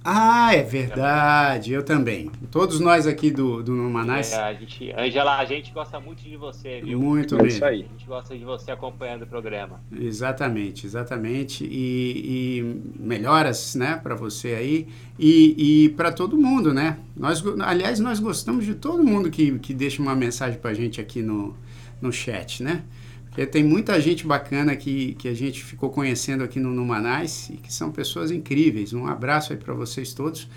Ah, 0.03 0.55
é 0.55 0.63
verdade, 0.63 1.73
eu 1.73 1.83
também. 1.83 2.31
Todos 2.49 2.79
nós 2.79 3.05
aqui 3.05 3.29
do, 3.29 3.61
do 3.61 3.71
Numanais, 3.75 4.31
É, 4.33 4.41
a 4.41 4.53
gente, 4.53 4.91
Ângela, 4.97 5.37
a 5.37 5.45
gente 5.45 5.71
gosta 5.71 5.99
muito 5.99 6.23
de 6.23 6.35
você, 6.35 6.81
viu? 6.81 6.99
muito 6.99 7.35
É 7.35 7.37
isso 7.47 7.61
mesmo. 7.61 7.65
aí. 7.65 7.85
A 7.87 7.91
gente 7.97 8.05
gosta 8.07 8.35
de 8.35 8.43
você 8.43 8.71
acompanhando 8.71 9.23
o 9.23 9.27
programa. 9.27 9.79
Exatamente, 9.95 10.87
exatamente. 10.87 11.63
E, 11.65 12.59
e 12.59 12.81
melhoras, 12.99 13.75
né, 13.75 13.95
para 14.01 14.15
você 14.15 14.55
aí 14.55 14.87
e, 15.19 15.83
e 15.85 15.89
para 15.89 16.11
todo 16.11 16.35
mundo, 16.35 16.73
né? 16.73 16.97
Nós, 17.15 17.43
aliás, 17.59 17.99
nós 17.99 18.19
gostamos 18.19 18.65
de 18.65 18.73
todo 18.73 19.03
mundo 19.03 19.29
que, 19.29 19.59
que 19.59 19.71
deixa 19.71 20.01
uma 20.01 20.15
mensagem 20.15 20.57
para 20.59 20.71
a 20.71 20.73
gente 20.73 20.99
aqui 20.99 21.21
no, 21.21 21.55
no 22.01 22.11
chat, 22.11 22.63
né? 22.63 22.83
Porque 23.31 23.45
tem 23.45 23.63
muita 23.63 23.99
gente 24.01 24.27
bacana 24.27 24.75
que, 24.75 25.13
que 25.13 25.29
a 25.29 25.33
gente 25.33 25.63
ficou 25.63 25.89
conhecendo 25.89 26.43
aqui 26.43 26.59
no 26.59 26.73
Numanais 26.73 27.49
e 27.49 27.53
que 27.53 27.73
são 27.73 27.89
pessoas 27.89 28.29
incríveis. 28.29 28.91
Um 28.91 29.07
abraço 29.07 29.53
aí 29.53 29.57
para 29.57 29.73
vocês 29.73 30.13
todos. 30.13 30.49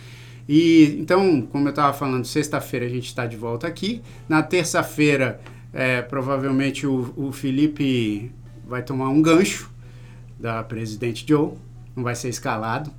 E 0.49 0.97
então, 0.99 1.43
como 1.43 1.69
eu 1.69 1.71
estava 1.71 1.97
falando, 1.97 2.25
sexta-feira 2.25 2.85
a 2.85 2.89
gente 2.89 3.07
está 3.07 3.27
de 3.27 3.37
volta 3.37 3.69
aqui. 3.69 4.03
Na 4.29 4.43
terça-feira, 4.43 5.41
é, 5.73 6.03
provavelmente 6.03 6.85
o, 6.85 7.15
o 7.17 7.31
Felipe 7.31 8.33
vai 8.67 8.83
tomar 8.83 9.09
um 9.09 9.23
gancho 9.23 9.71
da 10.37 10.61
presidente 10.65 11.25
Joe, 11.29 11.53
não 11.95 12.03
vai 12.03 12.17
ser 12.17 12.29
escalado. 12.29 12.91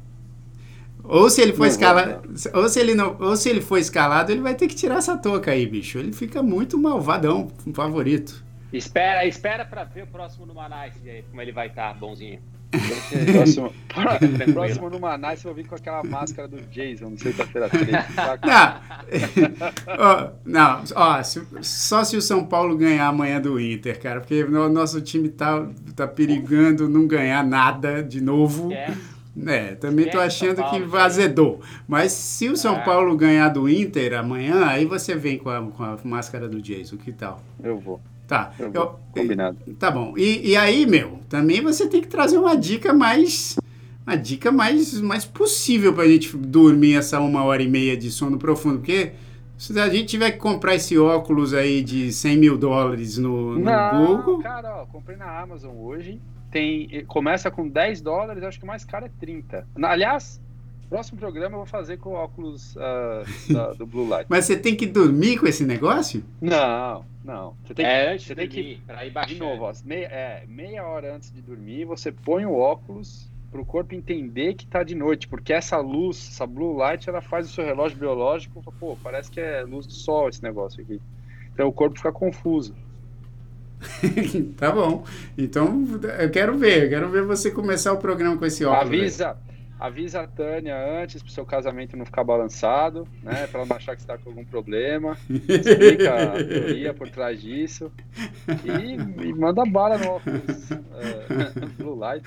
Ou 1.04 1.30
se 1.30 1.42
ele 1.42 1.52
for 1.52 1.68
escalado, 1.68 2.22
ou 2.54 2.70
se 2.70 2.80
ele 2.80 2.96
não, 2.96 3.18
ou 3.20 3.36
se 3.36 3.50
ele 3.50 3.60
for 3.60 3.78
escalado, 3.78 4.32
ele 4.32 4.42
vai 4.42 4.56
ter 4.56 4.68
que 4.68 4.74
tirar 4.74 5.00
essa 5.00 5.18
touca 5.18 5.52
aí, 5.52 5.68
bicho. 5.68 5.98
Ele 6.00 6.14
fica 6.14 6.42
muito 6.42 6.80
malvadão, 6.80 7.52
um 7.68 7.74
favorito. 7.74 8.45
Espera, 8.78 9.26
espera 9.26 9.66
pra 9.66 9.84
ver 9.84 10.04
o 10.04 10.08
próximo 10.08 10.46
no 10.46 10.54
Manais, 10.54 10.94
como 11.30 11.42
ele 11.42 11.52
vai 11.52 11.68
estar, 11.68 11.94
bonzinho. 11.94 12.40
Próximo, 13.32 13.72
próximo 14.54 14.90
no 14.90 15.00
Manaus, 15.00 15.40
você 15.40 15.48
vai 15.48 15.54
vir 15.56 15.68
com 15.68 15.76
aquela 15.76 16.04
máscara 16.04 16.46
do 16.46 16.60
Jason, 16.64 17.12
no 17.12 17.18
sexta-feira 17.18 17.70
13. 17.70 17.92
Não, 18.44 19.96
Ó, 19.98 20.30
não, 20.44 20.84
ó, 20.96 21.24
se- 21.24 21.46
só 21.62 22.04
se 22.04 22.18
o 22.18 22.22
São 22.22 22.46
Paulo 22.46 22.76
ganhar 22.76 23.08
amanhã 23.08 23.40
do 23.40 23.60
Inter, 23.60 24.00
cara, 24.02 24.20
porque 24.20 24.44
o 24.44 24.70
nosso 24.70 25.00
time 25.02 25.30
tá, 25.30 25.66
tá 25.96 26.08
perigando 26.08 26.90
não 26.90 27.08
ganhar 27.08 27.44
nada 27.46 28.04
de 28.04 28.20
novo. 28.22 28.72
É, 28.74 28.92
É, 29.48 29.76
também 29.76 30.06
tô 30.10 30.22
Esquece 30.22 30.46
achando 30.48 30.70
que 30.70 30.80
vazedou. 30.82 31.62
Mas 31.88 32.12
se 32.14 32.48
o 32.50 32.56
São 32.56 32.76
É. 32.78 32.80
Paulo 32.84 33.16
ganhar 33.18 33.50
do 33.50 33.70
Inter 33.70 34.14
amanhã, 34.18 34.66
aí 34.66 34.86
você 34.86 35.14
vem 35.16 35.38
com 35.38 35.50
a, 35.50 35.62
com 35.62 35.84
a 35.84 35.98
máscara 36.06 36.48
do 36.48 36.62
Jason, 36.62 36.96
que 36.98 37.12
tal? 37.12 37.42
Eu 37.62 37.78
vou, 37.78 38.00
Tá. 38.28 38.54
eu 38.60 38.72
eu-. 38.74 39.00
Combinado. 39.12 39.58
Tá 39.80 39.90
bom. 39.92 40.14
E, 40.18 40.50
e 40.52 40.56
aí, 40.58 40.86
meu, 40.86 41.20
também 41.30 41.62
você 41.62 41.88
tem 41.88 42.02
que 42.02 42.08
trazer 42.08 42.38
uma 42.38 42.56
dica 42.56 42.94
mais. 42.94 43.56
Uma 44.06 44.16
dica 44.16 44.52
mais, 44.52 45.00
mais 45.02 45.26
possível 45.26 45.94
pra 45.94 46.08
gente 46.08 46.36
dormir 46.38 46.96
essa 46.96 47.20
uma 47.20 47.44
hora 47.44 47.64
e 47.64 47.68
meia 47.68 47.98
de 47.98 48.12
sono 48.12 48.38
profundo. 48.38 48.78
Porque 48.80 49.14
se 49.58 49.80
a 49.80 49.90
gente 49.90 50.06
tiver 50.06 50.32
que 50.32 50.38
comprar 50.38 50.76
esse 50.76 50.98
óculos 50.98 51.54
aí 51.54 51.82
de 51.82 52.12
100 52.12 52.38
mil 52.38 52.58
dólares 52.58 53.18
no, 53.18 53.54
no 53.58 53.60
Não, 53.64 54.18
Google. 54.18 54.40
cara, 54.44 54.82
ó, 54.82 54.86
comprei 54.86 55.18
na 55.18 55.40
Amazon 55.40 55.76
hoje. 55.78 56.22
Tem, 56.52 57.04
começa 57.08 57.50
com 57.52 57.68
10 57.68 58.02
dólares, 58.02 58.44
acho 58.44 58.60
que 58.60 58.64
o 58.64 58.68
mais 58.68 58.86
caro 58.86 59.06
é 59.06 59.12
30. 59.20 59.68
Na- 59.76 59.90
Aliás, 59.90 60.40
próximo 60.90 61.18
programa 61.20 61.56
eu 61.56 61.60
vou 61.60 61.66
fazer 61.66 61.98
com 61.98 62.12
o 62.12 62.14
óculos 62.14 62.78
ah, 62.78 63.24
da- 63.50 63.74
do 63.74 63.86
Blue 63.88 64.08
Light. 64.08 64.28
Mas 64.30 64.46
você 64.46 64.56
tem 64.56 64.76
que 64.76 64.86
dormir 64.86 65.38
com 65.40 65.48
esse 65.48 65.66
negócio? 65.66 66.24
Não, 66.40 67.04
não. 67.26 67.56
Você 67.64 67.74
tem 67.74 67.86
que, 67.86 67.92
é 67.92 68.14
antes 68.14 68.26
você 68.26 68.36
de 68.36 68.42
tem 68.42 68.50
que 68.50 68.62
dormir, 68.62 68.82
pra 68.86 69.06
ir 69.06 69.28
De 69.28 69.36
novo, 69.40 69.64
ó, 69.64 69.74
meia, 69.84 70.06
é, 70.06 70.46
meia 70.48 70.86
hora 70.86 71.16
antes 71.16 71.32
de 71.32 71.42
dormir, 71.42 71.86
você 71.86 72.12
põe 72.12 72.46
o 72.46 72.54
óculos 72.54 73.30
para 73.52 73.62
o 73.62 73.66
corpo 73.66 73.96
entender 73.96 74.54
que 74.54 74.68
tá 74.68 74.84
de 74.84 74.94
noite, 74.94 75.28
porque 75.28 75.54
essa 75.54 75.78
luz, 75.78 76.30
essa 76.32 76.46
blue 76.46 76.76
light, 76.76 77.10
ela 77.10 77.22
faz 77.22 77.50
o 77.50 77.54
seu 77.54 77.66
relógio 77.66 77.98
biológico, 77.98 78.62
pô, 78.80 78.98
parece 79.02 79.32
que 79.32 79.40
é 79.40 79.64
luz 79.64 79.88
do 79.88 79.94
sol 79.94 80.30
esse 80.30 80.44
negócio 80.44 80.82
aqui. 80.82 81.02
Então 81.54 81.68
o 81.68 81.74
corpo 81.74 81.98
fica 81.98 82.12
confuso. 82.12 82.76
tá 84.58 84.72
bom. 84.72 85.04
Então 85.38 85.86
eu 86.20 86.30
quero 86.30 86.58
ver, 86.58 86.84
eu 86.84 86.90
quero 86.90 87.10
ver 87.10 87.24
você 87.24 87.50
começar 87.50 87.94
o 87.94 87.98
programa 87.98 88.38
com 88.38 88.46
esse 88.46 88.64
óculos. 88.66 89.22
aí. 89.22 89.36
Avisa, 89.80 90.22
a 90.22 90.28
Tânia 90.28 90.76
antes 91.02 91.22
pro 91.22 91.32
seu 91.32 91.46
casamento 91.46 91.98
não 91.98 92.06
ficar 92.06 92.24
balançado, 92.24 93.08
né, 93.22 93.46
para 93.48 93.60
ela 93.60 93.68
não 93.68 93.76
achar 93.76 93.96
que 93.96 94.02
você 94.02 94.08
tá 94.08 94.18
com 94.18 94.30
algum 94.30 94.46
problema. 94.46 95.18
Explica 95.30 96.34
a 96.34 96.44
teoria 96.44 96.94
por 96.94 97.10
trás 97.10 97.42
disso 97.42 97.92
e, 98.64 99.28
e 99.28 99.34
manda 99.34 99.66
bala 99.66 99.98
no 99.98 100.12
óculos 100.12 100.72
é, 100.72 101.66
blue 101.78 101.96
light. 101.96 102.24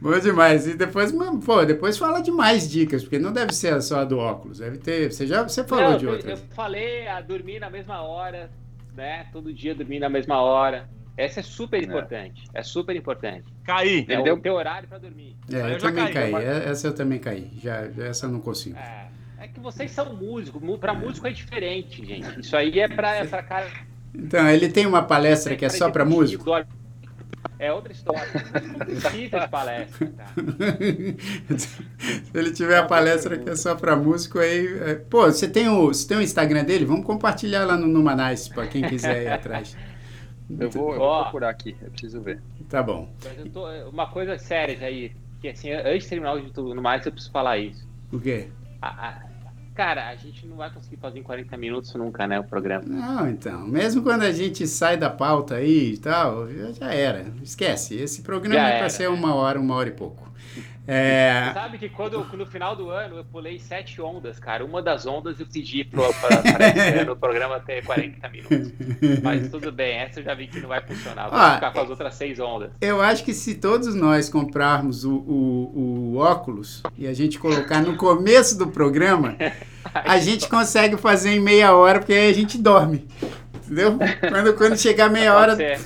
Bom 0.00 0.18
demais. 0.18 0.66
E 0.66 0.74
depois, 0.74 1.12
pô, 1.44 1.64
depois 1.64 1.96
fala 1.96 2.20
de 2.20 2.32
mais 2.32 2.68
dicas, 2.68 3.02
porque 3.02 3.18
não 3.18 3.32
deve 3.32 3.52
ser 3.52 3.80
só 3.80 4.00
a 4.00 4.04
do 4.04 4.18
óculos. 4.18 4.58
Deve 4.58 4.78
ter. 4.78 5.12
Você 5.12 5.26
já 5.26 5.42
você 5.42 5.62
falou 5.62 5.92
Não, 5.92 5.98
de 5.98 6.06
outras. 6.06 6.40
Eu 6.40 6.46
falei 6.48 7.06
a 7.06 7.20
dormir 7.20 7.60
na 7.60 7.70
mesma 7.70 8.02
hora, 8.02 8.50
né? 8.96 9.26
Todo 9.32 9.52
dia 9.52 9.74
dormir 9.74 10.00
na 10.00 10.08
mesma 10.08 10.40
hora. 10.40 10.88
Essa 11.16 11.40
é 11.40 11.42
super 11.42 11.82
importante. 11.82 12.44
É, 12.54 12.62
super 12.62 12.96
importante. 12.96 13.44
Caí. 13.64 13.96
É 13.96 13.98
Entendeu? 13.98 14.34
o 14.36 14.40
teu 14.40 14.54
horário 14.54 14.88
pra 14.88 14.98
dormir. 14.98 15.36
É, 15.52 15.56
eu, 15.56 15.68
eu 15.68 15.78
também 15.78 16.12
caí, 16.12 16.32
caí. 16.32 16.44
É- 16.44 16.68
Essa 16.70 16.86
eu 16.86 16.94
também 16.94 17.18
caí. 17.18 17.50
Já, 17.62 17.82
essa 18.04 18.26
eu 18.26 18.30
não 18.30 18.40
consigo. 18.40 18.76
É, 18.78 19.08
é 19.38 19.48
que 19.48 19.60
vocês 19.60 19.90
são 19.90 20.14
músicos. 20.14 20.62
Pra 20.78 20.94
músico 20.94 21.26
é 21.26 21.30
diferente, 21.32 22.04
gente. 22.04 22.40
Isso 22.40 22.56
aí 22.56 22.80
é 22.80 22.88
pra, 22.88 23.16
é 23.16 23.26
pra 23.26 23.42
cara. 23.42 23.68
Então, 24.14 24.48
ele 24.48 24.68
tem 24.70 24.86
uma 24.86 25.02
palestra 25.02 25.54
que 25.56 25.64
é 25.64 25.68
só 25.68 25.90
pra 25.90 26.04
músico? 26.04 26.44
É 27.58 27.70
outra 27.72 27.92
história. 27.92 28.26
Não 28.66 28.78
precisa 28.86 29.40
de 29.40 29.48
palestra, 29.48 30.06
cara. 30.16 30.30
Se 31.58 32.30
ele 32.34 32.50
tiver 32.52 32.78
a 32.78 32.84
palestra 32.86 33.36
que 33.38 33.50
é 33.50 33.56
só 33.56 33.74
pra 33.74 33.94
músico, 33.96 34.38
aí. 34.38 34.66
é- 34.82 34.94
Pô, 34.94 35.26
você 35.26 35.46
tem, 35.48 35.68
o, 35.68 35.88
você 35.88 36.08
tem 36.08 36.16
o 36.16 36.22
Instagram 36.22 36.64
dele? 36.64 36.84
Vamos 36.86 37.04
compartilhar 37.04 37.64
lá 37.66 37.76
no 37.76 37.86
Numanais, 37.86 38.48
pra 38.48 38.66
quem 38.66 38.82
quiser 38.82 39.24
ir 39.24 39.28
atrás. 39.28 39.76
Eu 40.58 40.70
vou, 40.70 40.92
eu 40.94 40.98
vou 40.98 41.22
procurar 41.22 41.50
aqui, 41.50 41.76
eu 41.82 41.90
preciso 41.90 42.20
ver. 42.20 42.40
Tá 42.68 42.82
bom. 42.82 43.08
Mas 43.24 43.38
eu 43.38 43.50
tô, 43.50 43.66
uma 43.88 44.06
coisa 44.06 44.38
séria, 44.38 44.76
Jair. 44.76 45.12
Que 45.40 45.48
assim, 45.48 45.70
antes 45.72 46.02
de 46.04 46.08
terminar 46.08 46.34
o 46.34 46.38
YouTube 46.38 46.74
no 46.74 46.82
mais, 46.82 47.04
eu 47.06 47.12
preciso 47.12 47.32
falar 47.32 47.58
isso. 47.58 47.86
O 48.12 48.18
quê? 48.20 48.48
A- 48.82 49.08
a- 49.08 49.22
cara, 49.74 50.08
a 50.08 50.16
gente 50.16 50.46
não 50.46 50.56
vai 50.56 50.68
conseguir 50.70 50.96
fazer 50.98 51.18
em 51.18 51.22
40 51.22 51.56
minutos 51.56 51.94
nunca, 51.94 52.26
né? 52.26 52.38
O 52.40 52.44
programa. 52.44 52.84
Não, 52.86 53.30
então. 53.30 53.66
Mesmo 53.66 54.02
quando 54.02 54.22
a 54.22 54.32
gente 54.32 54.66
sai 54.66 54.96
da 54.98 55.08
pauta 55.08 55.54
aí 55.56 55.92
e 55.94 55.98
tal, 55.98 56.46
já- 56.52 56.72
já 56.72 56.92
era. 56.94 57.26
Esquece. 57.42 57.94
Esse 57.94 58.20
programa 58.22 58.56
Já 58.60 58.66
é 58.68 58.70
pra 58.72 58.78
era, 58.80 58.90
ser 58.90 59.04
né? 59.04 59.08
uma 59.08 59.34
hora, 59.34 59.58
uma 59.58 59.74
hora 59.74 59.88
e 59.88 59.92
pouco. 59.92 60.29
Você 60.86 60.92
É. 60.92 61.50
sabe 61.54 61.78
que 61.78 61.88
quando 61.88 62.24
no 62.36 62.46
final 62.46 62.74
do 62.74 62.90
ano 62.90 63.18
eu 63.18 63.24
pulei 63.24 63.58
sete 63.58 64.00
ondas, 64.00 64.38
cara. 64.40 64.64
Uma 64.64 64.82
das 64.82 65.06
ondas 65.06 65.38
eu 65.38 65.46
pedi 65.46 65.84
pro, 65.84 66.02
pra, 66.14 66.38
pra 66.38 66.68
esse 66.68 66.98
ano 66.98 67.12
o 67.12 67.16
programa 67.16 67.60
ter 67.60 67.84
40 67.84 68.28
minutos. 68.28 68.72
Mas 69.22 69.48
tudo 69.50 69.70
bem, 69.70 69.98
essa 69.98 70.20
eu 70.20 70.24
já 70.24 70.34
vi 70.34 70.46
que 70.48 70.58
não 70.58 70.68
vai 70.68 70.80
funcionar. 70.80 71.28
Vou 71.28 71.38
Ah, 71.38 71.54
ficar 71.54 71.72
com 71.72 71.80
as 71.80 71.90
outras 71.90 72.14
seis 72.14 72.40
ondas. 72.40 72.70
Eu 72.80 73.00
acho 73.00 73.22
que 73.24 73.32
se 73.34 73.54
todos 73.56 73.94
nós 73.94 74.28
comprarmos 74.28 75.04
o, 75.04 75.12
o, 75.14 76.12
o 76.14 76.16
óculos 76.16 76.82
e 76.98 77.06
a 77.06 77.12
gente 77.12 77.38
colocar 77.38 77.80
no 77.82 77.96
começo 77.96 78.58
do 78.58 78.66
programa, 78.68 79.36
a 79.94 80.18
gente 80.18 80.48
consegue 80.48 80.96
fazer 80.96 81.30
em 81.30 81.40
meia 81.40 81.74
hora, 81.74 81.98
porque 82.00 82.14
aí 82.14 82.30
a 82.30 82.34
gente 82.34 82.58
dorme. 82.58 83.06
Entendeu? 83.64 83.96
Quando, 84.28 84.54
quando 84.54 84.76
chegar 84.76 85.08
meia 85.08 85.32
hora, 85.36 85.54
ser, 85.54 85.78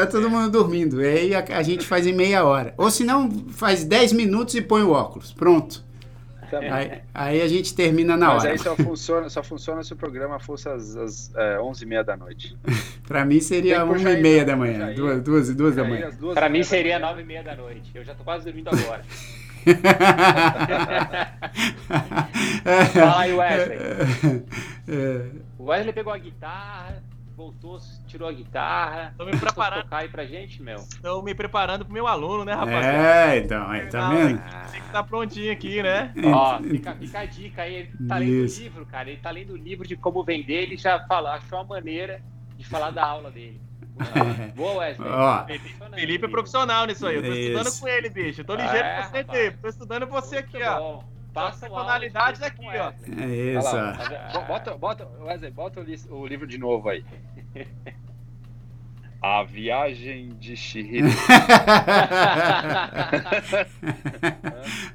tá 0.00 0.06
todo 0.06 0.22
ser. 0.24 0.28
mundo 0.28 0.50
dormindo. 0.50 1.00
Aí 1.00 1.34
a, 1.34 1.44
a 1.56 1.62
gente 1.62 1.86
faz 1.86 2.06
em 2.06 2.12
meia 2.12 2.44
hora. 2.44 2.74
Ou 2.76 2.90
se 2.90 3.04
não, 3.04 3.30
faz 3.50 3.84
10 3.84 4.12
minutos 4.12 4.54
e 4.54 4.60
põe 4.62 4.82
o 4.82 4.90
óculos. 4.90 5.32
Pronto. 5.32 5.82
Também. 6.50 6.70
Aí, 6.70 7.00
aí 7.14 7.40
a 7.40 7.48
gente 7.48 7.74
termina 7.74 8.14
na 8.14 8.26
Mas 8.28 8.42
hora. 8.42 8.52
aí 8.52 8.58
só 8.58 8.76
funciona, 8.76 9.30
só 9.30 9.42
funciona 9.42 9.82
se 9.82 9.94
o 9.94 9.96
programa 9.96 10.38
fosse 10.38 10.68
às, 10.68 10.94
às 10.96 11.34
é, 11.34 11.56
11h30 11.56 12.04
da 12.04 12.14
noite. 12.16 12.54
Pra 13.08 13.24
mim 13.24 13.40
seria 13.40 13.76
Tem 13.76 13.80
que 13.80 13.86
uma 13.86 13.94
puxar 13.94 14.12
e 14.12 14.16
aí, 14.16 14.22
meia 14.22 14.38
né? 14.40 14.44
da 14.44 14.56
manhã. 14.56 14.86
aí. 14.86 14.94
Duas, 14.94 15.22
duas, 15.22 15.54
duas 15.54 15.76
da 15.76 15.84
manhã. 15.84 16.10
duas 16.20 16.34
Pra 16.34 16.50
mim 16.50 16.62
seria 16.62 16.98
manhã. 16.98 17.08
nove 17.08 17.22
e 17.22 17.24
meia 17.24 17.42
da 17.42 17.56
noite. 17.56 17.90
Eu 17.94 18.04
já 18.04 18.14
tô 18.14 18.22
quase 18.22 18.44
dormindo 18.44 18.68
agora. 18.68 19.02
Fala 22.92 23.20
aí, 23.22 23.32
Wesley. 23.32 23.78
É, 24.88 25.26
O 25.58 25.64
Wesley 25.66 25.92
pegou 25.92 26.12
a 26.12 26.18
guitarra, 26.18 27.02
voltou, 27.36 27.78
tirou 28.06 28.28
a 28.28 28.32
guitarra. 28.32 29.14
Tô 29.16 29.24
me 29.24 29.36
preparando. 29.36 29.82
tocar 29.82 29.98
aí 29.98 30.08
pra 30.08 30.24
gente, 30.24 30.62
meu. 30.62 30.76
Estou 30.76 31.22
me 31.22 31.34
preparando 31.34 31.84
pro 31.84 31.92
meu 31.92 32.06
aluno, 32.06 32.44
né, 32.44 32.52
rapaziada? 32.52 33.32
é, 33.32 33.38
então, 33.38 33.68
aí, 33.68 33.88
tá 33.88 34.08
vendo? 34.10 34.40
Tem 34.70 34.80
que 34.80 34.86
estar 34.86 35.02
prontinho 35.04 35.52
aqui, 35.52 35.82
né? 35.82 36.12
Ó, 36.24 36.58
fica, 36.62 36.94
fica 36.94 37.20
a 37.20 37.26
dica 37.26 37.62
aí. 37.62 37.74
Ele 37.74 38.08
tá 38.08 38.18
lendo 38.18 38.42
o 38.42 38.46
livro, 38.46 38.86
cara. 38.86 39.10
Ele 39.10 39.20
tá 39.20 39.30
lendo 39.30 39.52
o 39.52 39.56
livro 39.56 39.86
de 39.86 39.96
como 39.96 40.22
vender. 40.22 40.62
Ele 40.62 40.76
já 40.76 41.04
fala, 41.06 41.34
achou 41.34 41.58
a 41.58 41.64
maneira 41.64 42.22
de 42.56 42.66
falar 42.66 42.90
da 42.90 43.04
aula 43.04 43.30
dele. 43.30 43.60
Boa, 44.54 44.78
Wesley. 44.78 45.08
Ó. 45.08 45.44
Felipe 45.94 46.24
é 46.24 46.28
profissional 46.28 46.86
nisso 46.86 47.06
aí. 47.06 47.16
Eu 47.16 47.22
tô 47.22 47.32
estudando 47.32 47.66
Isso. 47.66 47.80
com 47.80 47.88
ele, 47.88 48.08
bicho. 48.08 48.40
Eu 48.40 48.44
tô 48.44 48.54
ligeiro 48.54 48.86
É, 48.86 48.94
pra 48.94 49.08
você, 49.08 49.18
rapaz. 49.18 49.56
Tô 49.60 49.68
estudando 49.68 50.06
você 50.06 50.36
Muito 50.36 50.56
aqui, 50.56 50.64
ó. 50.64 51.02
Bom. 51.32 51.40
Passa 51.40 51.66
Só 51.66 51.72
o 51.72 51.76
áudio, 51.76 51.86
tonalidades 51.86 52.40
deixa 52.40 52.54
aqui, 52.54 52.64
com 52.64 52.68
ó. 52.68 52.92
É 53.22 53.58
isso, 53.58 53.74
lá, 53.74 54.30
ó. 54.34 54.40
Bota, 54.44 54.76
bota, 54.76 55.08
Wesley, 55.20 55.50
bota 55.50 55.84
o, 56.10 56.26
livro 56.26 56.46
de 56.46 56.58
novo 56.58 56.88
aí. 56.88 57.04
A 59.22 59.44
Viagem 59.44 60.30
de 60.30 60.56
Chihiro. 60.56 61.06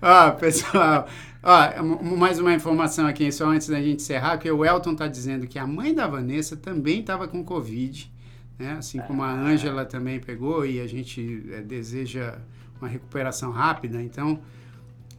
ó, 0.01 0.31
pessoal, 0.31 1.07
ó, 1.41 1.81
mais 2.03 2.37
uma 2.37 2.53
informação 2.53 3.07
aqui, 3.07 3.31
só 3.31 3.45
antes 3.45 3.69
da 3.69 3.81
gente 3.81 4.01
encerrar, 4.01 4.37
que 4.37 4.51
o 4.51 4.65
Elton 4.65 4.95
tá 4.95 5.07
dizendo 5.07 5.47
que 5.47 5.57
a 5.57 5.65
mãe 5.65 5.95
da 5.95 6.07
Vanessa 6.07 6.57
também 6.57 6.99
estava 6.99 7.25
com 7.25 7.41
Covid, 7.41 8.11
né? 8.59 8.73
Assim 8.73 8.99
como 8.99 9.23
a 9.23 9.31
Ângela 9.31 9.85
também 9.85 10.19
pegou 10.19 10.65
e 10.65 10.81
a 10.81 10.87
gente 10.87 11.45
eh, 11.49 11.61
deseja 11.61 12.37
uma 12.81 12.89
recuperação 12.89 13.51
rápida, 13.51 14.01
então, 14.01 14.41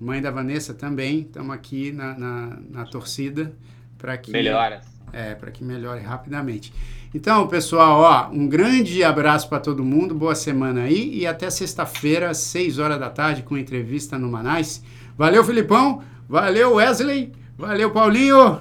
mãe 0.01 0.21
da 0.21 0.31
Vanessa 0.31 0.75
também, 0.75 1.21
estamos 1.21 1.55
aqui 1.55 1.93
na, 1.93 2.19
na, 2.19 2.59
na 2.71 2.85
torcida 2.85 3.53
para 3.97 4.17
que 4.17 4.31
Melhoras. 4.31 4.85
é, 5.13 5.35
para 5.35 5.51
que 5.51 5.65
melhore 5.65 6.01
rapidamente. 6.03 6.73
Então, 7.15 7.49
pessoal, 7.49 8.01
ó, 8.01 8.33
um 8.33 8.47
grande 8.47 9.03
abraço 9.03 9.49
para 9.49 9.59
todo 9.59 9.85
mundo, 9.85 10.15
boa 10.15 10.35
semana 10.35 10.83
aí 10.83 11.19
e 11.19 11.27
até 11.27 11.49
sexta-feira, 11.51 12.31
às 12.31 12.39
6 12.39 12.79
horas 12.79 13.01
da 13.01 13.09
tarde, 13.09 13.43
com 13.43 13.57
entrevista 13.57 14.19
no 14.19 14.31
Manais. 14.31 14.83
Valeu, 15.17 15.43
Filipão, 15.43 16.03
valeu, 16.29 16.75
Wesley, 16.75 17.33
valeu, 17.57 17.91
Paulinho. 17.91 18.61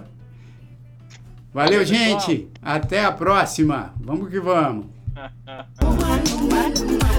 Valeu, 1.54 1.84
gente. 1.84 2.48
Até 2.62 3.04
a 3.04 3.12
próxima. 3.12 3.94
Vamos 4.00 4.30
que 4.30 4.40
vamos. 4.40 4.86